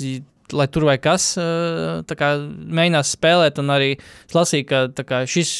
lai 0.52 0.66
tur 0.68 0.84
vai 0.90 0.98
kas, 1.00 1.30
kā 1.38 2.28
mēģinās 2.44 3.14
spēlēt, 3.16 3.62
un 3.62 3.72
arī 3.72 3.94
es 3.96 4.36
lasīju, 4.36 4.66
ka 4.68 5.06
kā 5.08 5.22
šis. 5.30 5.54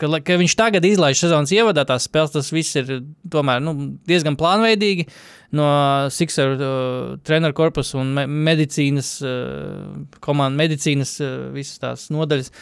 Ka, 0.00 0.08
ka 0.26 0.38
viņš 0.40 0.56
tagad 0.58 0.86
izlaiž 0.88 1.20
sezonas 1.22 1.52
ievadā 1.54 1.84
tās 1.86 2.08
spēles, 2.08 2.32
tas 2.34 2.50
viss 2.54 2.74
ir 2.80 2.88
tomēr 3.30 3.62
nu, 3.62 3.74
diezgan 4.08 4.38
plānveidīgi 4.40 5.06
no 5.56 5.66
Sixer 6.14 6.56
uh, 6.56 7.14
treneru 7.26 7.56
korpusa 7.56 7.98
un 8.02 8.14
me 8.16 8.26
medicīnas 8.50 9.14
uh, 9.24 9.92
komandas, 10.24 10.58
medicīnas 10.64 11.14
uh, 11.22 11.36
visas 11.54 11.80
tās 11.82 12.08
nodaļas. 12.14 12.52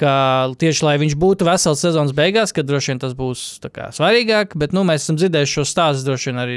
Tieši 0.00 0.84
lai 0.86 0.94
viņš 1.02 1.14
būtu 1.20 1.44
vesels 1.44 1.82
sezonas 1.82 2.14
beigās, 2.16 2.54
kad 2.56 2.64
droši 2.64 2.94
vien 2.94 3.00
tas 3.02 3.12
būs 3.18 3.58
kā, 3.68 3.90
svarīgāk, 3.92 4.54
bet 4.56 4.72
nu, 4.72 4.84
mēs 4.88 5.04
esam 5.04 5.18
dzirdējuši 5.20 5.58
šo 5.58 5.64
stāstu 5.68 6.06
droši 6.06 6.30
vien 6.30 6.40
arī, 6.40 6.54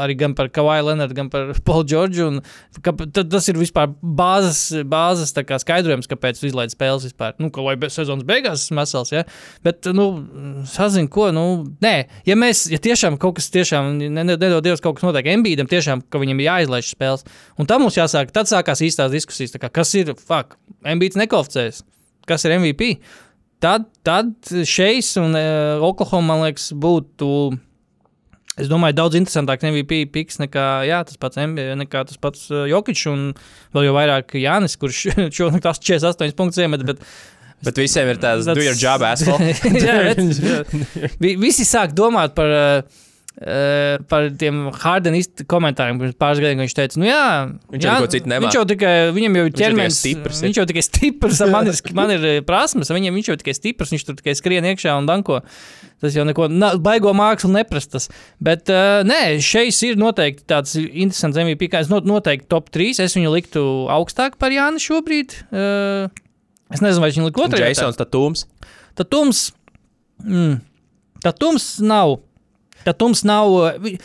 arī 0.00 0.16
gan 0.16 0.36
par 0.38 0.48
Kavaju 0.54 0.86
Leonardu, 0.86 1.16
gan 1.18 1.28
par 1.32 1.50
Paulu 1.66 1.84
Čorģu. 1.90 2.28
Tas 3.18 3.50
ir 3.52 3.58
vispār 3.60 3.90
bāzes, 4.00 4.62
bāzes 4.88 5.34
kā 5.36 5.58
skaidrojums, 5.60 6.08
kāpēc 6.08 6.40
izlaiž 6.48 6.72
spēles 6.72 7.04
vispār. 7.10 7.36
Nu, 7.42 7.50
ka 7.52 7.64
lai 7.66 7.76
sezonas 7.92 8.24
beigās 8.24 8.64
esmu 8.64 8.80
vesels, 8.80 9.12
ja? 9.12 9.26
bet, 9.66 9.90
nu, 9.92 10.08
sazinu, 10.70 11.10
ko, 11.12 11.28
nu, 11.36 11.46
nē, 11.84 11.94
ja 12.28 12.38
mēs, 12.38 12.64
ja 12.72 12.80
tiešām 12.80 13.18
kaut 13.20 13.36
kas 13.40 13.50
tiešām, 13.52 13.96
ne- 14.00 14.24
ne- 14.24 14.38
nedod 14.40 14.64
Dievs, 14.64 14.80
kaut 14.84 14.96
kas 14.96 15.04
notiek 15.04 15.28
Embīdam, 15.36 15.68
tiešām, 15.70 16.02
ka 16.10 16.20
viņam 16.22 16.40
ir 16.42 16.48
jāizlaiž 16.50 16.92
spēles, 16.96 17.26
un 17.60 17.68
tam 17.70 17.84
mums 17.86 17.98
jāsāk, 18.00 18.32
tad 18.34 18.48
sākās 18.50 18.82
īstās 18.86 19.12
diskusijas, 19.14 19.54
tā 19.54 19.62
kā, 19.62 19.70
kas 19.80 19.92
ir, 20.00 20.14
fuck, 20.16 20.56
Embīds 20.86 21.18
nekvalificējas 21.20 21.84
kas 22.26 22.44
ir 22.46 22.56
MVP. 22.58 22.96
Tad, 23.62 23.86
tad 24.04 24.34
šeit 24.68 25.06
un 25.20 25.36
uh, 25.38 25.84
Oklahoma, 25.86 26.34
man 26.34 26.44
liekas, 26.48 26.72
būtu. 26.76 27.28
Es 28.56 28.70
domāju, 28.72 28.96
daudz 28.96 29.18
interesantāks 29.18 29.66
MVP 29.68 30.06
piks 30.12 30.38
nekā 30.40 30.64
jā, 30.88 31.02
tas 31.04 31.18
pats, 31.20 31.38
nekā 31.38 32.02
tas 32.08 32.20
pats 32.20 32.46
uh, 32.52 32.64
Jokic 32.68 33.02
un 33.12 33.26
vēl 33.76 33.88
jau 33.88 33.94
vairāk 33.96 34.36
Jānis, 34.40 34.76
kurš 34.80 35.02
šonakt 35.36 35.68
48 35.68 36.36
punktus 36.36 36.62
iemet. 36.64 36.84
Bet, 36.88 37.02
Bet 37.64 37.78
visiem 37.80 38.10
ir 38.12 38.18
tāds, 38.20 38.44
do 38.44 38.60
your 38.60 38.76
job, 38.76 39.00
asshole. 39.08 39.40
jā, 39.86 39.94
bet, 40.10 40.18
vi- 41.24 41.36
visi 41.40 41.64
sāk 41.64 41.94
domāt 41.96 42.34
par, 42.36 42.52
uh, 42.52 43.05
uh, 43.42 43.96
par 44.10 44.28
tiem 44.40 44.66
Hardenista 44.74 45.44
komentāriem, 45.48 45.98
pirms 46.00 46.16
pāris 46.20 46.42
gadiem 46.42 46.62
viņš 46.64 46.76
teica, 46.76 47.00
nu 47.00 47.08
jā, 47.08 47.24
Viņš 47.74 47.86
jā, 47.86 47.96
jau 48.00 48.10
citu 48.12 48.30
nemāk. 48.32 48.46
Viņš 48.46 48.58
jau 48.58 48.64
tikai, 48.72 48.92
viņam 49.16 49.38
jau 49.38 49.46
ir 49.48 49.56
ķermenis, 49.60 49.98
stiprs 50.02 50.40
ir. 50.40 50.48
viņš 50.48 50.60
jau 50.60 50.66
tikai 50.70 50.84
stiprs, 50.86 51.42
man 51.52 51.70
ir, 51.70 51.80
man 51.98 52.14
ir 52.16 52.28
eh, 52.30 52.38
prasmes, 52.46 52.92
viņam 52.92 53.18
viņš 53.20 53.32
jau 53.32 53.38
tikai 53.42 53.56
stiprs, 53.56 53.92
viņš 53.94 54.06
tur 54.08 54.18
tikai 54.20 54.36
skrien 54.38 54.68
iekšā 54.72 54.96
un 54.98 55.08
danko. 55.10 55.40
Tas 56.02 56.12
jau 56.12 56.26
neko 56.28 56.50
na, 56.52 56.74
baigo 56.82 57.14
mākslu 57.16 57.48
neprastas. 57.54 58.10
Bet 58.44 58.68
uh, 58.72 59.00
nē, 59.08 59.38
šeit 59.40 59.78
ir 59.86 59.96
noteikti 60.00 60.44
tāds 60.52 60.74
interesants 60.76 61.38
MVP, 61.40 61.70
kā 61.72 61.80
es 61.80 61.88
not, 61.88 62.04
noteikti 62.08 62.50
top 62.52 62.68
3. 62.74 63.00
Es 63.06 63.16
viņu 63.16 63.32
liktu 63.32 63.62
augstāk 63.92 64.36
par 64.40 64.52
Jāni 64.52 64.82
šobrīd. 64.82 65.38
Uh, 65.48 66.12
es 66.68 66.84
nezinu, 66.84 67.00
vai 67.00 67.12
viņš 67.14 67.30
otrajā. 67.32 67.48
vietā. 67.64 67.72
Jasons 67.72 67.96
Tatūms. 67.96 68.44
Tad 68.96 69.08
tums, 69.12 69.42
mm, 70.20 70.60
tad 71.24 71.40
tums 71.40 71.76
nav. 71.84 72.18
Tad 72.86 72.98
tums 73.02 73.24
nav. 73.26 73.50
uh, 73.52 73.74
vi- 73.82 73.98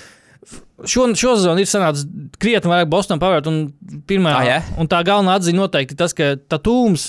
Šo, 0.82 1.04
šo 1.13 1.36
sezonu 1.38 1.62
ir 1.62 1.67
sanācis 1.70 2.08
krietni 2.41 2.72
vairāk 2.72 2.88
Bostonas 2.89 3.22
pavērt. 3.22 3.46
Un, 3.52 3.60
pirmā, 4.10 4.32
Ah, 4.39 4.46
jā? 4.48 4.56
un 4.82 4.88
tā 4.89 5.04
galvenā 5.06 5.36
atziņa 5.38 5.60
noteikti 5.60 5.98
tas, 6.00 6.15
ka 6.17 6.32
Tatūms, 6.50 7.04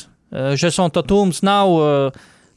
Žesons 0.61 0.93
Tatūms 0.93 1.41
nav, 1.43 1.73
uh, 1.73 2.11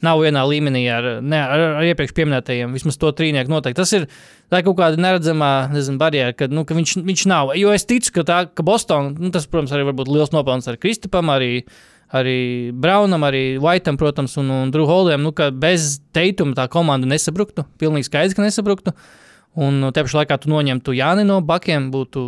nav 0.03 0.19
vienā 0.19 0.43
līmenī 0.43 0.81
ar, 0.91 1.07
ne, 1.23 1.39
ar, 1.39 1.63
ar 1.79 1.87
iepriekš 1.87 2.11
minētajiem. 2.19 2.75
Vismaz 2.75 2.99
to 2.99 3.13
trīnieku 3.15 3.47
noteikti. 3.53 3.79
Tas 3.79 3.93
ir 3.95 4.09
tā 4.51 4.59
ir 4.59 4.67
kaut 4.67 4.75
kāda 4.81 4.99
neredzamā 4.99 5.71
nezinu, 5.71 5.97
barjera, 5.97 6.35
ka, 6.35 6.47
nu, 6.51 6.65
ka 6.67 6.75
viņš, 6.75 6.97
viņš 7.07 7.25
nav. 7.31 7.55
Jo 7.55 7.71
es 7.71 7.87
ticu, 7.87 8.11
ka, 8.19 8.27
tā, 8.27 8.41
ka 8.53 8.67
Bostonā, 8.67 9.15
nu, 9.17 9.31
tas, 9.31 9.47
protams, 9.47 9.71
arī 9.71 9.87
var 9.87 9.95
būt 9.95 10.11
liels 10.11 10.35
nopelns 10.35 10.67
ar 10.67 10.75
Kristupam, 10.75 11.31
arī, 11.31 11.63
arī 12.15 12.71
Braunam, 12.71 13.25
arī 13.27 13.43
Whiteam, 13.61 13.99
protams, 13.99 14.37
un, 14.41 14.49
un 14.53 14.73
Drew 14.73 14.87
Holdiem. 14.89 15.23
Nu, 15.25 15.33
ka 15.35 15.51
bez 15.51 15.97
teituma 16.15 16.55
tā 16.57 16.67
komanda 16.71 17.09
nesabruktu. 17.09 17.67
Pilnīgi 17.81 18.09
skaidrs, 18.09 18.35
ka 18.37 18.45
nesabruktu. 18.45 18.95
Un 19.55 19.79
te 19.95 20.03
pašā 20.03 20.23
laikā 20.23 20.39
tu 20.43 20.51
noņemtu 20.51 20.95
Jāni 20.97 21.23
no 21.27 21.39
bakiem. 21.45 21.87
Būtu, 21.93 22.27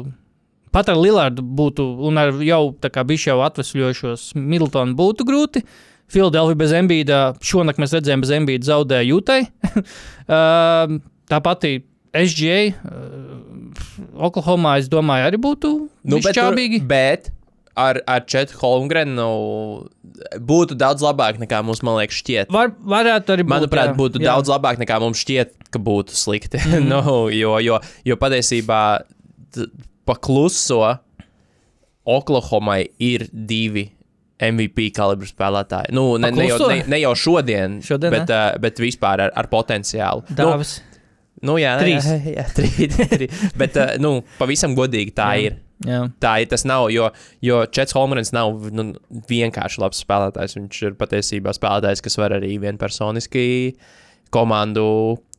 pat 0.75 0.91
ar 0.93 0.99
Lillardu 0.99 1.43
būtu, 1.43 1.87
un 2.07 2.21
ar 2.21 2.35
jau 2.43 2.63
tā 2.79 2.91
kā 2.93 3.03
bijuši 3.07 3.31
jau 3.33 3.41
atvesļojušos 3.47 4.31
Middletonu 4.39 4.97
būtu 4.97 5.27
grūti. 5.27 5.63
Filadelfija 6.07 6.55
bez 6.61 6.71
Embīda, 6.71 7.17
šonakt 7.43 7.81
mēs 7.83 7.97
redzējām, 7.97 8.21
bez 8.23 8.31
Embīda 8.31 8.69
zaudēja 8.69 9.09
Jūtai. 9.09 9.41
tā 11.31 11.39
pati 11.43 11.73
SGA, 12.15 12.61
Oklahomā, 14.15 14.77
es 14.81 14.87
domāju, 14.89 15.27
arī 15.27 15.39
būtu 15.41 15.71
Nu, 16.07 16.21
bet, 16.21 16.31
tur, 16.31 16.37
čābīgi. 16.39 16.79
bet 16.87 17.27
ar, 17.77 17.99
ar 18.09 18.25
Četu 18.29 18.57
Holmgrenu 18.61 19.27
būtu 20.49 20.77
daudz 20.79 21.03
labāk 21.05 21.39
nekā 21.41 21.61
mums, 21.65 21.83
man 21.85 21.99
liekas, 21.99 22.19
šķiet. 22.23 22.53
Var, 22.53 22.71
varētu 22.95 23.35
arī 23.35 23.45
būt. 23.45 23.53
Manuprāt, 23.53 23.91
jā, 23.91 23.97
būtu 23.97 24.21
jā. 24.21 24.31
daudz 24.31 24.51
labāk 24.51 24.81
nekā 24.81 24.99
mums 25.03 25.21
šķiet, 25.23 25.53
ka 25.73 25.81
būtu 25.83 26.17
slikti. 26.17 26.61
Mm. 26.63 26.87
nu, 26.91 27.01
jo, 27.33 27.57
jo, 27.63 27.81
jo 28.07 28.17
patiesībā 28.19 28.81
t- 29.55 29.69
pa 30.07 30.17
kluso 30.17 30.81
Oklahomai 32.07 32.85
ir 33.03 33.25
divi 33.31 33.89
MVP 34.39 34.91
kalibra 34.95 35.27
spēlētāji. 35.27 35.91
Nu, 35.97 36.13
ne, 36.21 36.29
ne, 36.31 36.45
jau, 36.47 36.59
ne, 36.69 36.81
ne 36.87 36.99
jau 37.01 37.13
šodien, 37.17 37.79
Šodien, 37.83 38.13
bet, 38.13 38.31
uh, 38.31 38.53
bet 38.61 38.79
vispār 38.79 39.25
ar, 39.25 39.33
ar 39.35 39.49
potenciālu. 39.51 40.23
Dāvis. 40.37 40.77
Nu, 41.41 41.51
nu, 41.51 41.57
jā, 41.61 41.73
Trīs. 41.81 42.07
Jā, 42.07 42.19
jā, 42.39 42.45
trīs, 42.55 42.99
trīs. 43.11 43.47
bet, 43.59 43.75
uh, 43.81 43.95
nu, 44.01 44.19
pavisam 44.39 44.77
godīgi 44.77 45.15
tā 45.17 45.31
Jā. 45.35 45.49
ir. 45.49 45.57
Jā. 45.85 45.99
Tā 46.23 46.31
ir. 46.41 46.47
Tas 46.49 46.63
nav, 46.65 46.87
jo, 46.89 47.11
jo 47.45 47.59
Čets 47.69 47.93
Holmans 47.93 48.31
nav 48.33 48.55
nu, 48.73 48.87
vienkārši 49.29 49.81
labs 49.83 49.99
spēlētājs. 50.01 50.55
Viņš 50.57 50.79
ir 50.87 50.95
patiesībā 50.97 51.53
spēlētājs, 51.53 52.01
kas 52.01 52.17
var 52.17 52.33
arī 52.39 52.55
vienpersoniski 52.63 53.75
komandu, 54.33 54.87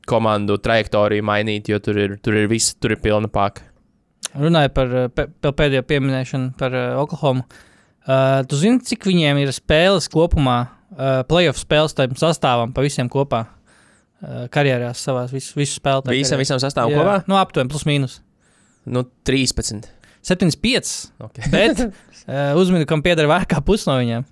komandu 0.08 0.58
trajektoriju 0.62 1.26
mainīt, 1.26 1.68
jo 1.72 1.80
tur 1.82 1.98
ir, 1.98 2.14
tur 2.22 2.38
ir 2.38 2.46
viss, 2.50 2.76
tur 2.78 2.94
ir 2.94 3.02
pilna 3.02 3.28
paka. 3.32 3.66
Runāju 4.38 4.70
par 4.76 4.94
pe- 5.16 5.28
pēdējo 5.42 5.82
pieminēšanu 5.88 6.52
par 6.60 6.74
uh, 6.76 6.86
Oklahoma. 7.02 7.44
Uh, 8.08 8.40
tu 8.48 8.56
zini, 8.60 8.78
cik 8.84 9.04
viņiem 9.08 9.42
ir 9.42 9.50
spēles 9.52 10.06
kopumā 10.12 10.58
uh, 10.68 11.20
playoff 11.28 11.58
spēles 11.60 11.96
tam 11.96 12.14
sastāvam 12.16 12.70
pa 12.76 12.84
visiem 12.84 13.10
kopā. 13.12 13.42
Uh, 14.18 14.46
karjerās 14.54 15.02
savās 15.04 15.30
visu, 15.34 15.52
visu 15.58 15.76
spēlētāju. 15.80 16.14
Visam, 16.14 16.36
karjerās. 16.38 16.46
visam 16.46 16.62
sastāvam 16.62 16.94
Jā, 16.94 17.02
kopā? 17.02 17.18
Nu, 17.30 17.36
aptuveni 17.40 17.70
plus 17.72 17.84
mīnus. 17.88 18.18
Nu, 18.88 19.04
13. 19.28 19.97
7,5. 20.26 20.92
Okay. 21.28 21.50
Bet 21.52 21.84
uh, 21.84 22.56
uzmini, 22.60 22.86
kam 22.88 23.04
pieder 23.04 23.28
vairāk 23.30 23.52
kā 23.54 23.62
pusi 23.64 23.88
no 23.90 23.98
viņiem. 24.00 24.26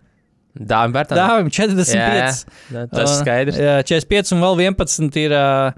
Dāvim 0.56 0.94
Bērtam. 0.94 1.18
Dāvim 1.20 1.50
45. 1.52 1.92
Jā, 1.92 2.30
jā. 2.72 2.86
Tas 2.88 3.10
Un, 3.10 3.18
skaidrs. 3.20 3.58
Jā, 3.60 3.76
45 3.84 4.32
un 4.36 4.44
vēl 4.46 4.62
11 4.70 5.18
ir 5.20 5.34
uh, 5.36 5.74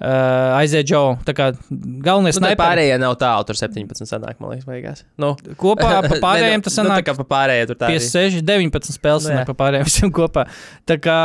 uh, 0.00 0.56
aiziet 0.56 0.88
Džo. 0.88 1.02
Tā 1.26 1.34
kā 1.36 1.50
galvenais 1.68 2.38
Nu, 2.40 2.46
tā 2.48 2.54
pārējie 2.58 2.96
nav 3.02 3.18
tālu, 3.20 3.44
tur 3.48 3.58
17 3.60 4.08
sanāk, 4.08 4.38
man 4.40 4.54
liekas, 4.54 4.64
beigās. 4.68 5.04
Nu, 5.20 5.34
Kopā 5.60 6.00
pa 6.08 6.20
pārējiem 6.22 6.64
tas 6.64 6.78
Nu, 6.78 6.86
tā 6.86 6.88
sanāk 6.88 7.08
kā 7.10 7.16
pa 7.20 7.28
pārējie 7.34 7.68
tur 7.70 7.80
tā. 7.82 7.90
arī. 7.90 8.00
56, 8.00 8.40
19 8.48 8.96
spēles 8.96 9.28
Nu, 9.28 9.36
no 9.36 9.44
pa 9.52 9.58
pārējiem 9.64 9.88
visiem 9.90 10.14
kopā. 10.16 10.46
Tā 10.88 10.96
kā, 11.02 11.18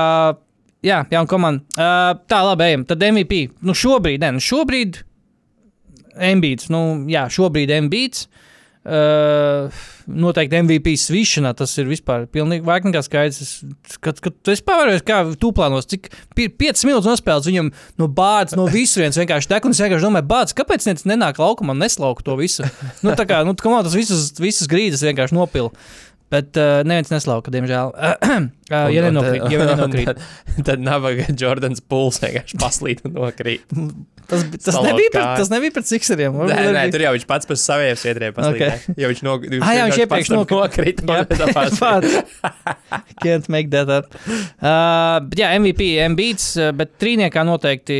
jā, 0.86 1.02
jauna 1.16 1.32
komanda. 1.32 1.64
Uh, 1.80 2.12
tā, 2.28 2.44
labi, 2.44 2.68
ejam. 2.74 2.88
Tad 2.92 3.08
MVP. 3.08 3.46
Nu, 3.64 3.78
šobrīd, 3.78 4.20
ne, 4.26 4.36
nu, 4.38 4.44
šobrīd 4.44 5.02
Embīts. 6.20 6.70
Nu, 6.74 7.06
jā, 7.12 7.28
šobrīd 7.32 7.72
Embīts. 7.78 8.28
Uh, 8.88 9.68
noteikti 10.08 10.56
MVP 10.64 10.94
svišanā 10.96 11.50
tas 11.60 11.74
ir 11.76 11.90
vispār 11.90 12.24
pilnīgi 12.32 12.64
vairāk 12.64 12.86
nekā 12.88 13.02
skaidrs. 13.04 13.40
Es- 13.44 13.98
Kad, 14.00 14.22
kad 14.24 14.36
tu 14.46 14.54
esi 14.54 14.64
pavērojis, 14.64 15.04
kā 15.04 15.18
tu 15.42 15.50
plānos, 15.52 15.88
cik 15.92 16.08
5 16.38 16.86
minūtes 16.88 17.10
nospēlēts 17.10 17.50
viņam 17.50 17.72
no 18.00 18.08
bādas, 18.08 18.56
no 18.56 18.64
visurienes 18.72 19.18
vienkārši 19.20 19.50
tek, 19.52 19.66
un 19.68 19.76
es 19.76 19.82
vienkārši 19.84 20.08
domāju, 20.08 20.28
bādas, 20.30 20.56
kāpēc 20.56 20.88
nenāk 21.10 21.42
laukumā 21.42 21.76
un 21.76 21.84
neslauka 21.84 22.24
to 22.24 22.38
visu? 22.40 22.64
Nu, 23.04 23.12
tā 23.20 23.26
kā, 23.28 23.42
nu, 23.44 23.58
komanda 23.60 23.90
tas 23.90 23.98
visus, 24.00 24.32
visus 24.40 24.70
grīdas 24.72 25.04
vienkārši 25.04 25.36
nopila. 25.36 25.74
Bet 26.34 26.58
uh, 26.60 26.82
neviens 26.88 27.12
neslauka, 27.14 27.54
diemžēl. 27.54 27.94
uh, 28.28 28.44
ja 28.72 28.84
Un- 28.88 28.98
un 28.98 29.10
nenokrīt, 29.14 29.48
ja 29.54 29.70
nenokrīt. 29.72 30.12
Tad, 30.12 30.22
tad 30.74 30.84
nabaga 30.84 31.30
Jordans 31.32 31.84
Pūls 31.84 32.20
vienkārši 32.24 32.60
paslīd 32.62 33.06
un 33.08 33.18
nokrīt. 33.22 33.68
Tas, 34.28 34.42
tas, 34.44 34.74
Salauzt 34.76 34.90
nebija 34.92 35.12
pret, 35.14 35.28
tas 35.40 35.50
nebija 35.54 35.72
pret 35.72 35.88
Sixeriem. 35.88 36.34
Nē, 36.50 36.56
nē, 36.76 36.82
tur 36.92 37.00
jau 37.06 37.14
viņš 37.16 37.24
pats 37.30 37.48
par 37.48 37.56
saviem 37.62 37.96
sviedriem 37.96 38.34
paslīd. 38.36 38.60
Okay. 38.60 38.96
Jo 39.00 39.12
viņš, 39.14 39.22
no, 39.24 39.36
viņš, 39.54 39.62
Ah, 39.64 39.72
jā, 39.78 39.86
viņš 39.88 40.00
iepriekš 40.04 40.32
pats. 41.56 42.12
Can't 43.24 43.48
make 43.48 43.72
that 43.72 43.88
up. 43.88 44.12
Uh, 44.28 45.24
jā, 45.40 45.54
MVP, 45.62 45.88
MBīts, 46.12 46.50
bet 46.76 46.98
trīniekā 47.00 47.46
noteikti, 47.48 47.96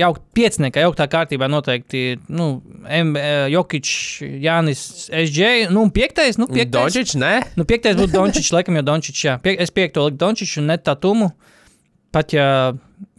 jau 0.00 0.14
pieciniekā, 0.36 0.80
jauktā 0.86 1.10
kārtībā 1.12 1.44
noteikti, 1.52 2.06
nu, 2.32 2.48
M, 2.88 3.12
uh, 3.12 3.44
Jokic, 3.52 3.92
Jānis, 4.46 4.86
SJ, 5.12 5.68
nu, 5.76 5.84
piektais, 5.92 6.40
nu, 6.40 6.48
piektais. 6.48 6.72
Dončič, 6.72 7.18
nē? 7.20 7.34
Nu, 7.60 7.65
piektais 7.68 7.96
būtu 7.98 8.12
Dončits, 8.14 8.52
laikam, 8.54 8.76
jau 8.78 8.84
Dončits. 8.86 9.22
Jā. 9.26 9.36
Pie, 9.42 9.56
es 9.62 9.70
piekto 9.74 10.06
liku 10.08 10.18
Dončiču 10.22 10.60
un 10.62 10.70
net 10.72 10.84
tā 10.86 10.94
tumu. 11.00 11.30
Pat 12.14 12.32
ja, 12.32 12.72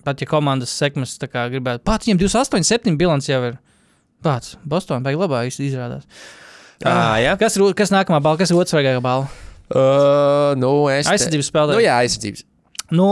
pat 0.07 0.21
ja 0.23 0.27
komandas 0.29 0.71
sekmes 0.73 1.17
gribētu. 1.21 1.83
Pat 1.85 2.07
viņam 2.07 2.21
28, 2.23 2.63
7 2.65 2.97
bilants 2.97 3.27
jau 3.29 3.41
ir. 3.51 3.57
Pats, 4.23 4.55
Bostonā 4.65 5.03
beigas 5.05 5.21
labā 5.27 5.43
iz- 5.45 5.59
izrādās. 5.61 6.07
Ā, 6.81 7.21
jā. 7.21 7.35
Kas, 7.37 7.57
kas 7.77 7.91
nākamā 7.93 8.21
balva? 8.21 8.37
Kas 8.41 8.49
ir 8.51 8.57
otrs 8.57 8.73
svarīgākā 8.73 9.01
balva? 9.01 9.27
Uh, 9.67 10.55
nu, 10.57 10.87
es. 10.89 11.05
te- 11.05 11.13
Aizsardzības 11.13 11.49
spēlē. 11.51 11.75
Nu, 11.75 11.83
jā, 11.83 11.97
aizsardzības. 12.01 12.43
Nu, 12.97 13.07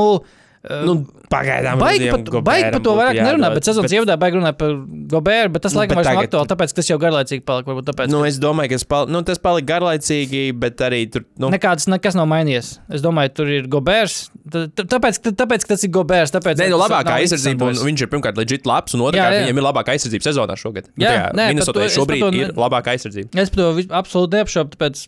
Nu, 0.86 0.94
pagaidām. 1.30 1.80
Baigi 1.82 2.08
par, 2.10 2.42
baigi 2.46 2.70
par 2.74 2.82
to 2.86 2.94
vairāk 2.98 3.18
nerunā, 3.20 3.50
bet 3.54 3.68
sezonas 3.68 3.92
ievadā 3.94 4.16
baigi 4.22 4.38
runāt 4.40 4.58
par 4.58 4.72
Goberu, 5.12 5.52
bet 5.54 5.64
tas 5.66 5.74
Nu, 5.76 5.82
laikam 5.82 6.00
bet 6.00 6.06
vairs 6.06 6.16
nav 6.16 6.24
aktuāli, 6.24 6.50
tāpēc, 6.52 6.74
ka 6.74 6.80
tas 6.80 6.90
jau 6.90 6.98
garlaicīgi 7.02 7.44
palika. 7.46 7.70
Varbūt 7.72 7.88
tāpēc, 7.90 8.10
Nu, 8.14 8.22
ka 8.24 8.30
es 8.32 8.40
domāju, 8.42 8.72
ka 8.74 8.88
pal 8.94 9.10
nu, 9.14 9.22
tas 9.28 9.42
palika 9.44 9.68
garlaicīgi, 9.74 10.44
bet 10.62 10.82
arī 10.86 11.02
tur. 11.12 11.26
Nu, 11.42 11.50
nekāds 11.54 11.88
nekas 11.92 12.18
nav 12.18 12.28
mainījies. 12.32 12.72
Es 12.98 13.02
domāju, 13.06 13.34
tur 13.42 13.52
ir 13.58 13.68
Gobers. 13.68 14.30
tā- 14.50 14.68
tā- 14.70 14.88
Tāpēc, 14.96 15.22
ka- 15.24 15.36
tāpēc 15.44 15.66
ka 15.66 15.74
tas 15.76 15.84
ir 15.84 15.90
Gobers. 15.92 16.32
Tāpēc, 16.32 16.56
Nē, 16.62 16.70
nu, 16.70 16.78
labākā 16.82 17.18
aizsardzība, 17.22 17.70
un 17.70 17.74
viņš 17.90 18.02
ir 18.06 18.08
pirmkārt 18.08 18.38
legit 18.38 18.66
labs, 18.66 18.94
un 18.94 19.02
otrkārt 19.02 19.46
viņam 19.46 19.58
ir 19.58 19.66
labākā 19.70 19.96
aizsardzība 19.98 20.24
sezonā 20.30 20.56
šogad. 20.58 20.90
Jā, 20.98 21.32
Minnesotā 21.34 21.90
šobrīd 21.90 22.34
ir 22.34 22.54
labākā 22.54 22.96
aizsardzība. 22.96 23.30
Es 23.38 23.50
par 23.50 23.58
to 23.58 23.74
absolūti 23.90 24.40
neapšaubu, 24.40 24.74
tāpēc, 24.78 25.08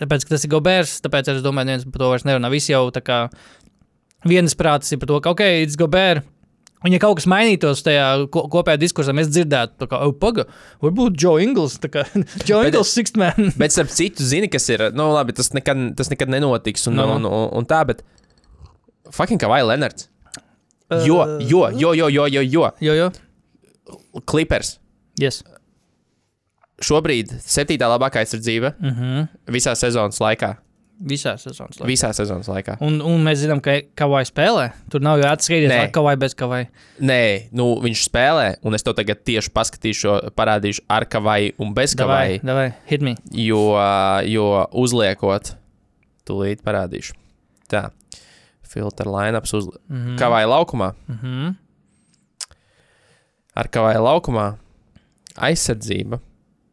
tāpēc, 0.00 0.24
ka 0.26 0.28
tas 0.36 0.44
ir 0.44 0.50
Gobers. 0.50 1.00
Tāpēc 1.00 1.28
es 1.36 1.42
domāju, 1.44 1.66
neviens 1.70 1.84
par 1.84 2.00
to 2.00 2.08
vairs 2.12 2.24
nerunā. 2.28 2.50
Visi 2.50 2.72
jau 2.72 2.90
tā 2.90 3.00
kā 3.04 3.30
vienas 4.24 4.54
prātas 4.54 4.92
ir 4.92 4.98
par 4.98 5.08
to, 5.08 5.20
ka, 5.20 5.30
ok, 5.30 5.40
it's 5.64 5.76
Gobers. 5.76 6.22
Un, 6.84 6.92
ja 6.92 6.98
kaut 7.02 7.16
kas 7.18 7.26
mainītos 7.26 7.80
tajā 7.82 8.28
ko, 8.30 8.44
kopējā 8.52 8.78
diskursā, 8.78 9.10
mēs 9.16 9.30
dzirdētu, 9.32 9.88
kā, 9.90 9.98
oh, 10.06 10.12
paga, 10.12 10.44
varbūt 10.84 11.16
Joe 11.18 11.40
Ingles, 11.42 11.78
tā 11.82 11.88
kā 11.90 12.04
Joe 12.46 12.62
Bet- 12.62 12.74
Ingles, 12.74 12.92
Sixth 12.94 13.16
Man. 13.16 13.50
Bet, 13.60 13.72
starp 13.72 13.88
citu, 13.90 14.22
zini, 14.22 14.46
kas 14.48 14.68
ir. 14.70 14.84
Nu, 14.94 15.08
labi, 15.14 15.32
tas 15.32 15.50
nekad, 15.56 15.96
tas 15.96 16.10
nekad 16.12 16.28
nenotiks, 16.30 16.86
un, 16.86 16.94
Nu, 17.00 17.08
un, 17.16 17.24
un, 17.26 17.48
un 17.58 17.66
tā, 17.66 17.80
bet. 17.88 18.04
Fucking 19.10 19.40
kā 19.40 19.48
vai 19.50 19.62
Lenards. 19.64 20.08
Jo, 21.06 21.38
jo, 21.42 21.64
jo, 21.74 21.92
jo, 21.94 22.06
jo, 22.08 22.26
jo, 22.30 22.42
jo. 22.42 22.70
Jo, 22.80 22.92
jo. 22.94 23.10
Clippers. 24.26 24.76
Yes. 25.18 25.42
Šobrīd 26.84 27.32
septītā 27.40 27.88
labākā 27.88 28.20
aizsardzība 28.20 28.74
Mm 28.78 28.90
-hmm. 28.92 29.26
visā 29.54 29.74
sezonas 29.74 30.20
laikā. 30.20 30.56
Visā 31.00 31.34
sezonas 31.36 31.76
laikā. 31.76 31.86
Visā 31.90 32.08
sezonas 32.16 32.48
laikā. 32.48 32.78
Un, 32.80 33.02
un 33.04 33.20
mēs 33.24 33.42
zinām, 33.42 33.60
ka 33.60 33.74
Kavai 33.94 34.22
spēlē. 34.24 34.70
Tur 34.90 35.00
nav 35.04 35.18
jau 35.20 35.28
atskaitīts, 35.28 35.68
Nē. 35.68 35.78
vai 35.82 35.90
Kavai 35.92 36.14
bez 36.16 36.34
Kavai. 36.34 36.62
Nē, 37.00 37.18
nu, 37.52 37.66
viņš 37.84 38.04
spēlē, 38.08 38.46
un 38.64 38.74
es 38.74 38.82
tev 38.82 38.94
tagad 38.96 39.20
tieši 39.28 39.52
paskatīšu, 39.52 40.14
parādīšu 40.38 40.86
ar 40.88 41.04
kavai 41.04 41.52
un 41.58 41.74
bez 41.76 41.94
Davai, 41.94 42.38
kavai. 42.38 42.40
davai, 42.48 42.72
hit 42.88 43.02
me. 43.04 43.14
Jo, 43.30 43.76
jo 44.24 44.46
uzliekot, 44.72 45.52
tūlīt 46.24 46.64
parādīšu. 46.64 47.12
Tā, 47.68 47.90
filtra 48.66 49.10
lineups 49.10 49.52
uz 49.54 49.66
Mm 49.88 49.96
-hmm. 50.06 50.18
kavai 50.18 50.44
laukumā. 50.46 50.94
Mm 51.08 51.18
-hmm. 51.22 51.54
Ar 53.54 53.68
kavai 53.68 53.94
laukumā 53.96 54.56
aizsardzība 55.36 56.20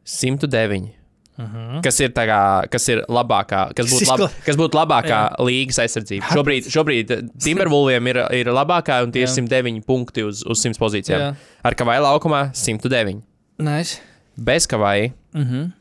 109. 0.06 0.90
Mm 1.38 1.46
-hmm. 1.46 1.82
Kas 1.82 2.00
ir, 2.00 2.10
tā 2.10 2.26
kā, 2.30 2.68
kas 2.70 2.88
ir 2.90 2.98
labākā, 3.10 3.74
kas 3.76 3.86
būtu, 3.90 4.08
lab, 4.10 4.30
kas 4.46 4.56
būtu 4.56 4.74
labākā 4.78 5.36
līnijas 5.40 5.80
aizsardzība? 5.80 6.26
Šobrīd, 6.30 6.64
šobrīd 6.70 7.30
Timberwolviem 7.44 8.08
ir, 8.08 8.18
ir 8.32 8.46
labākā, 8.54 9.04
un 9.04 9.12
tie 9.12 9.22
ir 9.24 9.28
Jā. 9.28 9.34
109 9.42 9.82
punkti 9.82 10.22
uz, 10.24 10.44
uz 10.46 10.60
100 10.66 10.78
pozīcijām. 10.78 11.20
Jā. 11.20 11.36
Ar 11.64 11.74
kavai 11.76 11.98
laukumā 12.00 12.50
109. 12.54 13.22
Nice. 13.60 14.00
Bez 14.38 14.68
kavai 14.68 15.12
Mm 15.34 15.44
-hmm. 15.44 15.72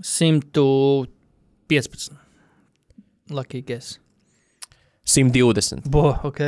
115. 0.00 2.12
Lucky 3.30 3.60
guess. 3.62 3.98
120. 5.04 5.82
Bo, 5.90 6.16
ok. 6.22 6.38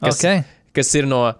Kas- 0.00 0.18
okay. 0.18 0.42
Kas 0.72 0.94
ir 0.94 1.06
no 1.06 1.32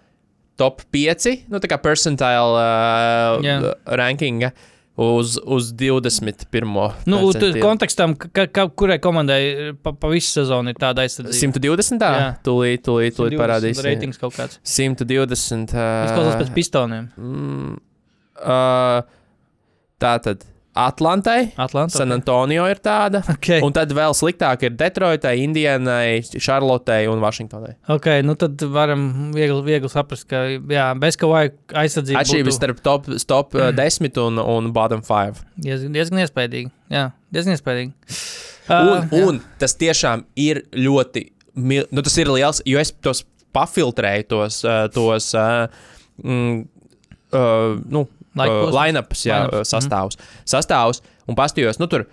top 0.56 0.82
5, 0.92 1.44
nu 1.48 1.58
tā 1.58 1.66
kā 1.66 1.78
percentile 1.82 2.54
uh, 2.54 3.42
Jā. 3.42 3.74
rankinga 3.86 4.52
uz, 4.96 5.34
uz 5.42 5.72
21. 5.74 6.70
Nu, 7.10 7.20
tur 7.34 7.58
kontekstam, 7.62 8.14
ka, 8.20 8.46
ka, 8.46 8.66
kurai 8.78 9.00
komandai 9.02 9.74
pa, 9.82 9.92
pa 9.98 10.10
visu 10.12 10.30
sezonu 10.38 10.70
ir 10.74 10.78
tāda 10.80 11.04
aizsardzība. 11.04 11.58
120. 11.58 12.06
Jā. 12.20 12.30
Tūlīt, 12.46 12.84
tūlīt, 12.86 13.18
tūlīt 13.18 13.34
120 13.34 13.42
parādīs. 13.42 13.82
Ratings 13.86 14.22
kaut 14.22 14.36
kāds. 14.38 14.60
120. 14.62 15.74
Izklausās 15.74 16.34
Uh, 16.34 16.40
pēc 16.42 16.54
pistoniem. 16.54 17.10
mm, 17.18 17.76
uh, 18.44 19.02
tā 20.02 20.14
tad 20.22 20.46
Atlantai, 20.74 21.52
Atlantā. 21.60 22.00
San 22.00 22.10
Antonio 22.14 22.64
ir 22.66 22.80
tāda. 22.82 23.20
Okay. 23.36 23.60
Un 23.62 23.74
tad 23.76 23.92
vēl 23.94 24.14
sliktāk 24.18 24.64
ir 24.66 24.72
Detroitai, 24.74 25.36
Indianai, 25.44 26.18
Šarlotei 26.34 27.06
un 27.10 27.22
Vašingtonai. 27.22 27.76
ok, 27.94 28.08
nu 28.26 28.34
tad 28.38 28.62
varam 28.74 29.04
viegli, 29.34 29.60
viegli 29.68 29.90
saprast, 29.92 30.26
ka 30.30 30.44
jā, 30.50 30.88
bez 30.98 31.18
Kavai 31.20 31.44
aizsardzība 31.84 32.24
Atšķirības 32.24 32.50
būtu 32.50 32.58
starp 32.58 32.82
top, 32.82 33.06
top 33.30 33.54
uh, 33.60 33.70
10 33.76 34.18
un, 34.24 34.42
un 34.42 34.72
bottom 34.74 35.04
5. 35.06 35.44
diezgan, 35.62 35.94
diezgan 35.94 36.24
iespaidīgi. 36.24 36.72
Jā, 36.90 37.08
diezgan 37.34 37.58
iespaidīgi. 37.58 37.94
Un, 37.94 38.24
Uh, 38.64 39.02
jā. 39.12 39.24
un 39.28 39.38
tas 39.60 39.74
tiešām 39.76 40.22
ir 40.40 40.62
ļoti, 40.72 41.26
nu, 41.60 42.00
tas 42.00 42.14
ir 42.16 42.30
liels, 42.32 42.62
jo 42.64 42.78
es 42.80 42.94
tos 43.04 43.20
pafiltrēju, 43.52 44.24
tos, 44.30 44.62
uh, 44.64 44.86
tos 44.88 45.26
uh, 45.36 45.66
mm, 46.24 46.62
uh, 47.36 47.74
nu, 47.92 48.06
uh, 48.38 48.66
line-ups, 48.74 49.24
jā, 49.28 49.44
Line-ups, 49.44 49.62
uh, 49.62 49.70
sastāvus. 49.76 50.20
Sastāvus 50.48 51.02
un 51.30 51.38
pastījos, 51.38 51.80
nu, 51.80 51.88
tur 51.90 52.06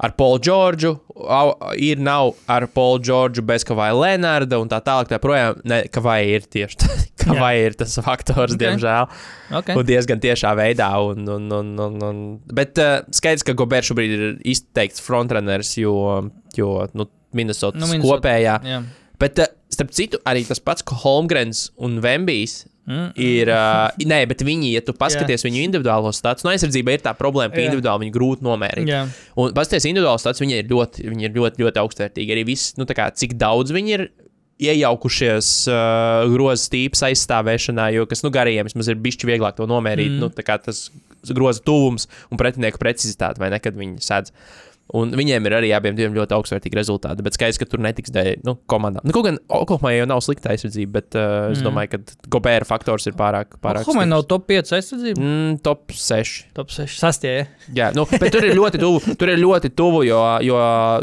ar 0.00 0.14
Džordžu, 0.16 0.94
au, 1.28 1.50
ir 1.76 2.00
nav 2.00 2.32
ar 2.48 2.66
Paulu 2.72 3.02
Džordžu 3.04 3.42
bez 3.44 3.64
Kavai 3.68 3.90
Lenarda 3.92 4.58
un 4.60 4.70
tā 4.70 4.80
tālāk. 4.84 5.10
Tā 5.10 5.18
projām, 5.20 5.60
ne, 5.68 5.82
Kavai 5.92 6.22
ir 6.32 6.46
tieši 6.48 6.80
tā, 6.80 6.88
Kavai 7.24 7.52
ir 7.66 7.76
tas 7.76 7.98
faktors, 8.00 8.54
Ok. 8.54 8.56
okay. 8.56 8.62
diemžēl. 8.64 9.10
okay. 9.60 9.76
Un 9.76 9.88
diezgan 9.88 10.22
tiešā 10.22 10.54
veidā. 10.56 10.88
Un, 11.04 11.28
un, 11.28 11.50
un, 11.52 11.72
un, 11.84 12.00
un, 12.08 12.22
bet 12.48 12.80
uh, 12.80 13.02
skaidrs, 13.12 13.44
ka 13.44 13.56
Gobērs 13.58 13.92
šobrīd 13.92 14.16
ir 14.16 14.26
izteikts 14.54 15.04
frontrunners, 15.04 15.76
jo, 15.82 15.94
jo 16.56 16.72
nu, 16.96 17.10
Minnesotas 17.36 17.78
Nu, 17.78 17.86
nu, 17.86 17.92
Minnesota. 17.92 18.16
kopējā. 18.16 18.56
Jā. 18.66 18.82
Bet, 19.20 19.44
uh, 19.44 19.52
starp 19.70 19.92
citu, 19.94 20.18
arī 20.26 20.46
tas 20.48 20.64
pats 20.64 20.84
Holmgrens 21.04 21.68
un 21.78 22.00
Vembijs 22.02 22.64
Mm. 22.90 23.10
ir. 23.22 23.50
Uh, 23.54 24.06
nē, 24.10 24.24
bet 24.30 24.42
viņi, 24.46 24.72
ja 24.74 24.82
tu 24.82 24.94
paskaties 24.98 25.44
viņu 25.46 25.62
individuālo 25.62 26.10
stāstu, 26.16 26.46
no 26.46 26.54
aizsardzība 26.54 26.96
ir 26.96 27.04
tā 27.04 27.12
problēma, 27.18 27.52
ka 27.54 27.62
Jā. 27.62 27.68
individuāli 27.70 28.06
viņu 28.06 28.16
grūti 28.16 28.46
nomērīt. 28.46 28.90
Jā. 28.90 29.04
Un 29.38 29.54
paskaties, 29.54 29.86
individuāli 29.92 30.22
stāsts 30.22 30.42
viņi 30.42 30.58
ir 30.58 30.72
ļoti, 30.72 31.06
viņi 31.12 31.28
ir 31.28 31.36
ļoti, 31.36 31.62
ļoti 31.62 31.82
augstvērtīgi. 31.84 32.34
Arī 32.34 32.46
viss, 32.50 32.74
nu, 32.80 32.88
kā, 32.90 33.06
cik 33.14 33.36
daudz 33.38 33.74
viņi 33.76 33.96
ir 33.96 34.08
iejaukušies 34.60 35.52
uh, 35.70 36.32
grozas 36.34 36.68
tīpas 36.72 37.04
aizstāvēšanā, 37.08 37.86
jo 37.96 38.08
kas 38.10 38.24
nu, 38.26 38.32
garajiem 38.34 38.68
vismaz 38.68 38.90
ir 38.90 38.98
bijis 39.00 39.22
vieglāk 39.24 39.56
to 39.56 39.68
nomērīt. 39.70 40.16
Mm. 40.16 40.24
Nu, 40.24 40.32
tā 40.34 40.44
kā 40.44 40.58
tas 40.60 40.88
groza 41.30 41.62
tuvums 41.64 42.08
un 42.32 42.40
pretinieku 42.40 42.80
precizitāte, 42.82 43.40
vai 43.40 43.52
ne, 43.54 43.60
kad 43.62 43.78
viņi 43.78 44.02
sēdz. 44.04 44.34
Un 44.94 45.12
viņiem 45.14 45.46
ir 45.46 45.52
arī 45.54 45.68
abiem 45.76 45.94
diviem 45.94 46.14
ļoti 46.16 46.34
augstvērtīgi 46.34 46.74
rezultāti. 46.78 47.22
Bet 47.22 47.36
skaidrs, 47.36 47.58
ka 47.58 47.66
tur 47.70 47.78
netiks 47.84 48.10
dēļ 48.10 48.40
nu, 48.44 48.56
komandām. 48.70 49.04
Nu, 49.06 49.12
kaut 49.14 49.24
gan 49.28 49.38
Oklahomā 49.48 49.92
jau 49.96 50.06
nav 50.10 50.20
slikta 50.24 50.50
aizsardzība, 50.54 50.92
bet 50.98 51.14
uh, 51.14 51.50
es 51.52 51.60
Mm. 51.60 51.66
domāju, 51.68 51.90
ka 51.90 51.98
Gobēra 52.30 52.66
faktors 52.66 53.06
ir 53.06 53.12
pārāk. 53.14 53.56
pārāk 53.62 53.84
stiprs. 53.86 54.08
nav 54.08 54.24
top 54.26 54.46
5 54.48 54.72
aizsardzība. 54.78 55.20
Mm, 55.20 55.60
top 55.62 55.92
6. 55.92 56.44
Top 56.54 56.68
6. 56.70 56.98
Sastie. 56.98 57.34
Ja? 57.36 57.46
Jā, 57.74 57.94
nu, 57.94 58.04
bet 58.10 58.32
tur 58.32 58.44
ir 58.44 58.54
ļoti 58.56 58.80
tuvu. 58.82 59.14
Tur 59.16 59.28
ir 59.28 59.38
ļoti 59.38 59.70
tuvu, 59.74 60.02
jo, 60.08 60.18
jo 60.42 60.56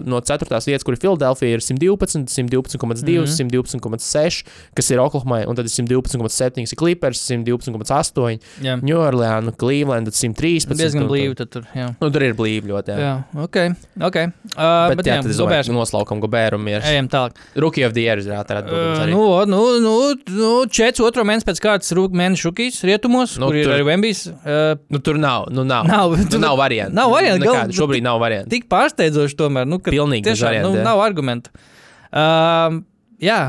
no 0.06 0.20
4. 0.22 0.48
vietas, 0.68 0.84
kur 0.84 0.94
ir 0.98 1.00
Filadelfija, 1.00 1.54
ir 1.58 1.64
112, 1.64 2.28
112,2, 2.28 3.24
Mhm. 3.24 3.32
112,6, 3.38 4.44
kas 4.76 4.92
ir 4.92 5.00
Oklahomai, 5.00 5.46
un 5.48 5.56
tad 5.56 5.66
ir 5.66 5.72
112,7, 5.72 6.72
ir 6.74 6.78
Clippers, 6.78 7.22
112,8, 7.30 8.40
Jā. 8.62 8.78
New 8.84 8.98
Orleans, 9.00 9.56
Cleveland, 9.58 10.08
113. 10.12 10.76
Diezgan 10.78 11.08
blīvi 11.10 11.36
tad 11.38 11.52
tur. 11.52 11.64
Jā. 11.76 11.96
Nu, 12.02 12.10
tur 12.12 12.22
ir 12.24 12.34
blīvi 12.38 12.68
ļoti. 12.72 12.94
Jā. 12.96 12.98
Jā, 12.98 13.44
ok. 13.44 13.58
Okay. 14.00 14.28
Uh, 14.56 14.90
Bet, 14.92 14.98
bet, 15.00 15.08
jā, 15.10 15.16
jā, 15.20 15.36
domāju, 15.38 15.74
noslaukam 15.76 16.20
Gobēru 16.24 16.58
un 16.60 16.64
mieru. 16.66 16.84
Ejam 16.86 17.08
tālāk. 17.12 17.38
Rookie 17.56 17.84
of 17.88 17.94
the 17.96 18.04
Year 18.06 18.22
ir 18.22 18.32
atradums. 18.38 19.00
Uh, 19.02 19.06
nu, 19.10 19.24
nu, 19.50 19.62
nu, 19.84 19.94
nu, 20.38 20.50
četrs 20.70 21.02
otro 21.06 21.26
mēnesi 21.28 21.48
pēc 21.50 21.62
kārtas 21.64 21.94
rūk 21.98 22.16
mēneša 22.18 22.44
šukīs 22.48 22.80
rietumos, 22.88 23.38
Nu, 23.42 23.50
kur 23.52 23.60
ir 23.60 23.66
tur- 23.70 23.76
arī 23.78 23.86
Vembijs. 23.90 24.26
Uh, 24.28 24.76
Nu, 24.94 25.00
tur 25.00 25.18
nav. 25.22 25.48
Nu, 25.52 25.64
nav. 25.68 25.86
Nav, 25.90 26.18
Nu, 26.18 26.26
tur- 26.30 26.40
nav 26.44 26.58
variantu. 26.58 26.96
nav 26.96 27.12
variantu, 27.12 27.46
gal-. 27.46 27.74
Šobrīd 27.74 28.04
nav 28.06 28.20
variantu. 28.24 28.50
tik 28.56 28.68
pārsteidzoši 28.70 29.36
tomēr, 29.40 29.66
nu, 29.68 29.80
ka 29.80 29.92
Pilnīgi 29.92 30.24
tiešām, 30.30 30.48
variantu, 30.52 30.76
nu, 30.78 30.84
nav 30.84 31.02
argumentu. 31.06 31.50
Uh, 32.12 32.82
jā. 33.22 33.42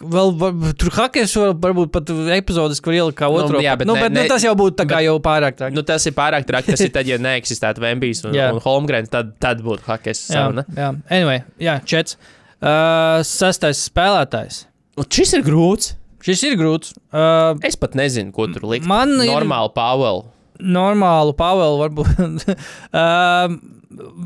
Vēl, 0.00 0.32
var, 0.40 0.52
tur 0.80 0.90
hakers 0.96 1.32
var, 1.38 1.52
varbūt 1.62 1.90
pat 1.94 2.10
epizodes, 2.34 2.80
kur 2.82 2.92
ielikt 2.96 3.16
kā 3.20 3.28
Nu, 3.30 3.38
otro. 3.44 3.60
jā, 3.62 3.76
bet 3.78 3.86
nu, 3.86 3.94
ne- 3.94 4.02
bet, 4.02 4.12
ne- 4.12 4.22
nu, 4.24 4.28
tas 4.28 4.42
jau 4.42 4.54
būtu 4.58 4.74
tā 4.80 4.86
kā 4.90 4.98
jau 5.04 5.14
pārāk 5.22 5.54
traki. 5.56 5.74
Nu, 5.76 5.82
tas 5.86 6.04
ir 6.06 6.12
pārāk 6.16 6.44
traki. 6.48 6.72
Tas 6.74 6.80
ir 6.80 6.90
tad, 6.90 7.06
ja 7.06 7.16
neeksistētu 7.18 7.78
Vembijs 7.84 8.24
un, 8.24 8.34
un 8.34 8.60
Holmgrens, 8.64 9.08
tad, 9.12 9.34
tad 9.38 9.62
būtu 9.62 9.86
Hakes 9.86 10.24
jā, 10.28 10.34
saruna. 10.34 10.64
jā, 10.74 10.90
anyway, 11.10 11.44
jā, 11.62 11.78
čets. 11.84 12.16
Uh, 12.64 13.20
sastais 13.22 13.84
spēlētājs. 13.90 14.64
Un 14.98 15.04
šis 15.10 15.34
ir 15.38 15.42
grūts. 15.46 15.94
Šis 16.24 16.42
ir 16.48 16.54
grūts. 16.56 16.94
Uh, 17.12 17.54
Es 17.62 17.76
pat 17.76 17.92
nezinu, 17.94 18.32
ko 18.32 18.46
tur 18.48 18.64
likt. 18.70 18.86
Man 18.88 19.10
ir- 19.20 19.28
normāli 19.30 19.72
Pāvelu. 19.76 20.24
normālu 20.60 21.34
Pāvelu 21.36 21.80
varbūt. 21.82 22.56
um, 22.94 23.58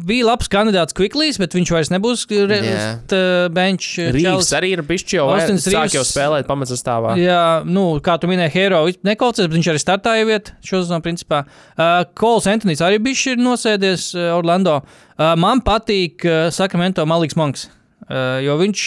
bija 0.09 0.27
labs 0.29 0.49
kandidāts 0.53 0.95
Quicklies, 0.97 1.39
bet 1.41 1.55
viņš 1.57 1.73
vairs 1.75 1.91
nebūs 1.93 2.25
Jā. 2.29 3.49
bench. 3.55 3.89
Rīvs 4.15 4.51
arī 4.57 4.73
ir 4.77 4.83
bijis 4.87 5.05
jau 5.13 5.27
Austins 5.33 5.67
sāk 5.67 5.89
Reeves- 5.89 5.97
jau 5.99 6.05
spēlēt 6.09 6.49
pamatsastāvā. 6.49 7.17
Jā, 7.21 7.65
nu, 7.69 8.01
kā 8.05 8.19
tu 8.21 8.31
minēji, 8.31 8.55
Hero 8.57 8.83
nekalcies, 9.05 9.49
bet 9.49 9.57
viņš 9.59 9.71
arī 9.73 9.83
startāja 9.83 10.29
vietā 10.29 10.57
šo 10.65 10.83
sezonu, 10.83 11.05
principā. 11.05 11.45
Uh, 11.77 12.05
Kols 12.19 12.47
Antonijs 12.51 12.83
arī 12.85 12.99
bija 13.03 13.37
nosēdies 13.45 14.11
uh, 14.17 14.31
Orlando. 14.39 14.81
Uh, 15.19 15.35
man 15.37 15.61
patīk 15.61 16.25
uh, 16.25 16.49
Sakramento 16.55 17.05
Maliks 17.07 17.37
Monks, 17.37 17.69
uh, 18.09 18.39
jo 18.45 18.57
viņš, 18.61 18.85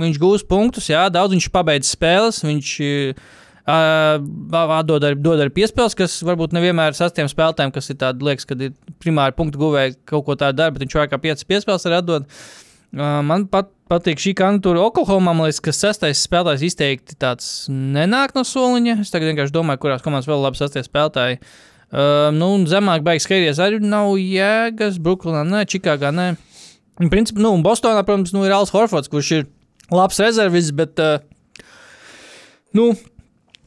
viņš 0.00 0.18
gūs 0.22 0.46
punktus, 0.48 0.88
jā, 0.90 1.06
daudz 1.12 1.36
viņš 1.36 1.50
pabeidz 1.54 1.90
spēles, 1.94 2.42
viņš 2.46 2.76
uh, 2.80 3.26
dod 3.66 5.02
arī, 5.02 5.16
dod 5.18 5.40
arī 5.42 5.50
piespēles, 5.56 5.96
kas 5.98 6.20
varbūt 6.26 6.54
nevienmēr 6.54 6.92
ir 6.92 6.98
sastiem 6.98 7.30
spēlētājiem, 7.30 7.72
kas 7.74 7.90
ir 7.90 7.98
tādi, 7.98 8.26
liekas, 8.28 8.46
kad 8.46 8.60
ir 8.62 8.76
primāri 9.02 9.34
punktu 9.36 9.58
guvēji 9.58 9.96
kaut 10.06 10.26
ko 10.28 10.36
tādu 10.38 10.60
dara, 10.60 10.74
bet 10.74 10.84
viņš 10.84 10.98
vairāk 10.98 11.14
kā 11.14 11.18
5 11.24 11.48
piespēles 11.50 11.88
arī 11.88 11.98
atdod. 11.98 12.28
Uh, 12.96 13.18
man 13.26 13.48
pat, 13.50 13.72
patīk 13.90 14.22
šī 14.22 14.32
kandidatūra 14.38 14.86
Oklahomā. 14.86 15.34
Man 15.34 15.48
liekas, 15.48 15.58
ka 15.64 15.74
sastais 15.74 16.22
spēlētājs 16.24 16.62
izteikti 16.68 17.16
tāds 17.18 17.48
nenāk 17.70 18.36
no 18.36 18.44
soliņa. 18.46 19.00
Es 19.02 19.10
tagad 19.12 19.32
vienkārši 19.32 19.54
domāju, 19.54 19.82
kurās 19.82 20.04
komandās 20.04 20.28
vēl 20.30 20.44
labi 20.46 20.60
sastie 20.60 20.84
spēlētāji. 20.86 21.40
Uh, 21.86 22.30
nu, 22.34 22.48
zemāk 22.70 23.04
beigas 23.06 23.26
skaties 23.26 23.60
arī 23.62 23.82
nav 23.82 24.14
jēgas. 24.18 25.00
Brooklynā, 25.02 25.42
nē, 25.46 25.66
Čikāgā, 25.70 26.14
nē. 26.14 26.30
Principā, 27.12 27.42
nu, 27.44 27.52
Bostonā, 27.66 28.06
protams, 28.06 28.32
nu, 28.34 28.46
ir 28.46 28.54
Alans 28.54 28.72
Horfords, 28.72 29.10
kurš 29.12 29.32
ir 29.36 29.44
labs 29.92 30.22
rezervis, 30.22 30.72
bet, 30.74 31.02
uh, 31.02 31.66
nu, 32.74 32.94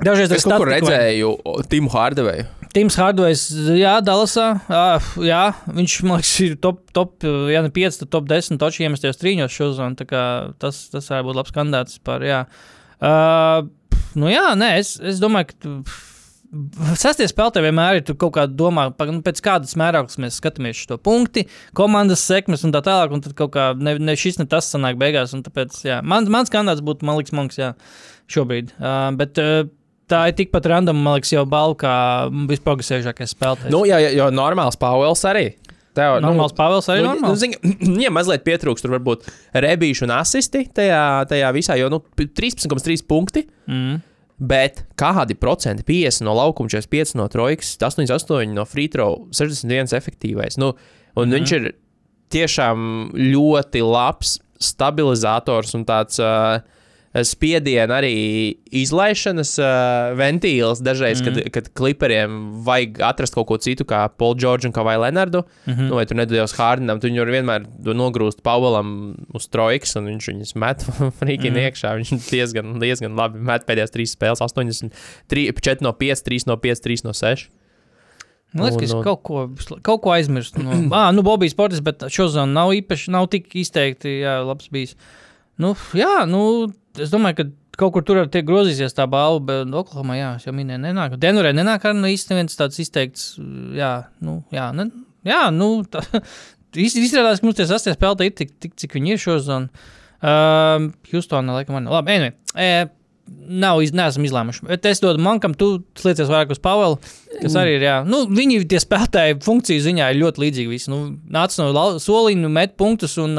dažreiz 0.05 0.31
Es 0.35 0.45
kaut 0.47 0.61
kur 0.61 0.71
redzēju 0.71 1.33
Timu 1.71 1.91
Hārdeveju. 1.93 2.47
Tims 2.69 2.93
Hardvejs, 2.99 3.47
jā, 3.79 3.95
Dallasā. 4.05 4.49
Uh, 4.69 5.07
jā, 5.25 5.41
viņš 5.73 5.95
man 6.05 6.19
liekas, 6.19 6.33
ir 6.45 6.57
top, 6.61 6.83
top 6.93 7.25
ja 7.49 7.63
ne 7.65 7.71
5, 7.73 7.97
tad 8.03 8.11
top 8.13 8.27
10 8.29 8.59
toču 8.61 8.83
iemestajos 8.85 9.17
trīņos 9.17 9.55
šodien. 9.55 9.95
Tas, 9.97 10.83
tas 10.93 11.09
varētu 11.09 11.29
būt 11.31 11.39
labs 11.39 11.55
kandidāts 11.55 11.97
par, 12.05 12.21
jā. 12.25 12.43
Uh, 13.01 13.65
nu 14.19 14.29
jā, 14.29 14.51
nē, 14.59 14.75
es, 14.83 14.95
es 15.01 15.21
domāju, 15.23 15.49
ka. 15.55 15.73
Sasties 16.97 17.29
spēlētāji 17.29 17.67
vienmēr 17.67 17.99
ir 17.99 18.15
kaut 18.17 18.31
kāda 18.33 18.55
domā, 18.57 18.87
pa- 18.97 19.05
nu, 19.05 19.19
pēc 19.25 19.37
kādas 19.45 19.75
mērauklas 19.77 20.17
mēs 20.17 20.39
skatāmies 20.41 20.79
šo 20.81 20.97
punktu, 20.97 21.43
komandas 21.77 22.23
sekmes 22.25 22.63
un 22.65 22.73
tā 22.73 22.81
tālāk. 22.85 23.13
Un 23.13 23.21
tad 23.21 23.35
kaut 23.37 23.53
kā 23.53 23.67
ne, 23.77 23.93
ne 24.01 24.15
šis, 24.17 24.39
ne 24.41 24.47
tas 24.49 24.65
sanāk 24.73 24.97
beigās. 24.97 25.35
un 25.37 25.43
Tāpēc, 25.45 25.77
jā, 25.85 25.99
man, 26.01 26.25
mans 26.33 26.49
kandidāts 26.49 26.81
būtu 26.85 27.05
Maliks 27.05 27.35
Monks, 27.37 27.59
jā, 27.61 27.75
šobrīd. 28.33 28.73
Uh, 28.81 29.11
bet 29.19 29.37
uh, 29.41 29.69
tā 30.09 30.25
ir 30.29 30.37
tikpat 30.37 30.67
random, 30.71 30.99
man 31.05 31.17
liekas, 31.17 31.33
jau 31.35 31.45
balva 31.49 31.77
kā 31.79 31.95
visprogresīvākais 32.49 33.35
spēlētājs. 33.35 33.73
Nu, 33.73 33.83
jā, 33.89 34.01
jā, 34.03 34.13
jo 34.17 34.29
normāls 34.33 34.79
Pāvels 34.79 35.25
arī. 35.29 35.51
Tev, 35.97 36.19
Normāls 36.21 36.53
Pāvils 36.55 36.87
arī 36.91 37.01
nu, 37.01 37.09
normāls. 37.13 37.33
Nu, 37.33 37.39
zini, 37.39 37.57
viņam 37.97 38.15
mazliet 38.19 38.45
pietrūkst, 38.45 38.85
tur 38.85 38.93
varbūt 38.97 39.25
rebīšu 39.65 40.05
un 40.07 40.13
asisti 40.19 40.65
tajā, 40.75 41.01
tajā 41.31 41.49
visā, 41.55 41.77
jo 41.79 41.89
nu, 41.93 42.01
13,3 42.19 43.05
punkti. 43.09 43.47
Mm. 43.69 43.99
Bet 44.49 44.85
kādi 44.99 45.35
procenti? 45.35 45.83
50 45.83 46.23
no 46.23 46.35
laukuma, 46.37 46.71
45 46.71 47.17
no 47.19 47.25
trojkas, 47.31 47.73
88 47.81 48.53
no 48.55 48.63
free 48.69 48.87
throw, 48.91 49.25
61 49.35 49.91
efektīvais. 49.97 50.55
Nu, 50.61 50.71
un 51.17 51.27
mm. 51.27 51.35
viņš 51.35 51.55
ir 51.57 51.71
tiešām 52.31 52.85
ļoti 53.17 53.83
labs 53.83 54.37
stabilizators 54.63 55.75
un 55.75 55.83
tāds 55.87 56.21
uh, 56.23 56.61
spiediena 57.25 57.97
arī 57.97 58.13
izlaišanas 58.75 59.55
uh, 59.61 60.11
ventīls. 60.17 60.81
Dažreiz, 60.85 61.23
mm. 61.23 61.25
kad, 61.25 61.51
kad 61.55 61.69
kliperiem 61.79 62.35
vajag 62.65 63.01
atrast 63.07 63.33
kaut 63.33 63.47
ko 63.49 63.57
citu, 63.61 63.87
kā 63.89 64.03
Paul 64.13 64.37
George 64.39 64.69
un 64.69 64.75
kā 64.75 64.83
vai 64.85 64.97
Leonardu, 65.01 65.41
mm 65.65 65.73
-hmm. 65.73 65.89
nu, 65.89 65.95
vai 65.97 66.05
tur 66.05 66.19
nedodies 66.19 66.53
Hārdinam, 66.59 67.01
viņi 67.01 67.19
var 67.19 67.31
vienmēr 67.33 67.65
nogrūst 67.97 68.43
Paulam 68.43 69.15
uz 69.33 69.47
trojkas, 69.47 69.95
un 69.95 70.05
viņš 70.05 70.27
viņus 70.31 70.55
met 70.55 70.85
frīkīgi 71.21 71.51
mm. 71.51 71.63
iekšā. 71.65 71.95
Viņš 71.97 72.29
diezgan, 72.29 72.79
diezgan 72.79 73.15
labi 73.15 73.39
met 73.39 73.65
pēdējās 73.65 73.91
trīs 73.91 74.13
spēles, 74.13 74.41
83, 74.41 75.53
4 75.61 75.81
no 75.81 75.93
5, 75.93 76.23
3 76.25 76.45
no 76.45 76.57
5, 76.57 76.83
3 76.85 77.03
no 77.03 77.13
6. 77.13 77.49
Man 78.53 78.65
liekas, 78.65 78.79
ka 78.79 78.85
es 78.85 79.05
kaut 79.05 79.21
ko, 79.23 79.41
kaut 79.85 80.01
ko 80.01 80.13
aizmirstu. 80.15 80.61
No, 80.63 80.77
ah, 80.97 81.11
nu, 81.13 81.21
Bobijs 81.25 81.53
Portis, 81.57 81.83
bet 81.85 82.05
šo 82.09 82.29
zonu 82.33 82.53
nav 82.53 82.73
īpaši, 82.73 83.11
nav 83.13 83.29
tik 83.33 83.53
izteikti, 83.61 84.21
jā, 84.23 84.39
labs 84.45 84.71
bijis. 84.73 84.95
Nu, 85.59 85.73
jā, 85.97 86.23
nu, 86.29 86.41
es 86.99 87.11
domāju, 87.11 87.41
ka 87.41 87.47
kaut 87.79 87.95
kur 87.95 88.05
tur 88.05 88.21
arī 88.21 88.43
grozīsies 88.47 88.95
tā 88.95 89.05
balva, 89.11 89.41
bet 89.47 89.75
Oklahomā, 89.81 90.17
jā, 90.19 90.31
jau 90.43 90.53
minēju, 90.55 90.81
nenāk. 90.83 91.15
Denverē 91.19 91.53
nenāk 91.55 91.87
arī 91.87 91.99
nu, 91.99 92.11
īsti 92.11 92.37
viens 92.37 92.59
tāds 92.59 92.79
izteikts, 92.83 93.33
jā, 93.75 93.93
nu, 94.25 94.39
jā, 94.55 94.69
ne, 94.75 94.89
jā, 95.27 95.45
nu, 95.55 95.71
tā, 95.91 96.03
izrādās, 96.79 97.41
ka 97.41 97.47
mums 97.47 97.59
tie 97.59 97.67
sastie 97.69 97.95
spēlētāji 97.95 98.33
ir 98.33 98.37
tik, 98.41 98.53
tik, 98.63 98.75
cik 98.79 98.99
viņi 98.99 99.15
ir 99.15 99.23
šo 99.23 99.39
zonu. 99.43 99.85
Um, 100.19 100.89
Houstonā, 101.13 101.55
laikam, 101.55 101.77
man 101.77 101.87
labi, 101.91 102.17
anyway. 102.17 102.33
E, 102.59 102.89
Nav 103.49 103.79
iz, 103.81 103.91
neesam 103.97 104.25
izlēmuši. 104.27 104.65
Bet 104.69 104.85
es 104.85 105.01
dodu 105.01 105.21
mankam, 105.25 105.55
tu 105.57 105.79
sliecies 105.97 106.29
vairāk 106.29 106.51
uz 106.53 106.59
Pāvelu, 106.61 106.99
kas 107.39 107.55
arī 107.57 107.77
ir. 107.79 107.85
Jā. 107.87 107.95
Nu, 108.05 108.23
viņi 108.29 108.59
tie 108.69 108.77
spēlētāji 108.81 109.39
funkciju 109.45 109.81
ziņā 109.87 110.11
ir 110.13 110.19
ļoti 110.21 110.43
līdzīgi. 110.43 110.69
Visi. 110.69 110.91
Nu, 110.93 110.99
nāc 111.33 111.55
no 111.57 111.85
soliņa, 112.03 112.51
met 112.53 112.75
punktus 112.77 113.17
un 113.21 113.33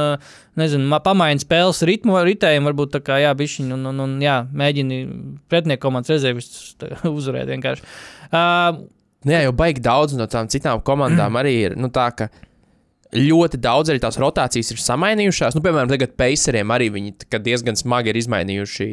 nezinu, 0.59 0.89
ma- 0.91 1.03
pamaina 1.05 1.43
spēles 1.43 1.83
ritmu, 1.87 2.19
ritējumu, 2.27 2.73
varbūt 2.73 2.95
tā 2.97 3.03
kā 3.07 3.21
jā, 3.23 3.31
bišķiņu, 3.39 3.77
un, 3.79 3.91
un, 3.93 4.05
un 4.07 4.17
jā, 4.25 4.41
mēģini 4.51 5.01
pretinieku 5.53 5.87
komandas 5.87 6.17
rezervistus 6.17 6.75
uzvarēt 7.19 7.53
vienkārši. 7.55 7.87
Uh, 8.31 8.81
Nē, 9.29 9.43
jau 9.45 9.53
baigi 9.53 9.83
daudz 9.85 10.15
no 10.17 10.25
tām 10.33 10.47
citām 10.49 10.81
komandām 10.81 11.35
arī 11.41 11.57
ir. 11.67 11.75
Nu, 11.77 11.91
tā, 11.93 12.09
ka 12.17 12.31
ļoti 13.17 13.59
daudz 13.59 13.91
arī 13.91 13.99
tās 14.03 14.19
rotācijas 14.21 14.71
ir 14.71 14.79
samainījušās. 14.83 15.57
Nu, 15.57 15.63
piemēram, 15.65 15.91
tagad 15.91 16.13
Paceriem 16.21 16.71
arī 16.71 16.91
viņi 16.95 17.15
diezgan 17.43 17.79
smagi 17.79 18.13
ir 18.13 18.19
izmainījuši 18.21 18.87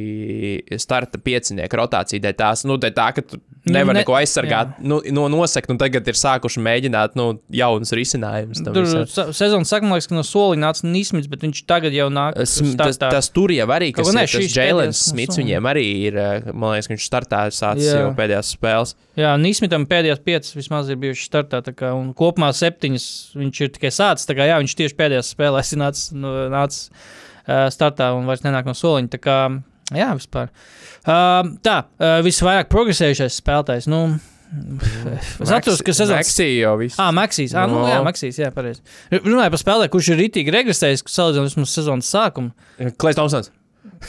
starta 0.82 1.20
piecinieku 1.22 1.78
rotāciju. 1.78 2.24
Dēļ 2.24 2.36
tās, 2.39 2.63
nu, 2.65 2.80
dēļ 2.82 2.95
tā, 2.97 3.07
ka 3.18 3.22
tu 3.22 3.39
nevar 3.68 3.93
Ne- 3.93 3.99
ne, 3.99 4.01
neko 4.01 4.15
aizsargāt, 4.18 4.78
nu, 4.80 5.01
no 5.13 5.28
nosakt, 5.30 5.70
un 5.70 5.78
tagad 5.78 6.07
ir 6.07 6.18
sākuši 6.18 6.63
mēģināt 6.65 7.18
nu, 7.20 7.39
jaunus 7.53 7.93
risinājumus. 7.93 8.63
Tur 8.65 8.88
sezonas 9.36 9.70
sākumā 9.74 9.97
liekas, 9.99 10.09
ka 10.09 10.18
no 10.18 10.24
soliņa 10.26 10.63
nāca 10.65 10.88
Nīsmits, 10.88 11.30
bet 11.30 11.43
viņš 11.45 11.65
tagad 11.70 11.93
jau 11.93 12.09
nāk. 12.09 12.38
Es- 12.41 12.57
Tas, 12.78 12.97
startā. 12.97 13.11
tas 13.11 13.30
tur 13.30 13.49
jau 13.53 13.68
arī, 13.68 13.93
kas 13.93 14.13
ne, 14.13 14.24
ir 14.24 14.47
Jēlens 14.49 15.01
Smits, 15.11 15.38
nu, 15.38 15.43
viņiem 15.43 15.68
arī 15.70 15.86
ir, 16.07 16.18
eh, 16.18 16.41
man 16.53 16.74
liekas, 16.74 16.88
ka 16.88 16.93
viņš 16.95 17.05
startā 17.09 17.41
sācis 17.53 17.91
Jā. 17.93 18.01
jau 18.01 18.15
pēdējās 18.18 18.55
spēles. 18.57 18.95
Jā, 19.18 19.32
Nīsmitam 19.41 19.88
pēdējās 19.89 20.20
piecas 20.22 20.53
vismaz 20.53 20.91
ir 20.93 20.99
bijušas 21.01 21.26
startā, 21.32 21.63
tā 21.65 21.72
kā, 21.74 21.89
un 21.97 22.11
kopumā 22.18 22.51
septiņas 22.53 23.07
viņš 23.39 23.61
ir 23.65 23.72
tikai 23.74 23.89
sācis. 23.95 24.30
Kā, 24.30 24.45
jā, 24.45 24.59
viņš 24.61 24.76
tieši 24.78 24.97
pēdējās 24.99 25.32
spēlēs 25.34 25.74
ir 25.74 25.82
nācis, 25.82 26.11
nu, 26.13 26.34
uh, 26.53 27.65
startā 27.74 28.11
un 28.13 28.30
vairs 28.30 28.45
nenāk 28.45 28.70
no 28.70 28.76
soliņa. 28.78 29.09
Tā 29.15 29.22
kā, 29.24 29.38
jā, 29.97 30.11
vispār. 30.20 30.51
Uh, 31.01 31.55
tā, 31.65 31.80
uh, 31.97 32.20
visvairāk 32.28 32.70
progresējušais 32.70 33.39
spēlētājs. 33.41 33.89
Nu, 33.89 34.03
es 35.43 35.49
atceros, 35.49 35.82
ka 35.84 35.91
sezonas. 35.97 36.22
Maksī 36.22 36.49
jau 36.61 36.76
viss. 36.80 36.99
Ah, 37.01 37.09
Maksīs. 37.15 37.57
Ah, 37.57 37.65
nu, 37.68 37.82
No. 37.82 37.89
jā, 37.89 37.97
Maksīs. 38.05 38.38
Jā, 38.39 38.51
pareizi. 38.53 38.86
Runāju 39.18 39.55
par 39.57 39.63
spēlē, 39.65 39.89
kurš 39.91 40.13
ir 40.13 40.22
rītīgi 40.22 40.53
regresējis, 40.55 41.03
salīdzinot 41.09 41.49
vismaz 41.49 41.74
sezonas 41.74 42.13
sākumu. 42.13 42.53
Klais 43.01 43.18
Tomsons, 43.18 43.49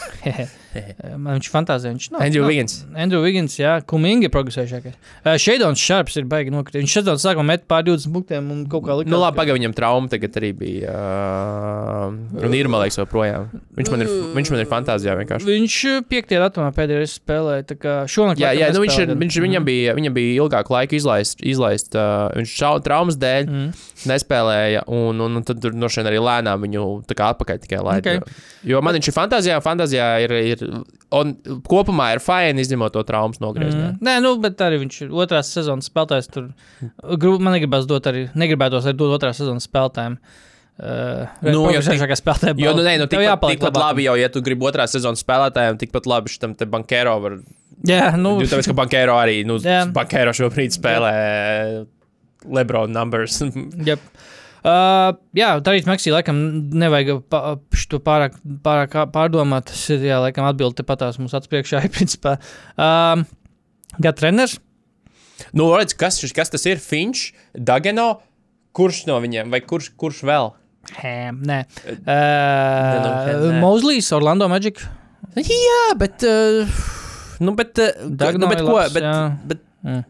viņš 1.29 1.49
fantāzē. 1.53 1.93
Viņš 1.95 2.09
nav. 2.15 2.23
Andrew 2.27 2.43
nav- 2.45 2.51
Wiggins. 2.53 2.75
Andrew 2.95 3.23
Wiggins, 3.25 3.57
jā, 3.61 3.79
Kuminga 3.89 4.29
ir 4.29 4.33
progresējušākais. 4.35 4.97
Uh, 5.25 5.35
Šeidons 5.41 5.81
Šarps 5.81 6.19
ir 6.21 6.27
baigi 6.29 6.53
nokritis. 6.55 6.83
Viņš 6.85 6.97
sezonas 7.01 7.25
sākumā 7.25 7.47
met 7.55 7.65
pār 7.71 7.87
20 7.89 8.13
punktiem 8.15 8.51
un 8.55 8.65
kaut 8.71 8.85
kā 8.87 8.97
likās. 9.01 9.11
Nu, 9.13 9.21
labi, 9.23 9.39
pagaidi, 9.41 9.59
viņam 9.63 9.77
trauma 9.79 10.13
tagad 10.13 10.37
arī 10.41 10.51
bija. 10.59 10.93
Uh, 10.93 12.45
un 12.45 12.55
ir, 12.57 12.69
man 12.71 12.83
liekas, 12.85 12.99
joprojām. 13.01 13.49
Viņš 13.79 13.91
man 13.95 14.05
ir, 14.05 14.13
viņš 14.37 14.53
man 14.55 14.63
ir 14.65 14.69
fantāzijā 14.71 15.15
vienkārši. 15.23 15.49
Viņš 15.49 15.79
uh, 15.93 15.99
piektajā 16.11 16.43
datumā 16.47 16.69
pēdējo 16.77 17.03
reizi 17.03 17.17
spēlēja. 17.21 17.67
tā 17.73 17.79
kā 17.81 17.95
Šonakt 18.11 18.41
Jā, 18.43 18.53
jā 18.57 18.71
nu 18.75 18.83
viņš, 18.85 18.99
ir, 19.05 19.15
viņš 19.19 19.39
viņam, 19.45 19.67
bija, 19.69 19.95
viņam 19.99 20.17
bija 20.17 20.37
ilgāku 20.43 20.75
laiku 20.75 20.99
izlaist, 20.99 21.41
izlaist 21.47 21.97
uh, 21.99 22.29
viņš 22.37 22.55
šau, 22.61 22.75
traumas 22.85 23.19
dēļ 23.21 23.47
Mm. 23.49 23.69
nespēlēja, 24.11 24.83
un, 24.93 25.21
un, 25.25 25.37
un 25.39 25.45
tad 25.47 25.61
tur 25.63 25.73
no 25.79 25.89
šiem 25.93 26.07
arī 26.11 26.19
lēnām 26.23 26.61
viņu 26.67 26.83
tā 27.09 27.15
kā 27.19 27.31
atpakaļ 27.33 27.61
tikai 27.63 27.79
laida. 27.87 28.17
Ok. 28.19 28.29
Jo, 28.67 28.75
jo 28.75 28.81
man 28.85 28.97
viņš 28.99 29.09
ir 29.11 29.15
fantāzijā, 29.17 29.59
fantāzijā 29.65 30.09
ir, 30.25 30.35
ir 30.53 30.58
un 30.63 31.33
kopumā 31.69 32.11
ir 32.17 32.21
fajn 32.25 32.59
izņemot 32.63 32.93
to 32.97 33.03
traumas 33.09 33.41
nogriezienā. 33.43 33.95
Mm. 33.95 34.03
Nē, 34.05 34.17
nu, 34.25 34.35
bet 34.43 34.61
arī 34.65 34.81
viņš 34.85 34.99
ir 35.07 35.15
otrās 35.25 35.51
sezonas 35.55 35.89
spēlētājs. 35.91 36.29
Tur 36.35 36.51
Gru- 37.19 37.39
man 37.41 37.57
negribas 37.57 37.87
dot 37.91 38.07
arī, 38.11 38.27
negribētos 38.39 38.87
arī 38.91 38.99
dot 39.01 39.17
otrās 39.21 39.41
sezonas 39.43 39.67
spēlētājiem. 39.69 40.19
Uh, 40.79 41.25
Nu, 41.43 41.57
jo 41.57 41.63
progresējušākā 41.65 42.15
spēlētāja. 42.21 42.55
Jo, 42.63 42.71
nu, 42.79 42.85
nē, 42.87 42.93
nu, 43.01 43.07
tikpat, 43.11 43.25
jāpaliek 43.27 43.59
tikpat 43.59 43.79
labi 43.83 44.05
jau, 44.07 44.13
ja 44.21 44.29
tu 44.31 44.43
gribi 44.47 44.63
otrā 44.69 44.85
sezonas 44.87 45.25
spēlētājiem, 45.25 45.79
tikpat 45.81 46.07
labi 46.07 46.31
šitam 46.31 46.53
te 46.55 46.69
bankēro 46.71 47.17
var. 47.25 47.35
Jā, 47.89 48.13
nu, 48.15 48.37
Nu, 48.39 48.47
tāpēc, 48.47 48.69
ka 48.71 48.77
bankēro 48.79 49.17
arī, 49.19 49.41
nu, 49.47 49.57
Jā. 49.59 49.81
bankēro 49.95 50.31
šobrīd 50.39 50.77
spēlē 50.79 51.15
Lebron 52.47 52.93
numbers. 52.95 53.41
Yep. 53.43 53.99
Uh, 54.59 55.13
jā, 55.39 55.51
Darīt 55.65 55.87
Meksiju 55.89 56.17
laikam 56.17 56.39
nevajag 56.79 57.21
šo 57.79 58.01
pārāk, 58.05 58.39
pārāk 58.65 58.97
pārdomāt. 59.15 59.69
Tas 59.71 59.85
ir, 59.95 60.07
jā, 60.11 60.19
laikam 60.25 60.49
atbildi 60.49 60.87
patās 60.89 61.21
mums 61.21 61.37
atspriekšā, 61.39 61.85
ir 61.87 61.95
principā. 61.99 62.37
Um, 62.77 63.27
Gan 63.99 64.15
treneris? 64.19 64.59
nu, 65.55 65.69
redz, 65.79 65.95
kas, 65.99 66.19
kas 66.35 66.51
tas 66.51 66.65
ir? 66.67 66.81
Finch, 66.83 67.31
Dageno, 67.55 68.19
kurš 68.77 69.05
no 69.09 69.21
viņiem, 69.23 69.53
vai 69.55 69.61
kurš, 69.65 69.93
kurš 69.99 70.25
vēl? 70.27 70.51
Hē, 70.99 71.15
nē. 71.35 71.61
nu, 71.87 71.97
Uh, 72.09 73.47
nē. 73.53 73.61
Mozlijs, 73.63 74.11
Orlando 74.17 74.49
Magic. 74.51 74.83
Jā, 75.39 75.83
bet. 76.01 76.25
Uh, 76.27 76.69
nu, 77.45 77.55
bet, 77.59 77.79
uh, 77.79 78.07
Dagno 78.09 78.47
nu, 78.47 78.53
bet 78.53 78.63
ko? 78.67 78.79
Bet, 78.95 79.05
jā. 79.07 79.17
bet, 79.47 79.65
Mm. 79.79 80.03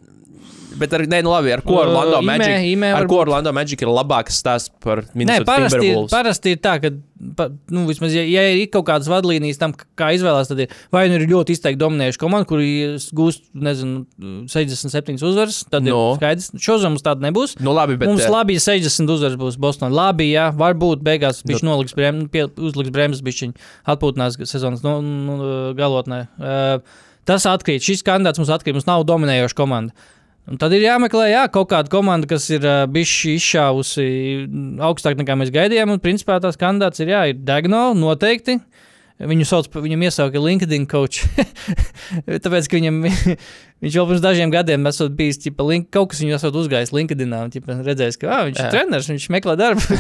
Bet 0.79 0.93
ar, 0.97 1.03
nē, 1.11 1.21
nu 1.27 1.31
labi, 1.35 1.53
ar 1.57 1.63
ko 1.67 1.75
Uh, 1.79 1.83
Orlando 1.87 2.21
Ime- 2.23 2.39
Magic? 2.39 2.55
Ime 2.73 2.93
Ar 2.93 3.03
varbūt. 3.03 3.09
ko 3.13 3.19
Orlando 3.25 3.53
Magic 3.53 3.83
ir 3.83 3.89
labāks 3.93 4.39
stāsts 4.43 4.71
par 4.81 5.03
Nē, 5.03 5.15
Minnesota 5.15 5.45
parasti 5.51 5.77
ir, 5.77 5.83
Timberwolves? 5.83 6.11
parasti 6.15 6.53
ir 6.55 6.61
tā, 6.65 6.75
ka, 6.83 6.91
pa, 7.37 7.49
nu, 7.75 7.85
vismaz, 7.89 8.15
ja, 8.15 8.23
ja 8.23 8.45
ir 8.55 8.67
kaut 8.71 8.87
kādas 8.89 9.09
vadlīnijas 9.11 9.59
tam, 9.59 9.75
kā 9.99 10.13
izvēlēties, 10.17 10.51
tad 10.53 10.63
ir 10.65 10.69
vai 10.95 11.09
nu 11.11 11.19
ir 11.19 11.27
ļoti 11.31 11.57
izteikti 11.57 11.81
dominējuši 11.83 12.23
komanda, 12.23 12.47
kur 12.49 12.63
gūst, 13.19 13.49
nezinu, 13.55 14.05
67 14.47 15.23
uzvaras, 15.27 15.65
tad 15.71 15.83
No. 15.85 16.13
ir 16.15 16.21
skaidrs. 16.21 16.51
Šodien 16.63 16.95
mums 16.95 17.03
tāda 17.07 17.25
nebūs. 17.27 17.57
Nu, 17.61 17.73
labi, 17.77 17.97
bet. 17.99 18.09
Mums 18.09 18.25
uh, 18.27 18.31
labi, 18.39 18.55
ja 18.59 18.61
60 18.65 19.11
uzvaras 19.11 19.37
būs 19.41 19.59
Bostonā. 19.61 19.91
Labi, 19.95 20.31
jā, 20.33 20.49
varbūt 20.55 21.03
beigās 21.05 21.43
viņš 21.47 21.63
noliks 21.67 21.95
brēm, 21.99 22.29
pie, 22.33 22.47
uzliks 22.57 22.91
brēmas, 22.95 23.23
bišķiņ 23.25 23.55
atpūtinās 23.95 24.39
sezonas 24.49 24.83
nu, 24.87 24.99
nu, 25.03 25.39
galotnē. 25.79 26.23
Uh, 26.39 26.81
tas 27.29 27.45
atkrīt. 27.51 27.85
Šis 27.85 28.05
kandidāts 28.07 28.41
mums 28.41 28.49
atkrīt. 28.55 28.77
Mums 28.79 28.87
nav 28.89 29.05
dominējoša 29.09 29.57
komanda. 29.59 29.93
Un 30.49 30.57
tad 30.61 30.73
ir 30.73 30.87
jāmeklē 30.87 31.29
jā, 31.29 31.43
kaut 31.53 31.69
kāda 31.73 31.93
komanda, 31.93 32.29
kas 32.31 32.47
ir 32.49 32.65
uh, 32.65 32.87
bijusi 32.89 33.35
izšāvusi 33.37 34.09
augstāk 34.85 35.19
nekā 35.21 35.37
mēs 35.37 35.53
gaidījām. 35.53 35.93
Un, 35.93 36.01
principā, 36.01 36.39
tās 36.41 36.57
kandidāts 36.61 37.05
ir, 37.05 37.13
jā, 37.13 37.25
ir 37.33 37.43
Dagno 37.45 37.91
noteikti. 37.97 38.57
Viņu 39.19 39.45
sauc 39.51 39.67
par 39.73 39.83
viņam 39.83 40.05
iesauka 40.07 40.39
LinkedIn 40.39 40.85
coach. 40.89 41.25
Tāpēc, 42.45 42.69
ka 42.71 42.79
viņam, 42.79 43.01
viņš 43.83 43.97
jau 43.99 44.05
pirms 44.07 44.23
dažiem 44.23 44.53
gadiem 44.55 44.87
esot 44.89 45.17
bijis, 45.19 45.41
ķipa, 45.43 45.67
link, 45.67 45.89
kaut 45.95 46.13
kas 46.13 46.23
viņu 46.23 46.37
esot 46.39 46.59
uzgājis 46.61 46.95
LinkedIn, 46.95 47.35
un 47.35 47.51
ķipa, 47.53 47.81
redzējis, 47.83 48.21
ka 48.23 48.31
ah, 48.31 48.45
viņš 48.47 48.63
ir 48.63 48.71
treneris, 48.77 49.11
viņš 49.11 49.27
meklē 49.35 49.57
darbu. 49.59 49.99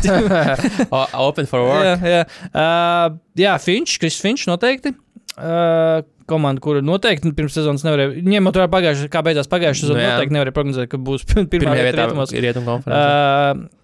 Open 1.26 1.50
for 1.50 1.66
work. 1.66 1.88
jā, 1.88 2.14
jā. 2.14 2.22
Uh, 2.52 3.18
jā 3.42 3.58
Finč, 3.60 3.98
Kris 3.98 4.22
Finč 4.22 4.46
noteikti. 4.48 4.94
Uh, 5.34 6.06
komanda, 6.28 6.60
kura 6.64 6.82
noteikti 6.84 7.26
nu, 7.30 7.34
pirms 7.38 7.56
sezonas 7.58 7.82
nevarēja, 7.86 8.20
ņemot 8.28 8.58
vērā 8.60 8.68
pagājušā, 8.76 9.08
kā 9.12 9.22
beidzās 9.26 9.48
pagājušā 9.50 9.82
sezona, 9.86 9.98
Nu, 9.98 10.04
jā. 10.04 10.12
noteikti 10.16 10.36
nevarēja 10.36 10.56
prognozēt, 10.60 10.90
ka 10.92 11.00
būs 11.08 11.24
pirmā 11.30 11.48
Pirmā 11.56 11.74
vieta 11.80 12.06
rietumos. 12.06 12.32
konferences. 12.68 12.88
Uh, 12.88 13.74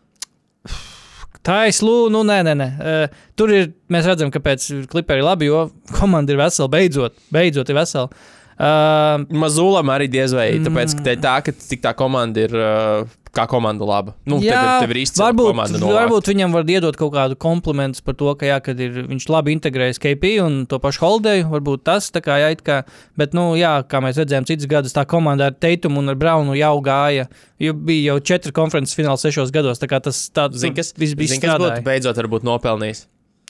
Taislū, 1.44 1.96
nu 2.08 2.22
nē, 2.24 2.38
nē, 2.46 2.52
nē. 2.56 2.66
Uh, 2.80 3.18
tur 3.36 3.50
ir, 3.52 3.66
mēs 3.92 4.06
redzam, 4.08 4.30
ka 4.32 4.40
pēc 4.40 4.64
klipā 4.88 5.18
ir 5.18 5.26
labi, 5.26 5.50
jo 5.50 5.66
komanda 5.92 6.32
ir 6.32 6.38
vesela, 6.40 6.70
beidzot, 6.72 7.18
beidzot 7.34 7.68
ir 7.68 7.76
vesela. 7.76 8.08
Uh, 8.54 9.26
Mazulam 9.34 9.90
arī 9.92 10.06
diez 10.08 10.32
vai, 10.32 10.46
Mm. 10.56 10.64
tāpēc, 10.70 10.94
ka 10.96 11.04
te 11.10 11.16
tā, 11.20 11.34
ka 11.44 11.52
tik 11.52 11.82
tā 11.84 11.92
komanda 11.98 12.46
ir, 12.46 12.54
uh, 12.54 13.04
kā 13.36 13.44
komanda 13.50 13.86
laba. 13.88 14.14
Nu, 14.26 14.38
Jā, 14.42 14.54
tev, 14.54 14.64
ir- 14.64 14.84
tev 14.84 14.94
ir 14.94 15.00
izcila 15.02 15.26
varbūt, 15.28 15.50
komanda. 15.52 15.80
no 15.82 15.90
varbūt 15.94 16.30
viņam 16.30 16.52
var 16.54 16.64
iedot 16.70 16.96
kaut 17.00 17.12
kādu 17.16 17.36
komplimentu 17.40 18.02
par 18.06 18.14
to, 18.20 18.34
ka 18.40 18.46
jā, 18.48 18.58
kad 18.64 18.80
ir, 18.80 19.00
viņš 19.10 19.26
labi 19.34 19.54
integrējis 19.56 20.00
KP 20.02 20.32
un 20.44 20.60
to 20.70 20.78
pašu 20.82 21.02
Holdeju. 21.04 21.48
Varbūt 21.52 21.84
tas 21.84 22.10
tā 22.14 22.22
kā, 22.24 22.38
jā, 22.42 22.52
it 22.54 22.62
kā, 22.66 22.82
bet, 23.20 23.34
nu, 23.34 23.52
jā, 23.58 23.74
kā 23.90 24.00
mēs 24.04 24.16
redzējām, 24.22 24.46
citas 24.48 24.66
gadus 24.70 24.94
tā 24.96 25.04
komanda 25.06 25.50
ar 25.50 25.58
Teitumu 25.58 25.98
un 26.02 26.08
ar 26.14 26.18
Braunu 26.20 26.54
jau 26.58 26.74
gāja. 26.84 27.26
Jo 27.62 27.72
bija 27.74 28.12
jau 28.14 28.20
četri 28.20 28.52
konferences 28.52 28.94
fināli 28.98 29.18
sešos 29.22 29.52
gados. 29.54 29.78
Tā 29.82 29.86
kā 29.90 30.00
tas 30.02 30.28
tāds 30.34 30.62
kas, 30.74 30.94
viss 30.98 31.14
bija 31.14 31.34
zini, 31.34 31.40
kas 31.42 31.54
būtu 31.58 31.68
strādājis. 31.70 31.84
beidzot 31.86 32.16
varbūt 32.22 32.46
nopelnījis? 32.46 33.04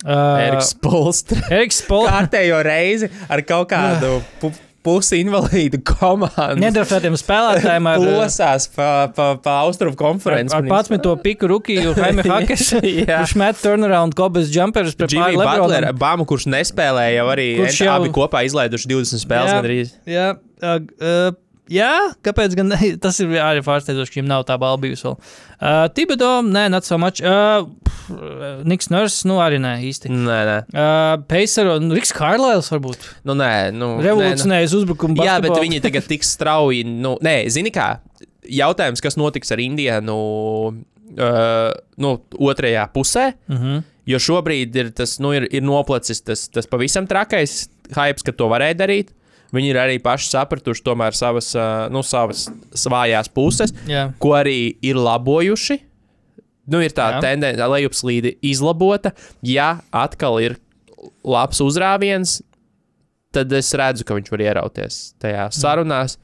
Uh, 0.04 0.36
Eriks 0.42 0.74
Polstra. 0.82 1.38
Eriks 1.54 1.78
Pols. 1.86 2.10
Kārtējo 2.10 2.58
reizi 2.66 3.08
ar 3.30 3.40
kaut 3.46 3.68
kādu 3.72 4.18
pu 4.42 4.50
pusi 4.84 5.18
invalīdu 5.24 5.80
komandu. 5.88 6.58
Nedraftētiem 6.60 7.14
spēlētājiem 7.18 7.86
ar, 7.88 8.02
Plosās 8.04 8.66
pa, 8.74 8.88
pa, 9.16 9.28
pa 9.42 9.54
austrumu 9.64 9.94
ar, 9.94 10.00
konferenci. 10.02 10.54
ar 10.56 10.66
11. 10.68 11.08
piku 11.24 11.48
rukiju 11.54 11.94
Jaime 12.00 12.24
Hakes. 12.28 12.66
Kurš 12.80 13.36
met 13.40 13.62
turnaround 13.64 14.16
kobas 14.18 14.50
jumperus 14.54 14.96
pret 14.98 15.14
Jimmy 15.16 15.38
Butler. 15.40 15.88
Bāmu, 15.96 16.26
kurš 16.28 16.46
nespēlēja, 16.52 17.16
jau 17.22 17.30
arī 17.32 17.48
Kurš 17.62 17.80
jau- 17.86 17.94
abi 17.96 18.12
kopā 18.14 18.44
izlaiduši 18.48 18.92
20 18.92 19.24
spēles 19.24 19.50
Jā. 19.52 19.56
gandrīz. 19.62 19.94
Jā, 20.10 20.26
uh, 20.36 20.76
uh, 21.00 21.40
jā, 21.72 21.92
kāpēc 22.26 22.56
gan 22.60 22.72
ne? 22.74 22.80
Tas 23.04 23.18
ir 23.24 23.32
arī 23.40 23.64
pārsteidzoši, 23.64 24.12
ka 24.12 24.20
viņam 24.20 24.32
nav 24.36 24.44
tā 24.50 24.58
balva 24.60 24.82
bijusi 24.84 25.08
vēl. 25.08 25.16
Uh, 25.64 25.86
Tibeto, 25.96 26.34
nē, 26.44 26.66
not 26.72 26.84
so 26.84 26.98
much. 27.00 27.24
Uh, 27.24 27.64
Niks 28.68 28.90
Nurs, 28.92 29.20
nu 29.28 29.38
arī 29.42 29.60
nē, 29.62 29.74
īsti. 29.88 30.10
Nē, 30.12 30.38
nē. 30.48 30.56
Uh, 30.72 31.22
Pacer 31.30 31.70
un 31.72 31.92
Riks 31.94 32.12
Kārlēls 32.16 32.70
varbūt. 32.72 33.08
Nu, 33.28 33.36
nē, 33.38 33.70
nu, 33.72 33.94
nē, 33.94 33.98
nu. 33.98 34.04
Revolucionējis 34.04 34.76
uzbrukumu. 34.80 35.18
Jā, 35.20 35.38
bet 35.40 35.50
basketbolu. 35.52 35.66
viņi 35.68 35.82
tagad 35.84 36.08
tik 36.10 36.26
strauji. 36.26 36.84
Nu, 36.84 37.16
nē, 37.24 37.36
zini 37.54 37.72
kā? 37.74 37.94
Jautājums, 38.44 39.02
kas 39.04 39.16
notiks 39.20 39.54
ar 39.54 39.62
Indiānu 39.64 40.16
uh, 40.20 41.74
nu, 42.04 42.14
otrajā 42.52 42.86
pusē? 42.94 43.32
Mhm. 43.50 43.84
Jo 44.04 44.18
šobrīd 44.20 44.74
ir 44.76 44.90
tas, 44.92 45.16
nu, 45.24 45.30
ir, 45.32 45.46
ir 45.48 45.62
noplacis 45.64 46.20
tas, 46.20 46.42
tas 46.52 46.68
pavisam 46.68 47.06
trakais 47.08 47.62
hype, 47.96 48.20
ka 48.26 48.34
to 48.36 48.50
varēja 48.52 48.76
darīt. 48.82 49.14
Viņi 49.54 49.70
ir 49.70 49.78
arī 49.78 49.98
paši 50.02 50.32
sapratuši 50.32 50.82
savas, 51.14 51.52
nu, 51.94 52.02
savas 52.02 52.48
svājās 52.74 53.30
puses, 53.30 53.72
Jā. 53.86 54.08
ko 54.18 54.34
arī 54.34 54.76
ir 54.82 54.98
labojuši. 54.98 55.78
Nu, 56.70 56.80
ir 56.80 56.94
tā 56.96 57.10
tendence, 57.20 57.68
lejupslīde 57.68 58.36
izlabota. 58.44 59.12
Ja 59.44 59.82
atkal 59.92 60.40
ir 60.40 60.58
labs 61.24 61.60
uzrāviens, 61.64 62.38
tad 63.34 63.52
es 63.52 63.72
redzu, 63.76 64.06
ka 64.06 64.16
viņš 64.16 64.30
var 64.32 64.44
ierauties 64.46 65.00
tajā 65.22 65.48
sarunās. 65.54 66.18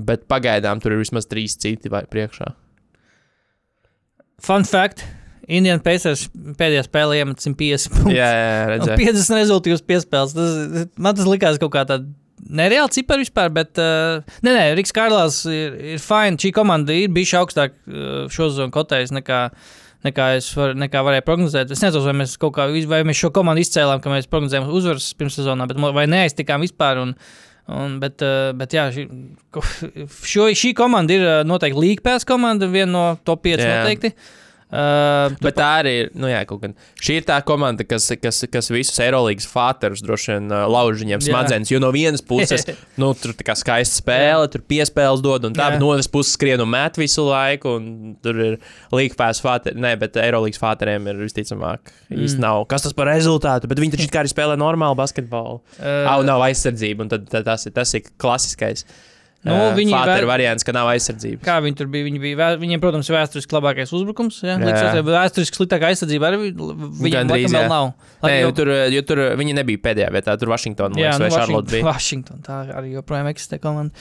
Bet 0.00 0.26
pagaidām 0.30 0.80
tur 0.80 0.94
ir 0.94 1.02
vismaz 1.02 1.26
trīs 1.28 1.56
citi 1.60 1.90
priekšā. 1.90 2.52
Fun 4.40 4.64
fact. 4.64 5.02
Indiana 5.50 5.82
Pacers 5.82 6.28
pēdējā 6.30 6.84
spēlē 6.86 7.20
iemet 7.20 7.42
150 7.42 7.90
punktus. 7.96 8.14
Jā, 8.14 8.28
jā, 8.30 8.44
jā 8.46 8.66
redzēju. 8.70 8.98
50 9.00 9.38
rezultātus 9.40 9.84
piespēles. 9.88 10.34
Tas, 10.36 10.90
man 10.94 11.18
tas 11.18 11.26
likās 11.28 11.58
kaut 11.60 11.72
kā 11.74 11.82
tāda 11.88 12.06
nereāla 12.48 12.90
cipara 12.92 13.22
vispār, 13.22 13.50
bet. 13.54 13.76
Uh, 13.80 14.24
nē, 14.46 14.54
nē, 14.54 14.64
Riks 14.78 14.94
Kārlās 14.96 15.42
ir, 15.50 15.76
ir 15.96 16.02
fine. 16.02 16.38
Šī 16.40 16.52
komanda 16.56 16.96
ir 16.96 17.12
bijusi 17.14 17.36
augstāk 17.40 17.76
uh, 17.76 18.24
šo 18.32 18.50
zonu 18.56 18.74
kotējas 18.74 19.14
nekā. 19.16 19.44
Nekā 20.00 20.26
es 20.38 20.46
var, 20.56 20.72
nekā 20.80 21.02
varēju 21.04 21.26
prognozēt. 21.26 21.72
Es 21.74 21.82
nezinu, 21.84 22.00
vai 22.06 22.14
mēs, 22.22 22.38
kaut 22.40 22.54
kā, 22.56 22.64
vai 22.88 23.02
mēs 23.04 23.18
šo 23.20 23.28
komandu 23.36 23.60
izcēlām, 23.60 24.00
ka 24.00 24.08
mēs 24.08 24.30
prognozējām 24.32 24.70
uzvaras 24.72 25.10
pirms 25.12 25.36
mo- 25.76 25.90
vai 25.92 26.06
neaiztikām 26.08 26.64
vispār. 26.64 27.02
Un, 27.02 27.12
un, 27.68 27.98
bet, 28.00 28.24
uh, 28.24 28.54
bet 28.56 28.72
jā, 28.72 28.86
šī, 28.96 29.04
šo, 30.32 30.48
šī 30.56 30.72
komanda 30.78 31.12
ir 31.18 31.26
noteikti 31.44 31.84
līgpēs 31.84 32.24
komanda, 32.24 32.70
viena 32.72 32.92
no 32.94 33.04
top 33.28 33.44
5 33.44 33.60
Jā. 33.60 33.82
noteikti. 33.82 34.14
Uh, 34.16 34.49
Bet 34.70 35.56
tā 35.58 35.68
arī 35.80 35.92
ir. 36.04 36.10
Nu, 36.14 36.28
jā, 36.30 36.40
kaut 36.46 36.60
gan. 36.62 36.74
Šī 37.02 37.16
ir 37.18 37.24
tā 37.26 37.40
komanda, 37.46 37.82
kas, 37.88 38.06
kas, 38.22 38.38
kas 38.52 38.70
visus 38.70 38.98
Eirolandes 39.02 39.48
fāterus 39.50 40.02
droši 40.04 40.36
vien 40.36 40.46
uh, 40.52 40.64
lauž 40.70 41.00
viņiem 41.02 41.18
Jā. 41.18 41.26
smadzenes. 41.26 41.72
Jo 41.72 41.80
no 41.82 41.90
vienas 41.94 42.22
puses, 42.22 42.62
nu, 43.00 43.10
tur 43.18 43.34
kā 43.42 43.56
skaista 43.58 43.98
spēle, 43.98 44.46
tur 44.52 44.62
piespēles 44.70 45.24
dod, 45.24 45.48
un 45.50 45.56
tā, 45.58 45.66
Jā. 45.66 45.74
bet 45.74 45.82
no 45.82 45.90
otras 45.90 46.06
puses 46.10 46.36
skrien 46.38 46.62
un 46.62 46.70
met 46.70 46.98
visu 47.00 47.26
laiku, 47.26 47.74
un 47.80 48.14
tur 48.22 48.38
ir 48.46 48.58
līgpēs 48.94 49.42
fāteri. 49.42 49.80
Nē, 49.82 49.96
bet 50.00 50.18
Eirolandes 50.22 50.62
fāteriem 50.62 51.10
ir 51.10 51.18
visticamāk 51.26 51.90
īsti 52.10 52.38
Mm. 52.38 52.44
nav. 52.46 52.64
Kas 52.70 52.86
tas 52.86 52.94
par 52.94 53.08
rezultātu? 53.10 53.66
Bet 53.70 53.80
viņi 53.82 53.96
taču 53.96 54.06
kā 54.14 54.22
arī 54.22 54.30
spēlē 54.30 54.54
normālu 54.60 54.94
basketbolu. 54.98 55.58
uh, 55.80 56.06
Au, 56.14 56.22
nav 56.26 56.46
aizsardzība, 56.46 57.02
un 57.06 57.10
tad, 57.10 57.26
tad 57.32 57.44
tas, 57.48 57.66
ir, 57.66 57.74
tas 57.74 57.90
ir 57.98 58.06
klasiskais. 58.22 58.86
Nu, 59.40 59.54
uh, 59.56 59.70
viņi 59.72 59.94
fāteru 59.94 60.26
vēl- 60.26 60.28
variants, 60.28 60.64
ka 60.68 60.72
nav 60.76 60.90
aizsardzības. 60.92 61.40
Kā 61.46 61.54
viņi 61.64 61.76
tur 61.78 61.86
bija? 61.88 62.04
Viņi 62.04 62.18
bija 62.20 62.48
viņiem, 62.60 62.80
protams, 62.82 63.08
ir 63.08 63.14
vēsturiski 63.16 63.54
labākais 63.56 63.92
uzbrukums. 63.96 64.42
Jā, 64.44 64.58
Jā. 64.60 64.74
jā. 64.98 65.04
vēsturiski 65.06 65.56
sliktākā 65.56 65.88
aizsardzība 65.88 66.28
arī 66.28 66.40
vi- 66.42 66.52
viņiem 67.08 67.32
jā. 67.32 67.48
vēl 67.54 67.68
nav. 67.72 67.94
Nē, 68.20 68.28
Lai- 68.28 68.34
jo 68.42 68.50
tur, 68.52 68.68
jo 68.92 69.02
tur 69.08 69.22
viņi 69.40 69.54
nebija 69.56 69.80
pēdējā 69.86 70.10
vietā, 70.12 70.36
tur 70.38 70.52
Vašingtonā 70.52 71.00
jā, 71.00 71.14
nu, 71.16 71.24
vai 71.24 71.30
Washington, 71.32 71.64
bija. 71.72 71.84
Washington, 71.88 72.42
tā 72.44 72.58
arī 72.76 72.92
joprojām 72.98 73.32
eksistē 73.32 73.58
komanda. 73.64 73.96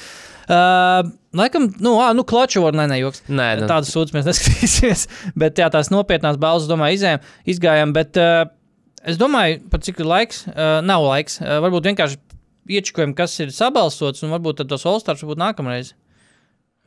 Uh, 0.50 1.08
laikam, 1.40 1.70
nu, 1.80 1.96
ā, 2.04 2.12
nu 2.18 2.24
klaču 2.28 2.64
var 2.66 2.74
nenejoks. 2.74 3.22
Nē, 3.30 3.62
nu, 3.62 3.68
Tādas 3.70 3.92
sūdzes 3.96 4.16
mēs 4.18 4.28
neskatīsimies. 4.28 5.08
Bet 5.40 5.56
jā, 5.62 5.70
tās 5.72 5.88
nopietnās 5.94 6.36
balvas, 6.42 6.68
domāju, 6.68 6.98
izējām, 7.00 7.20
izgājām. 7.48 7.94
Bet 7.96 8.18
uh, 8.18 8.46
es 9.08 9.16
domāju, 9.22 9.62
par 9.70 9.80
cik 9.86 10.02
ir 10.04 10.10
laiks, 10.10 10.48
uh, 10.50 10.82
nav 10.84 11.06
laiks. 11.06 11.40
Uh, 11.40 11.60
varbūt 11.64 11.86
vienkārši 11.94 12.18
iečukojam, 12.70 13.16
kas 13.18 13.36
ir 13.44 13.54
sabalsots, 13.56 14.24
un 14.26 14.34
varbūt 14.36 14.62
tad 14.62 14.72
tos 14.72 14.86
Olstars 14.90 15.26
būtu 15.26 15.42
nākamreiz. 15.42 15.94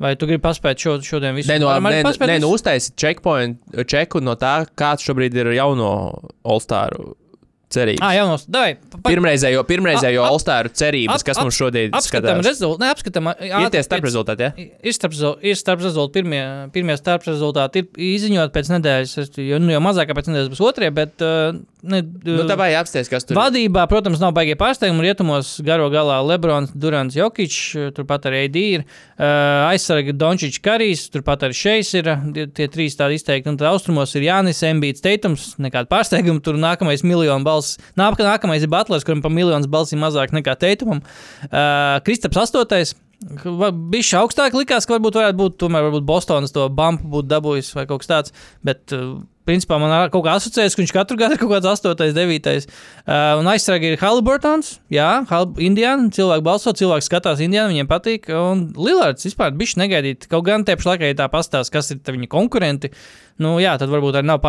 Vai 0.03 0.15
tu 0.19 0.27
gribi 0.27 0.43
paspēt 0.43 0.81
šo, 0.83 0.97
šodien 1.05 1.37
visu? 1.37 1.51
Nē, 1.53 1.61
no, 1.63 1.71
nē, 1.71 2.01
nē, 2.03 2.39
nu 2.43 2.49
visu? 2.49 2.55
uztaisīt 2.57 2.97
checkpoint, 2.99 3.61
čeku 3.87 4.23
no 4.25 4.35
tā, 4.41 4.63
kāds 4.79 5.05
šobrīd 5.07 5.37
ir 5.39 5.53
jauno 5.55 5.91
All-Staru 6.43 7.13
cerības. 7.73 8.03
Ah, 8.05 8.13
jā, 8.17 8.25
nos, 8.29 8.45
davai. 8.51 8.75
Pa, 8.81 8.99
pa, 8.99 9.13
Pirmreizējo, 9.13 9.63
pirmreizējo 9.69 10.25
All-Staru 10.27 10.73
cerības, 10.77 11.23
ap- 11.23 11.27
kas 11.29 11.41
mums 11.41 11.59
šodien 11.61 11.95
apskatām 11.95 12.41
skatās. 12.41 12.49
rezultātu. 12.51 12.89
Apskatām. 12.97 13.31
Ir 13.41 13.71
tie 13.73 13.83
starp 13.87 14.09
rezultāti, 14.09 14.49
ja? 14.49 14.67
Ir 14.83 14.97
starp, 14.97 15.17
ir 15.41 15.59
starp 15.61 15.85
rezultāti, 15.85 16.19
pirmie, 16.19 16.43
pirmie 16.75 16.97
starp 17.01 17.25
rezultāti 17.29 17.85
ir 17.85 18.03
izziņot 18.13 18.53
pēc 18.55 18.73
nedēļas, 18.75 19.17
jo, 19.41 19.61
nu, 19.63 19.73
jau 19.73 19.83
mazāk 19.85 20.13
pēc 20.19 20.33
nedēļas 20.33 20.53
būs 20.53 20.65
otrie, 20.69 20.91
bet 20.95 21.25
uh, 21.25 21.57
ne, 21.83 22.01
Nu, 22.27 22.45
tā 22.47 22.57
vajag 22.59 22.83
apstāties, 22.83 23.11
kas 23.11 23.27
tur 23.27 23.35
ir. 23.35 23.39
Vadībā, 23.41 23.85
protams, 23.91 24.21
nav 24.23 24.33
baigie 24.37 24.55
pārsteigumi. 24.59 25.05
Rietumos 25.07 25.55
garo 25.67 25.89
galā 25.93 26.21
Lebrons, 26.25 26.73
Durants, 26.79 27.17
Jokic, 27.19 27.57
turpat 27.97 28.29
arī 28.31 28.45
AD 28.47 28.59
ir. 28.61 28.87
Uh, 29.17 29.69
aizsarga 29.73 30.15
Dončičs, 30.17 30.63
Karijs, 30.63 31.05
turpat 31.13 31.47
arī 31.49 31.59
Šeis 31.59 31.93
ir. 31.99 32.11
Tie 32.55 32.69
trīs 32.73 32.99
tādi 32.99 33.19
izteikti. 33.19 33.51
Un 33.51 33.59
tad 33.61 33.73
austrumos 33.73 34.15
ir 34.19 34.27
Jānis, 34.29 34.63
Embīts, 34.69 35.05
Teitums. 35.05 35.53
Nekāda 35.63 35.91
pārsteiguma. 35.91 36.43
Tur 36.45 36.59
nākamais 36.63 37.05
miljonu 37.07 37.47
balss. 37.47 37.81
Nāk, 37.99 38.21
nākamais 38.23 38.63
ir 38.63 38.73
Butlers, 38.73 39.07
kuram 39.07 39.25
pa 39.25 39.33
miljonus 39.33 39.71
balsīm 39.71 40.03
mazāk 40.03 40.35
nekā 40.37 40.57
Teitumam. 40.63 41.03
Kristaps 42.07 42.45
8. 42.47 42.95
Bija 43.23 44.19
augstāk, 44.19 44.55
likās, 44.59 44.87
ka 44.87 44.97
varbūt 44.97 45.19
varētu 45.19 45.39
būt, 45.39 45.59
tomēr 45.63 45.87
varbūt 45.87 46.07
Bostonas 46.09 46.55
to 46.55 46.65
bumpu 46.75 47.07
būtu 47.13 47.31
dabūjis 47.31 47.71
vai 47.77 47.85
kaut 47.91 48.03
kas 48.03 48.11
tāds. 48.11 48.35
Bet, 48.67 48.83
principā, 49.49 49.79
man 49.83 49.93
kaut 50.13 50.25
kā 50.27 50.37
asociējas, 50.39 50.77
ka 50.77 50.83
viņš 50.83 50.95
katru 50.95 51.19
gadu 51.21 51.37
ir 51.37 51.43
kaut 51.43 51.53
kāds 51.55 51.69
8, 51.69 52.13
9. 52.17 52.67
Uh, 53.03 53.41
un 53.41 53.51
aizsargi 53.53 53.93
ir 53.93 53.99
Haliburtons. 54.01 54.77
Jā, 54.93 55.11
Hal 55.31 55.49
Indiāna. 55.63 56.11
Cilvēki 56.15 56.47
balso, 56.47 56.75
cilvēki 56.79 57.09
skatās 57.09 57.43
Indiānu, 57.45 57.75
viņiem 57.75 57.91
patīk. 57.91 58.31
Un 58.37 58.69
Lillards 58.79 59.27
vispār 59.27 59.55
bija 59.57 59.83
negaidīt. 59.83 60.29
Kaut 60.31 60.47
gan 60.49 60.67
te 60.69 60.77
pašlaik, 60.79 61.05
tā 61.19 61.29
pastāsta, 61.33 61.75
kas 61.75 61.95
ir 61.95 62.03
viņa 62.07 62.31
konkurenti. 62.33 62.93
Nu, 63.41 63.57
jā, 63.63 63.77
tad 63.81 63.93
varbūt 63.93 64.19
arī 64.21 64.29
nav 64.29 64.43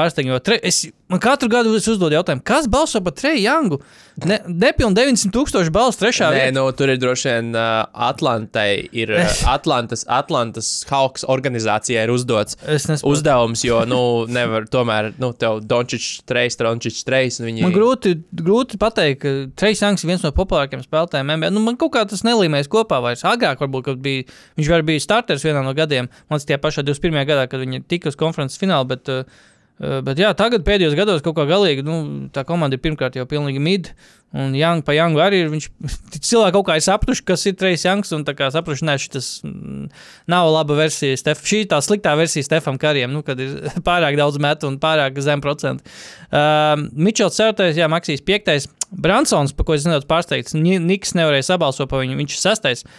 es, 0.64 0.84
man 1.12 1.22
katru 1.24 1.50
gadu 1.50 1.76
es 1.78 1.88
uzdodu 1.88 2.18
jautājumu, 2.18 2.44
kas 2.46 2.68
balso 2.72 3.02
par 3.04 3.16
Treju 3.16 3.44
Jangu? 3.44 3.80
Ne, 4.28 4.40
Nepilnīgi 4.46 5.16
900 5.24 5.34
tūkstoši 5.34 5.72
balsu 5.74 6.04
trešā 6.04 6.28
Nē, 6.30 6.38
vietā. 6.38 6.54
nu, 6.58 6.66
tur 6.78 6.92
ir 6.94 7.00
droši 7.02 7.30
vien 7.32 7.54
uh, 7.56 7.86
Atlantai, 8.10 8.86
ir 8.92 9.14
uh, 9.16 9.24
Atlantas, 9.56 10.04
Atlantas 10.06 10.70
Hawks 10.90 11.26
organizācijai 11.26 12.04
ir 12.06 12.14
uzdots 12.14 12.60
uzdevums, 13.02 13.64
jo, 13.66 13.80
nu, 13.90 14.02
nevar 14.30 14.68
tomēr, 14.70 15.14
nu, 15.22 15.32
tev 15.38 15.64
Dončičs 15.66 16.28
treis, 16.30 16.60
Dončičs 16.60 17.08
treis, 17.08 17.40
un 17.42 17.50
viņi... 17.50 17.66
Man 17.66 17.74
grūti, 17.76 18.16
grūti 18.44 18.80
pateikt, 18.82 19.24
ka 19.24 19.34
Trejs 19.60 19.82
Janks 19.84 20.06
ir 20.06 20.12
viens 20.12 20.26
no 20.26 20.34
populārākajiem 20.36 20.86
spēlētājiem. 20.86 21.34
NBA. 21.34 21.52
Nu, 21.54 21.64
man 21.66 21.78
kaut 21.80 21.94
kā 21.96 22.04
tas 22.10 22.24
nelīmēs 22.26 22.70
kopā 22.72 23.00
vairs. 23.04 23.24
Agrāk 23.28 23.62
varbūt 23.64 23.88
kad 23.90 24.02
bija, 24.04 24.26
viņš 24.60 24.72
var 24.74 24.86
bija 24.88 25.04
starters 25.04 25.46
vienā 25.46 25.64
no 25.66 25.74
gadiem. 25.78 26.10
Man 26.30 26.38
liekas, 26.38 26.48
tie 26.50 26.60
pašā 26.62 26.86
21. 26.86 27.24
gadā, 27.30 27.48
kad 27.52 27.64
viņi 27.64 27.84
tika 27.90 28.12
uz 28.12 28.18
konferences 28.20 28.62
fināla. 28.74 28.90
Bet, 28.90 29.14
uh, 29.14 29.46
uh, 29.80 30.02
bet 30.04 30.20
jā, 30.20 30.34
tagad 30.38 30.66
pēdējos 30.66 30.98
gados 30.98 31.24
kaut 31.24 31.38
kā 31.38 31.46
galīgi 31.50 31.86
nu, 31.86 32.02
tā 32.34 32.44
komanda 32.48 32.76
ir 32.78 32.84
pirmkārt 32.84 33.16
jau 33.22 33.30
pilnīgi 33.30 33.62
mid. 33.64 33.94
Un 34.34 34.56
Young, 34.58 34.82
pa 34.82 34.96
Youngu 34.98 35.22
arī 35.22 35.44
ir. 35.44 35.50
Viņš 35.54 35.68
cilvēki 36.28 36.56
kaut 36.56 36.66
kā 36.66 36.78
ir 36.80 36.86
sapratuši, 36.88 37.22
kas 37.28 37.44
ir 37.46 37.54
Trejs 37.54 37.84
Janks. 37.86 38.14
Un 38.18 38.24
tā 38.26 38.34
kā 38.34 38.48
sapratuši, 38.50 38.88
ka 38.88 39.14
tas 39.20 39.28
mm, 39.46 39.84
nav 40.34 40.50
laba 40.50 40.74
versija. 40.80 41.20
Stef, 41.22 41.44
šī 41.46 41.60
ir 41.62 41.70
tā 41.70 41.78
sliktā 41.86 42.16
versija 42.18 42.48
Stefam 42.48 42.80
Karijam, 42.82 43.14
nu, 43.14 43.22
kad 43.22 43.38
ir 43.38 43.54
pārāk 43.88 44.18
daudz 44.18 44.42
metu 44.42 44.72
un 44.72 44.80
pārāk 44.82 45.22
zem 45.22 45.44
procentu. 45.44 45.86
Uh, 46.34 46.88
Mičels 46.98 47.38
4. 47.38 47.76
Jā, 47.78 47.86
Maksīs 47.94 48.26
5. 48.26 48.66
Bransons, 49.06 49.54
par 49.54 49.70
ko 49.70 49.78
es 49.78 49.86
nedaudz 49.86 50.10
pārsteigts. 50.10 50.58
Ni- 50.58 50.82
Niks 50.82 51.14
nevarēja 51.14 51.52
sabalsot 51.54 51.94
par 51.94 52.02
viņu, 52.02 52.18
viņš 52.18 52.34
ir 52.40 52.42
6. 52.50 52.90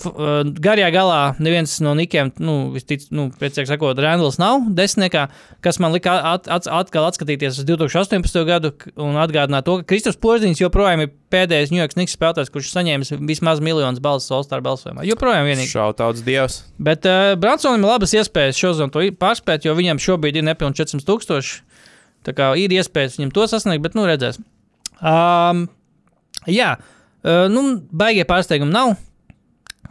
Uh, 0.00 0.46
garajā 0.62 0.86
galā 0.94 1.18
neviens 1.42 1.72
no 1.82 1.90
Nikiem, 1.98 2.30
nu, 2.40 2.54
vistic, 2.72 3.02
nu 3.12 3.26
precīzāk 3.36 3.66
sakot, 3.68 3.98
Randalls 4.00 4.38
nav 4.40 4.68
desmitniekā, 4.78 5.24
kas 5.64 5.80
man 5.82 5.92
lika 5.92 6.14
at, 6.30 6.46
at, 6.48 6.68
atkal 6.70 7.08
atskatīties 7.08 7.58
uz 7.60 7.66
2018. 7.68 8.38
gadu 8.48 8.70
un 9.02 9.18
atgādināt 9.20 9.66
to, 9.66 9.80
ka 9.80 9.88
Kristofers 9.90 10.20
Porziņš 10.22 10.62
joprojām 10.62 11.02
ir 11.04 11.10
pēdējais 11.34 11.74
New 11.74 11.82
York 11.82 11.96
Knicks 11.98 12.14
spēlētājs, 12.16 12.52
kurš 12.54 12.70
saņēmis 12.70 13.12
vismaz 13.28 13.60
miljonus 13.64 14.00
balsu 14.04 14.38
All-Star 14.38 14.62
balsojumā. 14.64 15.04
Joprojām 15.10 15.50
vienīgais. 15.50 15.74
Šautauts 15.74 16.24
dievs. 16.24 16.62
Bet 16.78 17.10
uh, 17.10 17.34
Bransonam 17.42 17.82
ir 17.82 17.92
labas 17.92 18.14
iespējas 18.16 18.62
šo 18.62 18.72
zonu 18.78 19.10
pārspēt, 19.20 19.66
jo 19.66 19.76
viņam 19.76 20.00
šobrīd 20.00 20.40
ir 20.40 20.48
nepilnīgi 20.48 20.84
400 20.84 21.10
tūkstoši. 21.10 21.60
Tā 22.30 22.36
kā 22.36 22.54
ir 22.62 22.72
iespējas 22.78 23.18
viņam 23.18 23.34
to 23.36 23.50
sasniegt, 23.50 23.82
bet 23.84 23.98
nu 23.98 24.06
redzēs. 24.08 24.40
Um, 25.02 25.66
jā, 26.46 26.74
uh, 26.78 27.46
nu, 27.52 27.80
baigie 27.90 28.24
pārsteigumi 28.28 28.72
nav. 28.72 28.96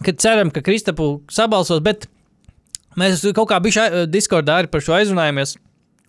Kad 0.06 0.22
ceram, 0.24 0.52
ka 0.54 0.64
Kristapu 0.64 1.20
sabalsos, 1.32 1.82
bet 1.84 2.08
mēs 3.00 3.24
kaut 3.36 3.50
kā 3.52 3.60
bijām 3.64 4.06
Discordā 4.12 4.62
arī 4.62 4.72
par 4.72 4.84
šo 4.86 4.96
aizrunājamies. 5.00 5.58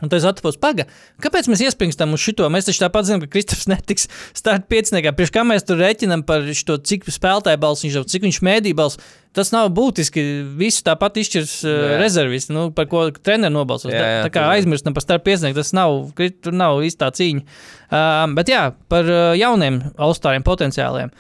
Un 0.01 0.09
tas 0.09 0.25
atpūs 0.25 0.57
paga. 0.61 0.87
Kāpēc 1.21 1.49
mēs 1.51 1.61
iespringstam 1.67 2.15
uz 2.17 2.23
šo? 2.25 2.49
Mēs 2.53 2.69
taču 2.69 2.81
tāpat 2.81 3.07
zinām, 3.09 3.23
ka 3.25 3.31
Kristofers 3.35 3.69
netiks 3.73 4.09
starta 4.37 4.65
pieciniekā. 4.71 5.13
Priekš 5.17 5.33
kā 5.35 5.45
mēs 5.45 5.67
tur 5.69 5.81
rēķinām 5.81 6.25
par 6.29 6.47
šo, 6.57 6.79
cik 6.89 7.05
spēlētāju 7.13 7.61
balss 7.61 7.85
viņš 7.85 7.99
ir, 7.99 8.07
cik 8.15 8.25
viņš 8.25 8.39
mēdī 8.47 8.73
balss. 8.77 9.01
Tas 9.37 9.53
nav 9.55 9.69
būtiski. 9.77 10.25
Visu 10.59 10.83
tāpat 10.87 11.21
izšķirs 11.21 11.53
uh, 11.67 11.75
Jā. 11.93 11.99
rezervisti, 12.01 12.55
nu, 12.57 12.71
par 12.75 12.89
ko 12.91 13.05
treneris 13.13 13.55
nobalsos. 13.55 13.93
Jā, 13.93 14.01
Tā, 14.01 14.09
jā, 14.15 14.23
tā 14.27 14.33
kā 14.35 14.47
aizmirstam 14.57 14.97
par 14.97 15.05
starta 15.05 15.27
piecinieki, 15.29 15.59
tas 15.61 15.75
nav, 15.77 16.01
tur 16.17 16.57
nav 16.57 16.81
īstā 16.87 17.13
cīņa. 17.15 17.45
Um, 17.91 18.39
bet 18.39 18.51
jā, 18.51 18.65
par 18.91 19.07
uh, 19.07 19.35
jauniem 19.39 19.83
Austrāliem 20.01 20.47
potenciāliem. 20.47 21.13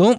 Nu, 0.00 0.16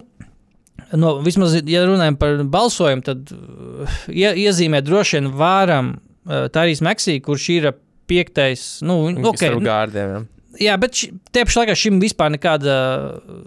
No, 0.94 1.16
vismaz, 1.24 1.56
ja 1.66 1.82
runājam 1.86 2.18
par 2.20 2.38
balsojumu, 2.50 3.02
tad 3.06 3.32
uh, 3.34 3.98
ie, 4.12 4.28
iezīmē 4.46 4.84
droši 4.86 5.18
vien 5.18 5.32
vāram 5.34 5.96
uh, 5.96 6.46
Tārijas 6.54 6.84
Meksiju, 6.86 7.24
kurš 7.26 7.50
ir 7.56 7.68
piektais. 8.06 8.78
Nu, 8.86 9.02
okay, 9.26 9.50
nu, 9.50 9.62
gārdiem. 9.66 10.12
jā. 10.12 10.20
jā, 10.68 10.76
bet 10.78 11.00
te 11.34 11.42
pašā 11.48 11.64
laikā 11.64 11.74
šim 11.78 11.98
vispār 11.98 12.30
nekāda, 12.36 12.76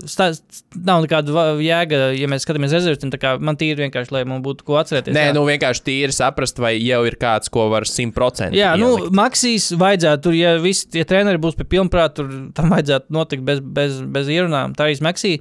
stā, 0.03 0.33
nav 0.75 1.05
nekāda 1.05 1.45
jēga, 1.63 2.01
ja 2.17 2.27
mēs 2.31 2.43
skatāmies 2.43 2.75
rezervistiem. 2.75 3.13
Man 3.39 3.59
tīri 3.61 3.85
vienkārši, 3.85 4.13
lai 4.17 4.25
man 4.27 4.43
būtu 4.43 4.67
ko 4.67 4.75
atcerēties. 4.81 5.15
Nē, 5.15 5.29
jā. 5.29 5.37
nu 5.37 5.45
vienkārši 5.47 5.85
tīri 5.87 6.15
saprast, 6.15 6.59
vai 6.59 6.73
jau 6.75 6.99
ir 7.07 7.15
kāds, 7.21 7.47
ko 7.53 7.69
var 7.71 7.87
100%. 7.87 8.51
Jā, 8.59 8.73
nu, 8.81 8.91
ielikt. 8.97 9.15
Maksīs 9.21 9.71
vajadzētu, 9.79 10.25
tur, 10.27 10.35
ja 10.35 10.57
visi 10.59 10.91
tie 10.91 11.07
treneri 11.07 11.39
būs 11.39 11.55
pie 11.55 11.69
pilnprāta, 11.77 12.19
tur 12.19 12.35
tam 12.57 12.75
vajadzētu 12.75 13.15
notikt 13.15 13.47
bez, 13.47 13.63
bez, 13.63 14.03
bez 14.03 14.35
ierunām. 14.35 14.75
Tā 14.75 14.89
arī 14.89 14.99
Maksija 15.07 15.39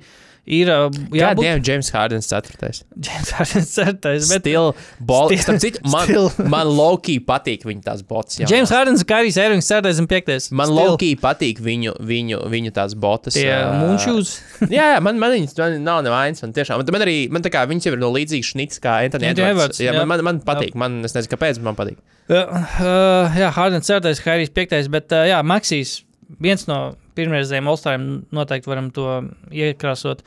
ir 0.48 0.70
uh, 0.72 0.88
Jā, 1.12 1.30
jābūt 1.30 1.44
Dievs, 1.44 1.68
James 1.68 1.90
Hardens 1.94 2.28
4. 2.30 2.70
James 3.06 3.30
Hardens 3.36 3.70
certais, 3.74 4.28
bet 4.32 4.42
Still, 4.42 4.72
bol, 5.00 5.32
Still- 5.36 5.60
citu, 5.62 5.82
man, 5.92 6.08
still. 6.08 6.30
man 6.48 6.70
Loki 6.72 7.18
patīk 7.24 7.66
viņa 7.68 7.84
tās 7.86 8.02
botas. 8.08 8.38
jaunās. 8.40 8.54
James 8.54 8.72
Hardens, 8.74 9.04
kā 9.08 9.20
arī 9.22 9.32
Sērijas 9.34 9.68
certais 9.68 10.00
un 10.02 10.08
piektais. 10.10 10.50
Man 10.50 10.70
Still 10.72 10.94
Loki 10.94 11.10
patīk 11.20 11.60
viņu, 11.64 11.96
viņu, 12.00 12.42
viņu 12.52 12.74
tās 12.76 12.96
botas. 12.98 13.36
Tie 13.36 13.46
ā, 13.52 13.60
mūčūs. 13.84 14.34
jā, 14.76 14.94
jā, 14.94 15.00
man, 15.04 15.20
man 15.20 15.34
viņas 15.36 15.56
man 15.60 15.78
nav 15.84 16.02
nevainas. 16.06 16.42
Man 16.46 16.56
tiešām, 16.56 16.80
man, 16.80 16.92
man 16.98 17.06
arī, 17.06 17.18
man 17.32 17.44
tā 17.44 17.52
kā 17.52 17.64
viņas 17.68 17.90
jau 17.90 17.94
ir 17.96 18.02
no 18.02 18.12
līdzīgas 18.14 18.52
šnits 18.54 18.82
kā 18.84 19.00
Anthony 19.06 19.32
Edwards. 19.34 19.82
Jā, 19.82 19.92
jā. 19.92 19.98
man, 20.00 20.08
man, 20.10 20.24
man 20.30 20.42
patīk. 20.46 20.76
Man, 20.78 21.00
es 21.06 21.16
nezinu, 21.16 21.34
kāpēc, 21.36 21.60
bet 21.60 21.68
man 21.70 21.78
patīk. 21.78 22.00
Uh, 22.28 22.44
uh, 22.84 23.36
jā, 23.40 23.48
Hardens 23.56 23.88
certais, 23.88 24.20
Hairijs 24.24 24.52
piektais, 24.52 24.88
bet 24.92 25.12
uh, 25.16 25.24
jā, 25.28 25.38
Maksīs 25.46 26.02
viens 26.44 26.66
no 26.68 26.78
pirmreizējiem 27.18 27.72
Olstāriem 27.74 28.10
noteikti 28.34 28.70
varam 28.70 28.92
to 28.94 29.08
iekrāsot. 29.52 30.22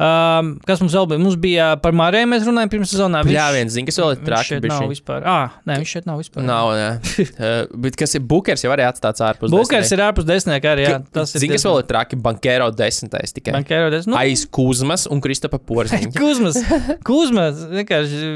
Um, 0.00 0.54
kas 0.64 0.80
mums 0.80 0.94
vēl 0.96 1.04
bija? 1.10 1.20
Mums 1.20 1.34
bija 1.36 1.64
par 1.82 1.92
Mārēju, 1.92 2.28
mēs 2.30 2.46
runājām 2.46 2.70
pirms 2.72 2.92
sezonā. 2.94 3.20
Jā, 3.28 3.50
viens 3.52 3.74
zina, 3.74 3.84
kas 3.90 3.98
vēl 4.00 4.14
ir 4.14 4.22
viņš 4.22 4.28
traki. 4.30 4.48
šeit 4.48 4.68
nav 4.70 4.86
vispār. 4.88 5.26
Ah, 5.28 5.58
nē, 5.68 5.76
viņš 5.82 5.92
šeit 5.92 6.08
nav 6.08 6.22
vispār. 6.22 6.46
Nav, 6.48 6.70
jā. 6.78 6.86
Uh, 7.34 7.58
bet 7.84 7.98
kas 8.00 8.16
ir 8.16 8.24
Bukers, 8.30 8.64
jau 8.64 8.72
arī 8.72 8.86
atstāts 8.86 9.20
ārpus. 9.26 9.52
Bukers 9.52 9.92
ir 9.92 10.04
ārpus 10.06 10.24
desmitnieka 10.24 10.72
arī. 10.72 10.86
Jā, 10.88 10.96
tas 11.12 11.34
ir. 11.34 11.44
Zini, 11.44 11.52
kas 11.52 11.68
vēl 11.68 11.82
ir 11.82 11.90
traki? 11.92 12.20
Bankero 12.24 12.70
desmitais 12.72 13.36
tikai. 13.36 13.52
Bankēro 13.58 13.92
desmit. 13.92 14.14
Nu, 14.14 14.18
Aiz 14.22 14.46
Kuzmas 14.48 15.04
un 15.12 15.20
Kristapa 15.20 15.60
Porziņa. 15.60 16.14
Kuzmas, 16.16 16.56
Kuzmas, 17.04 17.60
vienkārši 17.76 18.32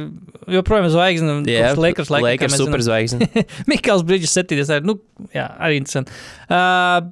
joprojām 0.59 0.93
zvaigzne. 0.93 1.41
Jā, 1.49 1.73
Lakers, 1.81 2.13
Lakers 2.13 2.59
zinām. 2.59 2.67
superzvaigzne. 2.69 3.33
Mikls 3.73 4.05
Brīdžs, 4.05 4.37
7. 4.37 4.61
arī, 4.69 4.85
nu, 4.93 5.01
jā, 5.33 5.49
arī 5.57 5.81
interesanti. 5.81 6.13
Uh, 6.45 7.09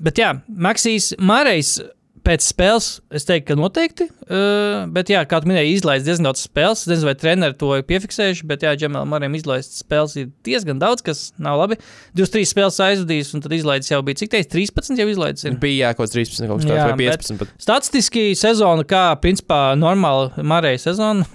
bet 0.00 0.18
jā, 0.22 0.32
Maksīs 0.48 1.12
Mārējs 1.18 1.76
pēc 2.26 2.42
spēles, 2.42 2.86
es 3.14 3.26
teiktu, 3.26 3.52
ka 3.52 3.56
noteikti. 3.58 4.06
Uh, 4.26 4.86
bet, 4.90 5.10
jā, 5.12 5.20
kā 5.28 5.38
tu 5.42 5.48
minēji, 5.50 5.76
izlaiž 5.78 6.02
diezgan 6.06 6.26
daudz 6.26 6.42
spēles. 6.46 6.82
Es 6.82 6.90
nezinu, 6.90 7.08
vai 7.10 7.14
treneri 7.18 7.56
to 7.60 7.68
ir 7.78 7.84
piefiksējuši, 7.86 8.46
bet, 8.50 8.64
jā, 8.66 8.72
Džemēlam 8.80 9.12
Mārējam 9.12 9.36
izlaist 9.38 9.78
spēles 9.78 10.16
ir 10.18 10.30
diezgan 10.46 10.80
daudz, 10.82 11.04
kas 11.06 11.20
nav 11.42 11.60
labi. 11.60 11.78
23 12.18 12.50
spēles 12.50 12.80
aizvadījis, 12.88 13.32
un 13.36 13.44
tad 13.44 13.54
izlaiž 13.56 13.90
jau 13.92 14.00
bija 14.06 14.20
cik 14.22 14.32
teiks, 14.34 14.50
13 14.54 15.02
jau 15.02 15.08
izlaidis. 15.12 15.46
ir? 15.46 15.58
Bija 15.62 15.86
jā, 15.86 15.92
kaut 15.94 16.08
kāds 16.08 16.16
13, 16.18 16.50
kaut 16.50 16.62
kas 16.62 16.66
Jā, 16.68 16.74
tāds, 16.74 16.90
vai 16.90 16.98
bet- 17.04 17.26
15. 17.26 17.40
Bet... 17.44 17.54
Statistiski 17.62 18.26
sezona, 18.38 18.86
kā 18.90 19.04
principā 19.22 19.60
normāla 19.78 20.32
Marijas 20.42 20.88
sezona, 20.90 21.26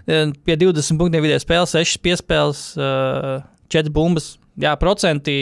pie 0.46 0.58
20 0.66 0.98
punktiem 0.98 1.26
vidēji 1.28 1.44
spēles, 1.46 1.76
6 1.78 2.02
piespēles, 2.08 2.64
4 3.70 3.94
bumbas, 3.94 4.32
jā, 4.58 4.74
procenti, 4.82 5.36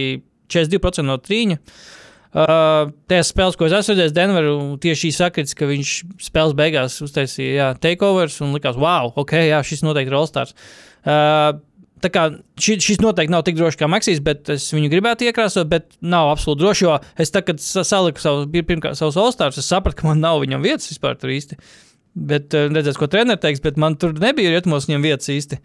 42% 0.52 1.08
no 1.08 1.16
trīņa. 1.20 1.56
Uh, 1.62 1.94
Tajās 2.34 3.30
spēlēs, 3.32 3.56
ko 3.56 3.68
es 3.68 3.72
esmu 3.78 3.94
redzējis, 3.94 4.16
Denveru 4.16 4.56
tieši 4.82 5.06
šī 5.06 5.12
sakrits, 5.16 5.56
ka 5.56 5.68
viņš 5.70 5.92
spēles 6.28 6.56
beigās 6.58 6.98
uztaisīja 7.04 7.54
jā, 7.56 7.68
takeovers 7.80 8.40
un 8.44 8.52
likās, 8.56 8.76
wow, 8.80 9.12
ok, 9.16 9.32
jā, 9.48 9.62
šis 9.64 9.84
noteikti 9.86 10.12
ir 10.12 10.18
All-Stars. 10.20 10.54
Uh, 11.08 11.56
Tā 11.98 12.12
kā 12.14 12.28
ši, 12.62 12.76
šis 12.78 13.00
noteikti 13.02 13.32
nav 13.34 13.40
tik 13.42 13.56
drošs 13.58 13.74
kā 13.74 13.88
Maksīs, 13.90 14.20
bet 14.22 14.46
es 14.54 14.68
viņu 14.70 14.86
gribētu 14.92 15.26
iekrāsot, 15.26 15.66
bet 15.66 15.96
nav 15.98 16.28
absolūti 16.30 16.62
drošs. 16.62 16.82
Jo 16.84 16.92
es 17.18 17.32
tā, 17.34 17.42
kad 17.42 17.58
sa- 17.58 17.82
saliku 17.82 18.22
savus, 18.22 18.46
pirmkārt, 18.54 18.94
savus 18.94 19.18
All-Stars, 19.18 19.58
es 19.58 19.66
sapratu, 19.66 19.98
ka 19.98 20.06
man 20.06 20.22
nav 20.22 20.38
viņam 20.44 20.62
vietas 20.62 20.86
vispār 20.92 21.18
tur 21.18 21.32
īsti. 21.34 21.58
Bet 22.18 22.54
uh, 22.56 22.66
redzēs, 22.72 22.96
ko 22.98 23.06
treneris 23.10 23.42
teiks, 23.42 23.60
bet 23.62 23.76
man 23.78 23.94
tur 24.00 24.16
nebija 24.18 24.50
rietumos 24.54 24.88
viņam 24.88 25.04
vietas 25.04 25.28
īsti. 25.30 25.58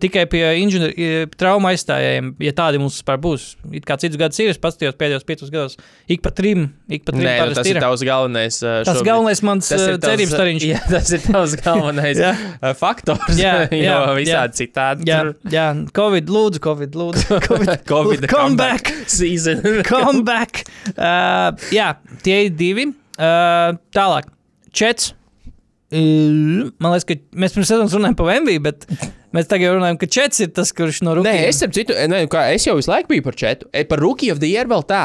Tikai 0.00 0.22
pie 0.32 0.40
inženieru 0.62 1.28
trauma 1.36 1.74
aizstājējiem, 1.74 2.30
ja 2.40 2.52
tādi 2.56 2.78
mums 2.80 2.94
vispār 2.96 3.18
būs. 3.20 3.42
It 3.76 3.84
kā 3.84 3.98
citus 4.00 4.16
gadus 4.16 4.38
ir, 4.40 4.48
es 4.54 4.60
paskatījos 4.60 4.96
pēdējos 4.96 5.26
piecus 5.28 5.50
gados, 5.52 5.74
ik 6.08 6.22
pa 6.24 6.32
trim, 6.32 6.70
ik 6.88 7.04
pa 7.04 7.12
trim. 7.12 7.26
Nē, 7.26 7.34
nu, 7.50 7.56
tas 7.58 7.68
ir 7.68 7.80
tavs 7.84 8.04
galvenais. 8.08 8.58
Tas 8.64 8.88
šobrīd. 8.88 9.08
galvenais 9.10 9.42
mans 9.44 9.68
Tas 9.68 9.84
ir 9.84 9.98
uh, 9.98 10.00
cerības 10.00 10.32
stariņš. 10.32 10.64
Jā, 10.70 10.80
tas 10.88 11.12
ir 11.12 11.24
tavs 11.26 11.56
galvenais 11.60 12.20
Jā. 12.24 12.32
faktors. 12.80 13.36
Jā, 13.44 13.52
jā, 13.68 13.82
jā. 13.84 13.98
visādi 14.16 14.60
citādi. 14.62 15.08
Jā, 15.10 15.18
jā, 15.52 15.66
Covid, 16.00 16.32
lūdzu, 16.32 16.62
Covid, 16.64 16.96
lūdzu. 17.02 17.40
Covid, 17.50 17.74
Covid 17.90 18.28
come 18.32 18.56
back. 18.60 18.88
season. 19.06 19.60
Come 19.84 20.24
back. 20.24 20.64
Uh, 20.96 21.52
jā, 21.76 21.90
tie 22.24 22.46
ir 22.48 22.56
divi. 22.56 22.88
Uh, 23.20 23.76
tālāk, 23.94 24.32
čets. 24.72 25.12
Man 25.94 26.94
liekas, 26.94 27.06
ka 27.08 27.16
mēs 27.38 27.54
pirms 27.56 27.70
sezonas 27.70 27.94
runājām 27.96 28.16
par 28.18 28.30
MV, 28.40 28.54
bet 28.64 28.86
mēs 29.34 29.50
tagad 29.50 29.68
jau 29.68 29.74
runājam, 29.78 29.98
ka 30.00 30.08
čets 30.10 30.40
ir 30.44 30.50
tas, 30.56 30.72
kurš 30.74 31.02
no 31.06 31.14
Nē, 31.14 31.20
rūkām. 31.22 31.42
es, 31.50 31.60
citu, 31.76 31.96
ne, 32.10 32.24
kā, 32.30 32.46
es 32.54 32.66
jau 32.66 32.74
visu 32.78 32.90
laiku 32.90 33.12
biju 33.14 33.26
par 33.26 33.36
četu. 33.38 33.68
Par 33.90 34.02
Rookie 34.02 34.32
of 34.34 34.40
the 34.42 34.50
Year 34.50 34.66
vēl 34.70 34.82
tā. 34.90 35.04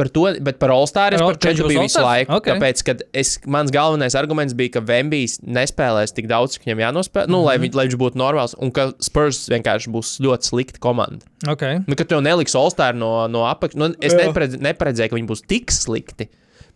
Par 0.00 0.08
to, 0.08 0.22
bet 0.40 0.56
par 0.56 0.70
All-Star 0.72 1.12
es 1.12 1.20
Par 1.20 1.36
četu 1.36 1.66
biju 1.68 1.82
visu 1.84 2.00
laiku. 2.00 2.32
Ok. 2.38 2.46
Tāpēc, 2.54 2.80
kad 2.86 3.02
es, 3.12 3.34
mans 3.44 3.68
galvenais 3.74 4.14
arguments 4.16 4.54
bija, 4.56 4.78
ka 4.78 4.80
Vembijs 4.88 5.42
nespēlēs 5.44 6.14
tik 6.16 6.30
daudz, 6.30 6.54
cik 6.56 6.64
viņam 6.64 6.80
jānospēlē, 6.86 7.28
nu, 7.28 7.42
Mhm. 7.42 7.44
lai, 7.44 7.56
viņ, 7.60 7.74
lai 7.76 7.84
viņš 7.90 7.98
būtu 8.00 8.16
normāls, 8.16 8.54
un 8.56 8.72
ka 8.72 8.94
Spurs 8.98 9.42
vienkārši 9.52 9.92
būs 9.92 10.14
ļoti 10.24 10.48
slikta 10.48 10.80
komanda. 10.80 11.20
Okay. 11.44 11.84
Nu, 11.86 11.94
ka 12.00 12.04
tev 12.08 12.22
neliks 12.24 12.54
All-Star 12.56 12.94
no, 12.96 13.26
no 13.28 13.44
apakšas. 13.44 13.76
Nu, 13.76 13.92
es 14.00 14.14
neparedz, 14.16 14.56
neparedzēju, 14.56 15.10
ka 15.12 15.16
viņi 15.20 15.28
būs 15.28 15.44
tik 15.46 15.68
slikti. 15.70 16.30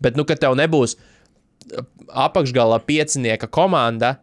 Bet, 0.05 0.19
nu, 0.21 0.25
ka 0.29 0.35
tev 0.37 0.53
nebūs 0.59 0.97
uh, 0.99 1.03
apakšgala 2.27 2.81
piecinieka 2.85 3.49
komanda 3.51 4.19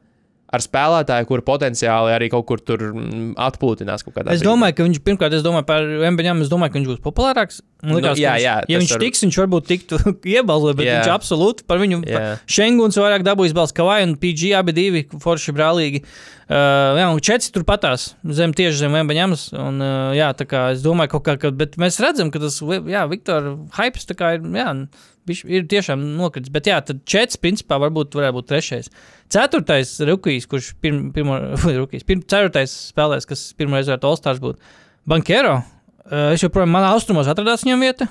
ar 0.52 0.60
spēlētāju, 0.60 1.28
kur 1.30 1.42
potenciāli 1.48 2.12
arī 2.12 2.28
kaut 2.32 2.44
kur 2.50 2.60
tur 2.60 2.82
mm, 2.92 3.34
atpūtinās 3.40 4.04
Es 4.36 4.44
domāju, 4.44 4.76
ka 4.76 4.88
viņš 4.88 5.00
pirmkārt, 5.06 5.36
es 5.38 5.46
domāju 5.46 5.64
par 5.70 5.86
MBņām, 6.12 6.42
es 6.44 6.52
domāju, 6.52 6.74
ka 6.74 6.80
viņš 6.80 6.90
būs 6.92 7.04
populārāks. 7.06 7.62
Man 7.82 7.96
Nu, 7.96 7.98
Likās, 7.98 8.20
jā, 8.20 8.34
ka 8.34 8.36
viņš, 8.36 8.44
jā, 8.44 8.56
ja 8.70 8.82
viņš 8.82 8.92
var- 8.92 9.02
tiks, 9.06 9.24
viņš 9.26 9.38
varbūt 9.42 9.70
tiktu 9.70 10.00
iebalsot, 10.36 10.76
bet 10.78 10.86
Jā. 10.90 10.98
viņš 11.00 11.14
absolūti 11.16 11.66
par 11.72 11.80
viņu. 11.82 12.02
Šenguns 12.52 13.00
vairāk 13.00 13.24
dabūjis 13.26 13.56
balss, 13.58 13.74
kā 13.74 13.88
vai 13.88 14.02
un 14.04 14.18
PG 14.22 14.52
abi 14.60 14.76
divi 14.76 15.06
forši 15.24 15.56
brālīgi. 15.56 16.04
Uh, 16.52 17.00
jā, 17.00 17.08
un 17.08 17.24
četri 17.24 17.54
tur 17.56 17.64
patās 17.64 18.10
zem 18.28 18.52
tieši 18.52 18.84
zem 18.84 18.98
MBņams. 19.06 19.46
Un, 19.56 19.80
uh, 19.80 20.12
jā, 20.18 20.28
tā 20.36 20.44
kā 20.52 20.66
es 20.76 20.84
domāju, 20.84 21.14
kaut 21.16 21.24
kā, 21.30 21.38
ka, 21.40 21.54
bet 21.56 21.80
mēs 21.80 21.98
redzam, 22.04 22.28
ka 22.30 22.44
tas, 22.44 22.60
jā, 22.92 23.06
Viktor, 23.10 23.54
hypes 23.80 24.04
tā 24.10 24.20
kā 24.20 24.34
ir, 24.36 24.44
jā, 24.60 24.68
bišķi 25.30 25.52
ir 25.58 25.68
tiešām 25.72 26.04
nokritis. 26.18 26.54
Bet 26.54 26.70
jā, 26.70 26.80
tad 26.86 27.04
četrs 27.10 27.40
principā 27.42 27.78
varbūt 27.82 28.18
varētu 28.18 28.38
būt 28.40 28.50
trešais. 28.52 28.92
Ceturtais 29.32 29.94
rukijs, 30.08 30.48
kurš 30.52 30.74
pirm, 30.84 31.10
pirmo, 31.16 31.38
rukijs, 31.82 32.08
pirm, 32.08 32.24
ceturtais 32.26 32.74
spēlēs, 32.92 33.30
kas 33.30 33.50
pirmoreiz 33.60 33.92
varētu 33.92 34.12
All-Stars 34.12 34.42
būt. 34.44 34.60
Bankero. 35.10 35.62
Uh, 36.02 36.34
es 36.34 36.44
joprojām 36.44 36.74
manā 36.74 36.92
austrumos 36.96 37.30
atradās 37.32 37.64
viņam 37.66 37.86
vieta. 37.86 38.10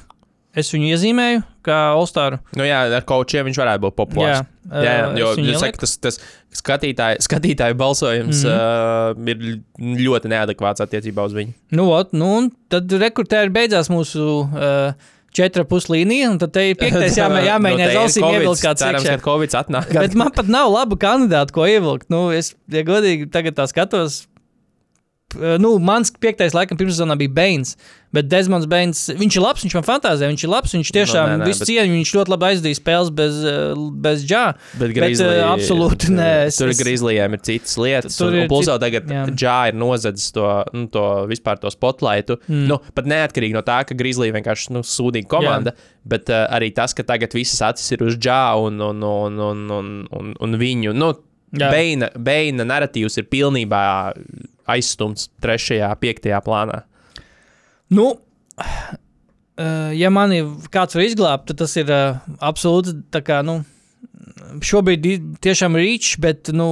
Es 0.57 0.73
viņu 0.75 0.89
iezīmēju 0.97 1.43
kā 1.67 1.77
All-Staru. 1.95 2.41
Nu, 2.59 2.65
jā, 2.67 2.81
ar 2.97 3.05
kočiem 3.07 3.47
viņš 3.47 3.59
varētu 3.61 3.85
būt 3.85 3.97
populārs. 3.99 4.41
Jā, 4.41 4.61
Jā, 4.71 4.95
jā, 4.95 5.05
uh, 5.07 5.15
jo 5.19 5.29
jūs 5.39 5.63
sakat, 5.63 5.83
tas, 5.83 5.95
tas 6.03 6.19
skatītāju, 6.61 7.23
skatītāju 7.27 7.77
balsojums 7.79 8.43
mm 8.45 8.51
-hmm. 8.51 9.31
uh, 9.31 9.31
ir 9.31 10.03
ļoti 10.07 10.31
neadekvāts 10.31 10.83
attiecībā 10.85 11.25
uz 11.27 11.35
viņu. 11.39 11.55
Nu, 11.75 11.89
ot, 11.95 12.13
nu, 12.13 12.29
un 12.39 12.51
tad 12.69 12.91
rekrutēri 12.91 13.51
beidzās 13.55 13.91
mūsu 13.91 14.27
uh, 14.47 15.11
četra 15.37 15.65
puslīnija, 15.69 16.31
un 16.33 16.41
tad 16.43 16.55
te 16.55 16.65
ir 16.71 16.79
piektais 16.81 17.19
jāmē, 17.21 17.43
jāmēģina 17.47 17.91
aiz 17.91 18.01
ausīm 18.05 18.27
ievilkt 18.31 18.65
kāds 18.65 18.83
Cerams, 18.83 19.07
iekšā. 19.07 19.19
ka 19.21 19.27
Covid 19.29 19.57
atnāk. 19.61 19.93
Bet 19.95 20.17
man 20.19 20.33
pat 20.37 20.51
nav 20.51 20.71
labu 20.75 20.99
kandidātu, 21.01 21.55
ko 21.57 21.69
ievilkt. 21.71 22.09
Nu, 22.13 22.29
es, 22.35 22.55
ja 22.73 22.85
godīgi, 22.87 23.31
tagad 23.35 23.59
tā 23.59 23.69
skatos. 23.71 24.25
P- 25.31 25.57
Nu, 25.63 25.79
mans 25.79 26.11
piektais, 26.21 26.53
laikam, 26.57 26.77
pirmsezonā 26.81 27.17
bija 27.21 27.33
Bains. 27.37 27.77
Bet 28.13 28.27
Desmonds 28.27 28.67
Bains, 28.67 29.05
viņš 29.15 29.37
ir 29.39 29.43
labs, 29.45 29.63
viņš 29.63 29.75
man 29.79 29.85
fantāzē, 29.87 30.27
viņš 30.27 30.43
ir 30.43 30.51
labs, 30.51 30.73
viņš 30.75 30.89
tiešām 30.97 31.29
Nu, 31.29 31.31
nē, 31.31 31.37
no, 31.39 31.45
nē, 31.45 31.47
visu 31.47 31.61
bet- 31.63 31.69
cieņu, 31.71 31.93
viņš 31.95 32.11
ļoti 32.17 32.33
labi 32.33 32.47
aizdīja 32.49 32.79
spēles 32.81 33.11
bez, 33.15 33.37
uh, 33.47 33.85
bez 34.03 34.25
džā. 34.27 34.41
Bet, 34.57 34.81
Bet, 34.81 34.95
Grizzly- 34.97 35.37
eh, 35.37 35.45
absolūti 35.47 36.11
nē, 36.17 36.31
es- 36.49 36.57
Tur 36.59 36.73
es- 36.73 36.81
Grizzlyiem 36.83 37.33
ir 37.39 37.39
citas 37.47 37.77
lietas. 37.79 38.17
Tur 38.19 38.33
un, 38.35 38.41
un 38.43 38.49
plus 38.51 38.67
vēl 38.67 38.81
tagad 38.83 39.07
jā. 39.07 39.23
Džā 39.31 39.69
ir 39.71 39.75
nozadzis 39.79 40.33
to, 40.35 40.49
nu, 40.75 40.89
to 40.91 41.05
vispār 41.31 41.61
to 41.63 41.71
spotlightu. 41.71 42.41
Mm. 42.51 42.67
Nu, 42.67 42.81
pat 42.95 43.07
neatkarīgi 43.07 43.53
no 43.55 43.63
tā, 43.63 43.79
ka 43.87 43.95
Grizzly 43.95 44.33
vienkārši 44.35 44.71
nu, 44.75 44.83
sūdīga 44.83 45.29
komanda, 45.31 45.71
jā. 45.71 45.95
bet 46.05 46.29
uh, 46.35 46.49
arī 46.51 46.75
tas, 46.75 46.93
ka 46.93 47.05
tagad 47.07 47.31
visas 47.39 47.63
acis 47.63 47.93
ir 47.93 48.03
uz 48.03 48.17
Džā 48.19 48.59
un, 48.59 48.81
un, 48.81 49.03
un, 49.07 49.39
un, 49.39 49.71
un, 49.71 50.07
un, 50.11 50.35
un 50.41 50.59
viņu. 50.59 50.93
Nu. 50.99 51.15
Beina, 51.51 52.07
Beina 52.15 52.63
narratīvs 52.63 53.17
ir 53.19 53.25
pilnībā 53.27 53.81
aizstumts 54.75 55.29
trešajā, 55.43 55.91
piektajā 56.01 56.41
plānā. 56.47 56.83
Nu, 57.91 58.07
uh, 58.15 59.91
ja 59.97 60.11
man 60.15 60.35
ir 60.37 60.51
kāds 60.73 60.97
var 60.99 61.07
izglābt, 61.07 61.49
tad 61.51 61.63
tas 61.65 61.77
ir 61.81 61.91
uh, 61.91 62.21
absolūti 62.39 62.97
tā 63.15 63.23
kā, 63.27 63.41
nu, 63.47 63.61
šobrīd 64.65 65.07
tiešām 65.43 65.79
rīčs, 65.79 66.17
bet, 66.23 66.53
nu, 66.55 66.71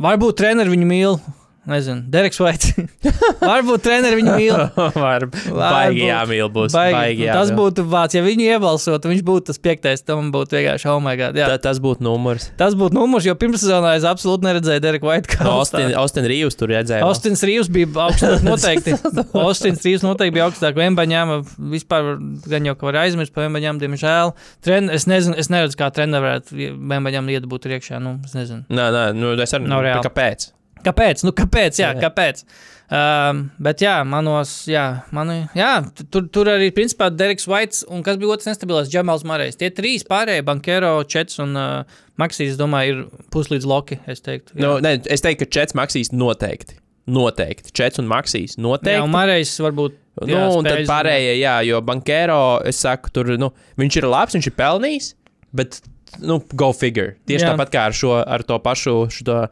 varbūt 0.00 0.40
treneri 0.40 0.72
viņu 0.74 0.88
mīl. 0.88 1.18
Nezinu, 1.66 2.04
Dereks 2.14 2.38
Vaits. 2.38 2.72
Varbūt 3.42 3.82
treneri 3.82 4.20
viņu 4.20 4.34
mīl. 4.38 4.58
Var, 5.06 5.24
baigi 5.50 6.04
jāmīl 6.06 6.50
būs. 6.54 6.74
Baigi. 6.76 6.94
Baigi 6.94 7.26
Tas 7.26 7.50
jāmīl. 7.50 7.58
būtu 7.58 7.84
vārds, 7.90 8.14
ja 8.14 8.22
viņu 8.22 8.46
iebalsotu, 8.46 9.10
viņš 9.10 9.24
būtu 9.26 9.48
tas 9.50 9.58
piektais. 9.62 10.04
Tam 10.06 10.30
būtu 10.34 10.58
vienkārši, 10.58 10.88
oh, 10.92 11.00
my 11.02 11.16
God. 11.18 11.38
Jā. 11.38 11.48
Ta, 11.50 11.58
tas 11.68 11.80
būtu 11.82 12.06
numurs. 12.06 12.48
Tas 12.60 12.76
būtu 12.78 12.94
numurs, 12.94 13.26
jo 13.26 13.34
pirmssezonā 13.38 13.96
es 13.98 14.06
absolūti 14.06 14.46
neredzēju 14.46 14.84
Dereku 14.84 15.10
Vaitu 15.10 15.32
kā 15.34 15.48
Austin, 15.50 15.90
Austin 15.98 16.28
Rīvs 16.30 16.58
tur 16.60 16.70
redzēja. 16.70 17.02
Austins 17.06 17.42
Rīvs 17.46 17.70
bija 17.74 17.90
augstāk 18.06 18.44
noteikti. 18.46 18.94
Austins 19.42 19.82
Rīvs 19.86 20.06
noteikti 20.06 20.36
bija 20.38 20.46
augstāk. 20.46 20.78
Vembaņām 20.78 21.34
vispār 21.74 22.14
gan 22.46 22.70
jau, 22.70 22.76
ka 22.78 22.90
var 22.92 23.02
aizmirst 23.02 23.34
par 23.34 23.48
Vembaņām, 23.48 23.82
diemžēl. 23.82 24.34
Tren, 24.64 24.90
es 24.94 25.08
nezinu, 25.10 25.34
es 25.40 25.50
neredzu, 25.52 25.78
kā 25.82 25.90
treneris 25.94 26.22
varētu 26.26 26.74
Vembaņām 26.94 27.34
iedabūt 27.36 27.66
iekšā. 27.74 27.98
Nu, 28.02 28.16
es 28.26 28.36
nezinu. 28.38 28.64
Nē, 28.70 28.90
nē, 28.94 29.06
nu, 29.18 29.34
es 29.42 29.54
arī 29.56 29.68
Nav 29.70 29.82
reāli. 29.84 30.06
Kāpēc? 30.06 30.52
Kāpēc? 30.84 31.24
Nu, 31.26 31.32
kāpēc? 31.36 31.78
Jā, 31.80 31.92
Jā. 31.94 32.00
kāpēc? 32.04 32.42
Um, 32.86 33.40
bet, 33.58 33.80
jā, 33.82 33.96
manos, 34.06 34.50
jā, 34.70 35.02
mani, 35.10 35.40
jā 35.58 35.72
tur, 36.14 36.28
tur 36.30 36.46
arī, 36.52 36.68
principā, 36.70 37.08
Dereks 37.10 37.48
Vaits 37.50 37.80
un 37.90 38.04
kas 38.06 38.14
bija 38.20 38.36
otrs 38.36 38.46
nestabilais, 38.46 38.86
Džamals 38.92 39.24
Marējs. 39.26 39.58
Tie 39.58 39.72
trīs 39.74 40.04
pārējie, 40.06 40.44
Bankero, 40.46 40.92
Čets 41.10 41.40
un 41.42 41.58
uh, 41.58 41.96
Maksīs, 42.22 42.54
domāju, 42.60 42.92
ir 43.08 43.24
puslīdz 43.34 43.66
loki, 43.66 43.98
es 44.06 44.22
teiktu. 44.22 44.54
Jā. 44.54 44.62
Nu, 44.62 44.76
ne, 44.84 45.00
es 45.02 45.24
teiktu, 45.24 45.42
ka 45.42 45.56
Čets 45.58 45.74
Maksīs 45.74 46.12
noteikti. 46.14 46.78
Noteikti. 47.10 47.74
Čets 47.74 47.98
un 48.02 48.06
Maksīs 48.10 48.54
jā, 48.54 48.62
noteikti. 48.62 49.02
un 49.02 49.12
Marējs 49.16 49.56
varbūt. 49.66 49.98
Nu, 50.22 50.30
jā, 50.30 50.46
un 50.54 50.64
tad 50.64 50.86
pārējie, 50.88 51.34
jā, 51.42 51.58
jo 51.66 51.82
Bankero, 51.84 52.40
es 52.66 52.78
saku, 52.86 53.10
tur, 53.12 53.34
nu, 53.40 53.50
viņš 53.82 53.98
ir 54.00 54.06
labs, 54.08 54.38
viņš 54.38 54.46
ir 54.48 54.54
pelnījis, 54.62 55.10
bet, 55.58 55.82
nu, 56.22 56.38
go 56.56 56.70
figure. 56.72 57.18
Tieši 57.28 57.42
Jā. 57.42 57.50
jā. 57.50 57.52
tāpat 57.52 57.74
kā 57.74 57.82
ar, 57.90 57.98
šo, 57.98 58.14
ar 58.22 58.46
to 58.46 58.56
pašu 58.64 58.94
šo 59.12 59.42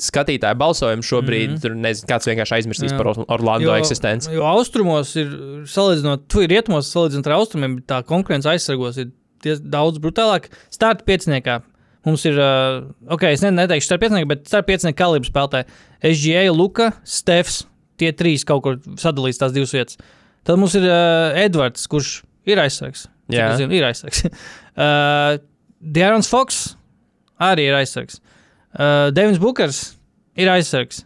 skatītāju 0.00 0.58
balsojumu 0.58 1.04
šobrīd, 1.06 1.48
mm 1.48 1.54
-hmm. 1.54 1.62
tur 1.62 1.74
nezinu, 1.78 2.08
kāds 2.10 2.28
vienkārši 2.28 2.56
aizmirstīs 2.58 2.92
Jā. 2.92 2.96
par 2.98 3.12
Or- 3.12 3.26
Orlando 3.36 3.70
jo, 3.70 3.76
eksistenci. 3.78 4.32
Jo 4.34 4.46
austrumos 4.50 5.14
ir, 5.16 5.28
salīdzinot, 5.70 6.26
tu 6.28 6.42
ir 6.42 6.50
rietumos, 6.50 6.90
salīdzinot 6.90 7.28
ar 7.30 7.36
austrumiem, 7.38 7.78
tā 7.86 8.02
konkurence 8.04 8.48
aizsargos 8.50 8.98
ir 8.98 9.12
daudz 9.44 10.00
brutālāk. 10.02 10.50
Starta 10.70 11.04
pieciniekā. 11.04 11.62
Mums 12.04 12.24
ir, 12.24 12.36
uh, 12.36 12.84
ok, 13.08 13.22
es 13.32 13.40
ne, 13.40 13.50
neteikšu 13.50 13.86
starp 13.86 14.00
piecinieku, 14.00 14.28
bet 14.28 14.46
starp 14.48 14.66
piecinieku 14.66 14.98
kalibru 14.98 15.30
spēlētāji. 15.30 15.64
SGA, 16.02 16.52
Luka, 16.52 16.92
Stefs, 17.04 17.64
tie 17.96 18.12
trīs 18.12 18.44
kaut 18.44 18.62
kur 18.62 18.78
sadalīs 19.00 19.40
tās 19.40 19.52
divas 19.52 19.72
vietas. 19.72 19.96
Tad 20.44 20.58
mums 20.60 20.74
ir 20.74 20.84
uh, 20.84 21.32
Edvards, 21.40 21.86
kurš 21.86 22.22
ir 22.44 22.60
aizsargs. 22.60 23.06
Jā. 23.32 23.56
Zinu, 23.56 23.72
ir 23.72 23.84
aizsargs. 23.84 24.26
uh, 24.76 25.40
Dārons 25.80 26.28
Foks 26.28 26.76
arī 27.40 27.70
ir 27.70 27.78
aizsargs. 27.78 28.20
Uh, 28.20 28.33
Devins 29.14 29.38
Bukers 29.42 29.82
ir 30.36 30.50
aizsargs. 30.50 31.04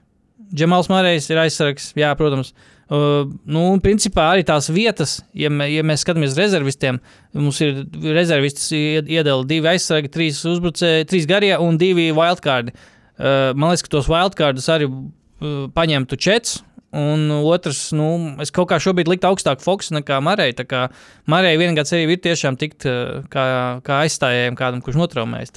Džemals 0.54 0.88
Marējs 0.88 1.28
ir 1.28 1.40
aizsargs, 1.42 1.90
jā, 1.98 2.10
protams. 2.16 2.54
Uh, 2.88 3.28
nu, 3.44 3.74
principā 3.84 4.30
arī 4.32 4.46
tās 4.48 4.70
vietas, 4.72 5.18
ja, 5.36 5.50
mē, 5.52 5.66
ja 5.68 5.82
mēs 5.84 6.06
skatāmies 6.06 6.32
uz 6.32 6.38
rezervistiem, 6.40 6.96
mums 7.36 7.58
ir 7.60 7.82
rezervistis 8.16 8.70
ied- 8.72 9.10
iedala 9.12 9.44
divi 9.44 9.68
aizsargi, 9.68 10.08
trīs 10.08 10.38
uzbrucēji, 10.48 11.04
trīs 11.10 11.26
garie 11.28 11.52
un 11.60 11.76
divi 11.76 12.06
wildcardi. 12.16 12.72
Uh, 13.18 13.50
man 13.52 13.74
liekas, 13.74 13.84
ka 13.84 13.92
tos 13.92 14.08
wildcardus 14.08 14.70
arī 14.72 14.88
uh, 14.88 15.66
paņemtu 15.76 16.16
čets. 16.16 16.62
Un 16.96 17.26
otrs, 17.44 17.90
nu, 17.92 18.06
es 18.40 18.48
kaut 18.54 18.70
kā 18.70 18.78
šobrīd 18.80 19.10
liktu 19.12 19.28
augstāk 19.28 19.60
Foks 19.60 19.90
nekā 19.92 20.22
Marija. 20.24 20.54
Tā 20.62 20.64
kā 20.64 20.86
Marija 21.28 21.58
vienīgā 21.60 21.84
cerība 21.84 22.14
ir 22.16 22.22
tiešām 22.24 22.56
tikt 22.56 22.88
uh, 22.88 23.18
kā, 23.28 23.44
kā 23.84 23.98
aizstājējiem 24.06 24.56
kādam, 24.56 24.80
kurš 24.80 24.96
notraumējas. 25.02 25.52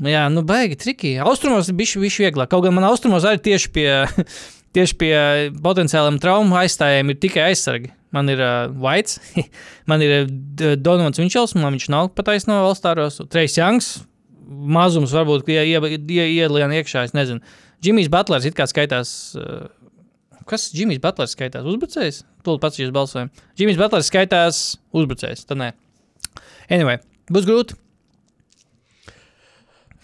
Kā, 0.00 0.08
Jā, 0.08 0.24
nu, 0.32 0.42
baigi 0.46 0.78
triki. 0.80 1.14
Austrumos 1.20 1.68
ir 1.68 1.76
viņš 1.76 2.18
vieglāk. 2.24 2.50
Kaut 2.50 2.64
gan 2.64 2.72
man 2.76 2.86
austrumos 2.88 3.26
arī 3.28 3.40
tieši 3.44 3.72
pie, 3.74 3.88
tieši 4.76 4.96
pie 5.00 5.14
potenciāliem 5.60 6.20
traumu 6.22 6.56
aizstājējiem 6.60 7.12
ir 7.12 7.18
tikai 7.20 7.48
aizsargi. 7.50 7.92
Man 8.16 8.30
ir 8.32 8.40
uh, 8.42 8.70
Vaits, 8.82 9.20
man 9.90 10.02
ir 10.02 10.14
uh, 10.24 10.72
Donovans 10.80 11.20
Vinčels, 11.20 11.54
man 11.54 11.76
viņš 11.76 11.90
nav 11.92 12.08
pataisno 12.16 12.62
valstāros. 12.64 13.20
Trejs 13.30 13.58
Janks, 13.60 13.90
mazums 14.48 15.12
varbūt 15.14 15.46
ie, 15.52 15.60
ie, 15.68 15.98
ie, 16.00 16.24
ielien 16.40 16.74
iekšā, 16.80 17.04
es 17.06 17.14
nezinu. 17.14 17.44
Džimijs 17.84 18.10
Butlers 18.12 18.48
it 18.48 18.56
kā 18.58 18.66
skaitās. 18.68 19.36
Uh, 19.38 19.68
Kas 20.50 20.64
Džimijs 20.74 20.98
Butlers 20.98 21.36
skaitās? 21.36 21.62
Uzbrucējs? 21.68 22.24
Tūlīt 22.42 22.62
pats 22.64 22.80
jūs 22.80 22.90
balsojam. 22.94 23.28
Džimijs 23.54 23.78
Butlers 23.78 24.08
skaitās 24.10 24.56
uzbrucējs. 24.90 25.44
Tad 25.46 25.60
nē. 25.60 25.68
Anyway, 26.74 26.98
būs 27.30 27.46
grūti. 27.46 27.76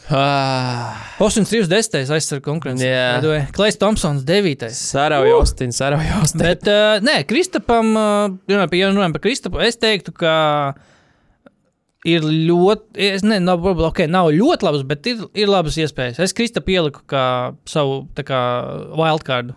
Ah, 0.06 0.94
Postins 1.18 1.50
30. 1.50 2.04
aizsarga 2.14 2.44
konkurence. 2.46 2.86
Jā. 2.86 3.46
Klais 3.54 3.78
Thompsons 3.80 4.22
9. 4.26 4.68
Sarauj, 4.70 5.32
Austin, 5.34 5.72
sarauj, 5.74 6.06
Austin. 6.20 6.44
Bet, 6.44 6.68
uh, 6.70 7.00
nē, 7.02 7.24
Kristapam, 7.26 7.90
uh, 7.98 8.36
ja 8.46 8.90
runājam 8.92 9.16
par 9.16 9.24
Kristapu, 9.24 9.58
es 9.66 9.80
teiktu, 9.82 10.14
ka 10.14 10.36
ir 12.06 12.22
ļoti, 12.22 13.02
es 13.16 13.24
ne, 13.26 13.40
nav, 13.42 13.66
okay, 13.88 14.06
nav 14.10 14.30
ļoti 14.34 14.68
labs, 14.68 14.84
bet 14.86 15.08
ir, 15.10 15.24
ir 15.34 15.50
labas 15.50 15.78
iespējas. 15.82 16.20
Es 16.22 16.34
Kristapu 16.36 16.76
ieliku 16.76 17.02
kā 17.10 17.26
savu 17.66 18.04
kā 18.22 18.42
wildcardu. 18.94 19.56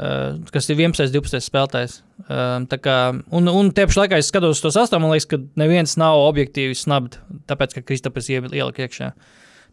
Uh, 0.00 0.40
kas 0.50 0.66
ir 0.72 0.80
11, 0.80 1.12
12 1.12 1.44
spēlētājs. 1.44 2.00
Uh, 2.24 2.64
kā, 2.80 2.96
un, 3.36 3.50
un 3.52 3.70
tie 3.76 3.84
pašā 3.86 4.06
laikā 4.06 4.18
es 4.18 4.30
skatos 4.32 4.56
uz 4.56 4.64
to 4.64 4.72
sastāvu, 4.74 5.04
man 5.04 5.14
liekas, 5.14 5.28
ka 5.30 5.38
neviens 5.60 5.94
nav 6.00 6.18
objektīvi 6.24 6.74
snabd, 6.78 7.20
tāpēc, 7.50 7.76
ka 7.76 7.84
Kristaps 7.86 8.30
ielika 8.32 8.88
iekšā. 8.88 9.12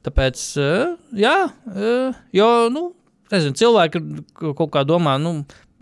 Tāpēc, 0.06 0.44
uh, 0.62 0.94
jā, 1.18 1.36
uh, 1.74 2.22
jo, 2.36 2.52
nu, 2.74 2.92
nezinu, 3.34 3.58
cilvēki 3.60 4.04
kaut 4.38 4.70
kā 4.74 4.86
domā, 4.88 5.18
nu, 5.22 5.42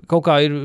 kaut 0.10 0.26
kā 0.28 0.40
ir 0.46 0.58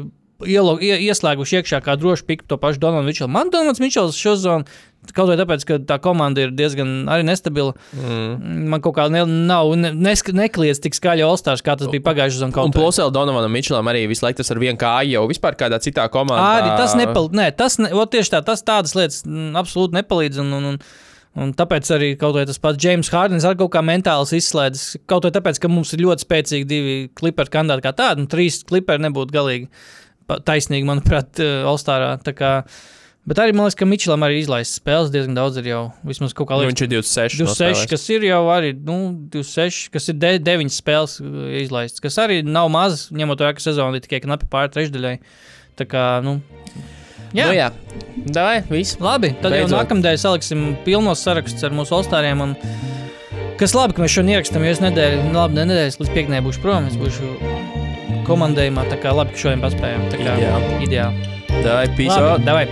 ielo, 0.48 0.76
ie, 0.80 0.94
ieslēguši 1.08 1.60
iekšā 1.60 1.80
kā 1.84 1.96
droši 2.00 2.26
piku 2.28 2.46
to 2.48 2.56
pašu 2.60 2.80
Donaldu 2.82 3.10
Mičelu. 3.10 3.28
Man 3.32 3.50
Donalds 3.52 3.80
Mičels 3.82 4.16
šo 4.18 4.36
zonu, 4.40 4.78
kaut 5.16 5.30
vai 5.30 5.36
tāpēc, 5.40 5.64
ka 5.68 5.78
tā 5.88 5.98
komanda 6.02 6.44
ir 6.44 6.54
diezgan 6.56 7.08
arī 7.10 7.26
nestabila, 7.28 7.74
Mm. 7.96 8.68
man 8.72 8.80
kaut 8.84 8.96
kā 8.96 9.08
ne, 9.12 9.24
nav, 9.26 9.72
ne, 9.76 9.92
nekliedz 9.92 10.80
tik 10.80 10.96
skaļi 10.96 11.24
Olstārs, 11.26 11.64
kā 11.64 11.76
tas 11.76 11.88
bija 11.92 12.04
pagājušajā 12.06 12.38
sezonā. 12.38 12.64
Un 12.64 12.74
plus 12.74 13.00
vēl 13.00 13.12
Donovanam 13.12 13.52
Mičelam 13.52 13.88
arī 13.90 14.06
visu 14.08 14.24
laiku 14.24 14.40
tas 14.42 14.50
ar 14.50 14.58
vienu 14.62 14.78
kāju 14.80 15.16
jau 15.16 15.26
vispār 15.28 15.56
kādā 15.60 15.80
citā 15.82 16.08
komandā. 16.12 16.62
Arī 16.62 16.72
tas 16.80 16.96
nepalīdz. 16.98 17.36
Nē, 17.36 17.50
tas 17.56 17.78
ne, 17.82 17.92
tieši 17.92 18.36
tā, 18.36 18.42
tas 18.44 18.62
tādas 18.62 18.96
lietas 18.96 19.24
mm, 19.26 19.56
absolūti 19.60 19.98
nepalīdz. 20.00 20.40
Un, 20.44 20.52
un, 20.58 20.68
un, 20.74 20.80
un 21.38 21.54
tāpēc 21.54 21.90
arī 21.94 22.10
kaut 22.18 22.34
vai 22.38 22.44
tas 22.48 22.58
pats 22.62 22.80
James 22.82 23.10
Hardens 23.14 23.46
ar 23.46 23.58
kaut 23.60 23.72
kā 23.74 23.82
mentāls 23.86 24.34
izslēdzas. 24.36 25.00
Kaut 25.10 25.28
vai 25.28 25.34
tāpēc, 25.36 25.60
ka 25.62 25.70
mums 25.70 25.94
ir 25.94 26.04
ļoti 26.06 26.26
spēcīgi 26.26 26.70
divi 26.70 26.96
kliperi 27.14 27.54
kandidāti 27.54 27.86
kā 27.86 27.94
tādi, 28.02 28.24
un 28.24 28.30
trīs 28.30 28.62
kliperi 28.66 29.06
nebūtu 29.06 29.36
galīgi 29.36 29.70
taisnīgi, 30.46 30.86
manuprāt, 30.86 31.42
Olstārā. 31.66 32.16
Bet 33.30 33.38
arī 33.42 33.52
man 33.52 33.66
liekas, 33.66 33.76
ka 33.76 33.86
Mičelam 33.86 34.22
arī 34.24 34.38
izlaists 34.40 34.78
spēles 34.80 35.10
diezgan 35.12 35.36
daudz 35.36 35.58
ir 35.60 35.66
jau 35.68 35.80
vismaz 36.08 36.32
kaut 36.34 36.48
kā 36.48 36.56
Nu, 36.56 36.64
līdz 36.64 36.72
viņš 36.72 36.82
ir 36.86 36.88
26. 36.94 37.36
26, 37.36 37.42
nospēlējis. 37.44 37.90
kas 37.92 38.06
ir 38.14 38.24
jau 38.26 38.40
arī 38.50 38.70
nu, 38.74 38.96
26, 39.34 39.90
kas 39.92 40.08
ir 40.10 40.16
de, 40.22 40.30
9 40.46 40.72
spēles 40.72 41.18
uh, 41.20 41.42
izlaistas, 41.60 42.00
kas 42.02 42.16
arī 42.24 42.40
nav 42.46 42.70
maz, 42.72 43.04
ņemot 43.14 43.44
vērā, 43.44 43.58
ka 43.58 43.66
sezona 43.66 44.00
ir 44.00 44.06
tikai 44.06 44.22
knapi 44.24 44.48
pār 44.50 44.72
trešdaļai. 44.72 45.12
Tā 45.78 45.86
kā, 45.92 46.06
nu, 46.24 46.38
jā, 47.36 47.46
Nu, 47.46 47.56
jā. 47.56 47.70
Davai, 48.30 48.60
viss. 48.70 48.98
labi. 49.00 49.32
Tad 49.40 49.54
Beidzot. 49.54 49.70
Jau 49.70 49.80
nākamdēļ 49.80 50.18
saliksim 50.20 50.64
pilnos 50.86 51.22
sarakstus 51.24 51.64
ar 51.66 51.74
mūsu 51.76 51.96
olstāriem. 52.00 52.42
Un... 52.44 52.56
Kas 53.60 53.74
labi, 53.76 53.96
ka 53.96 54.04
mēs 54.04 54.14
šodien 54.16 54.34
ierakstām, 54.36 54.64
jo 54.64 54.72
es 54.72 54.80
nedēļu, 54.82 55.26
nu, 55.28 55.36
labi, 55.36 55.58
ne 55.58 55.66
nedēļas 55.68 56.00
līdz 56.00 56.14
piekdienai 56.16 56.44
būšu 56.46 56.64
prom. 56.64 56.88
Es 56.88 56.96
būšu 57.00 57.34
komandējumā, 58.28 58.86
tā 58.92 59.00
kā 59.02 59.12
labi, 59.16 59.34
ka 59.36 59.44
šodien 59.44 59.64
paspējām. 59.64 60.06
Tā 60.12 60.22
kā 60.22 60.38
Ideāli. 60.38 60.80
ideāli. 60.86 61.28
Davai, 61.60 61.86
out. 62.14 62.46
davai. 62.46 62.66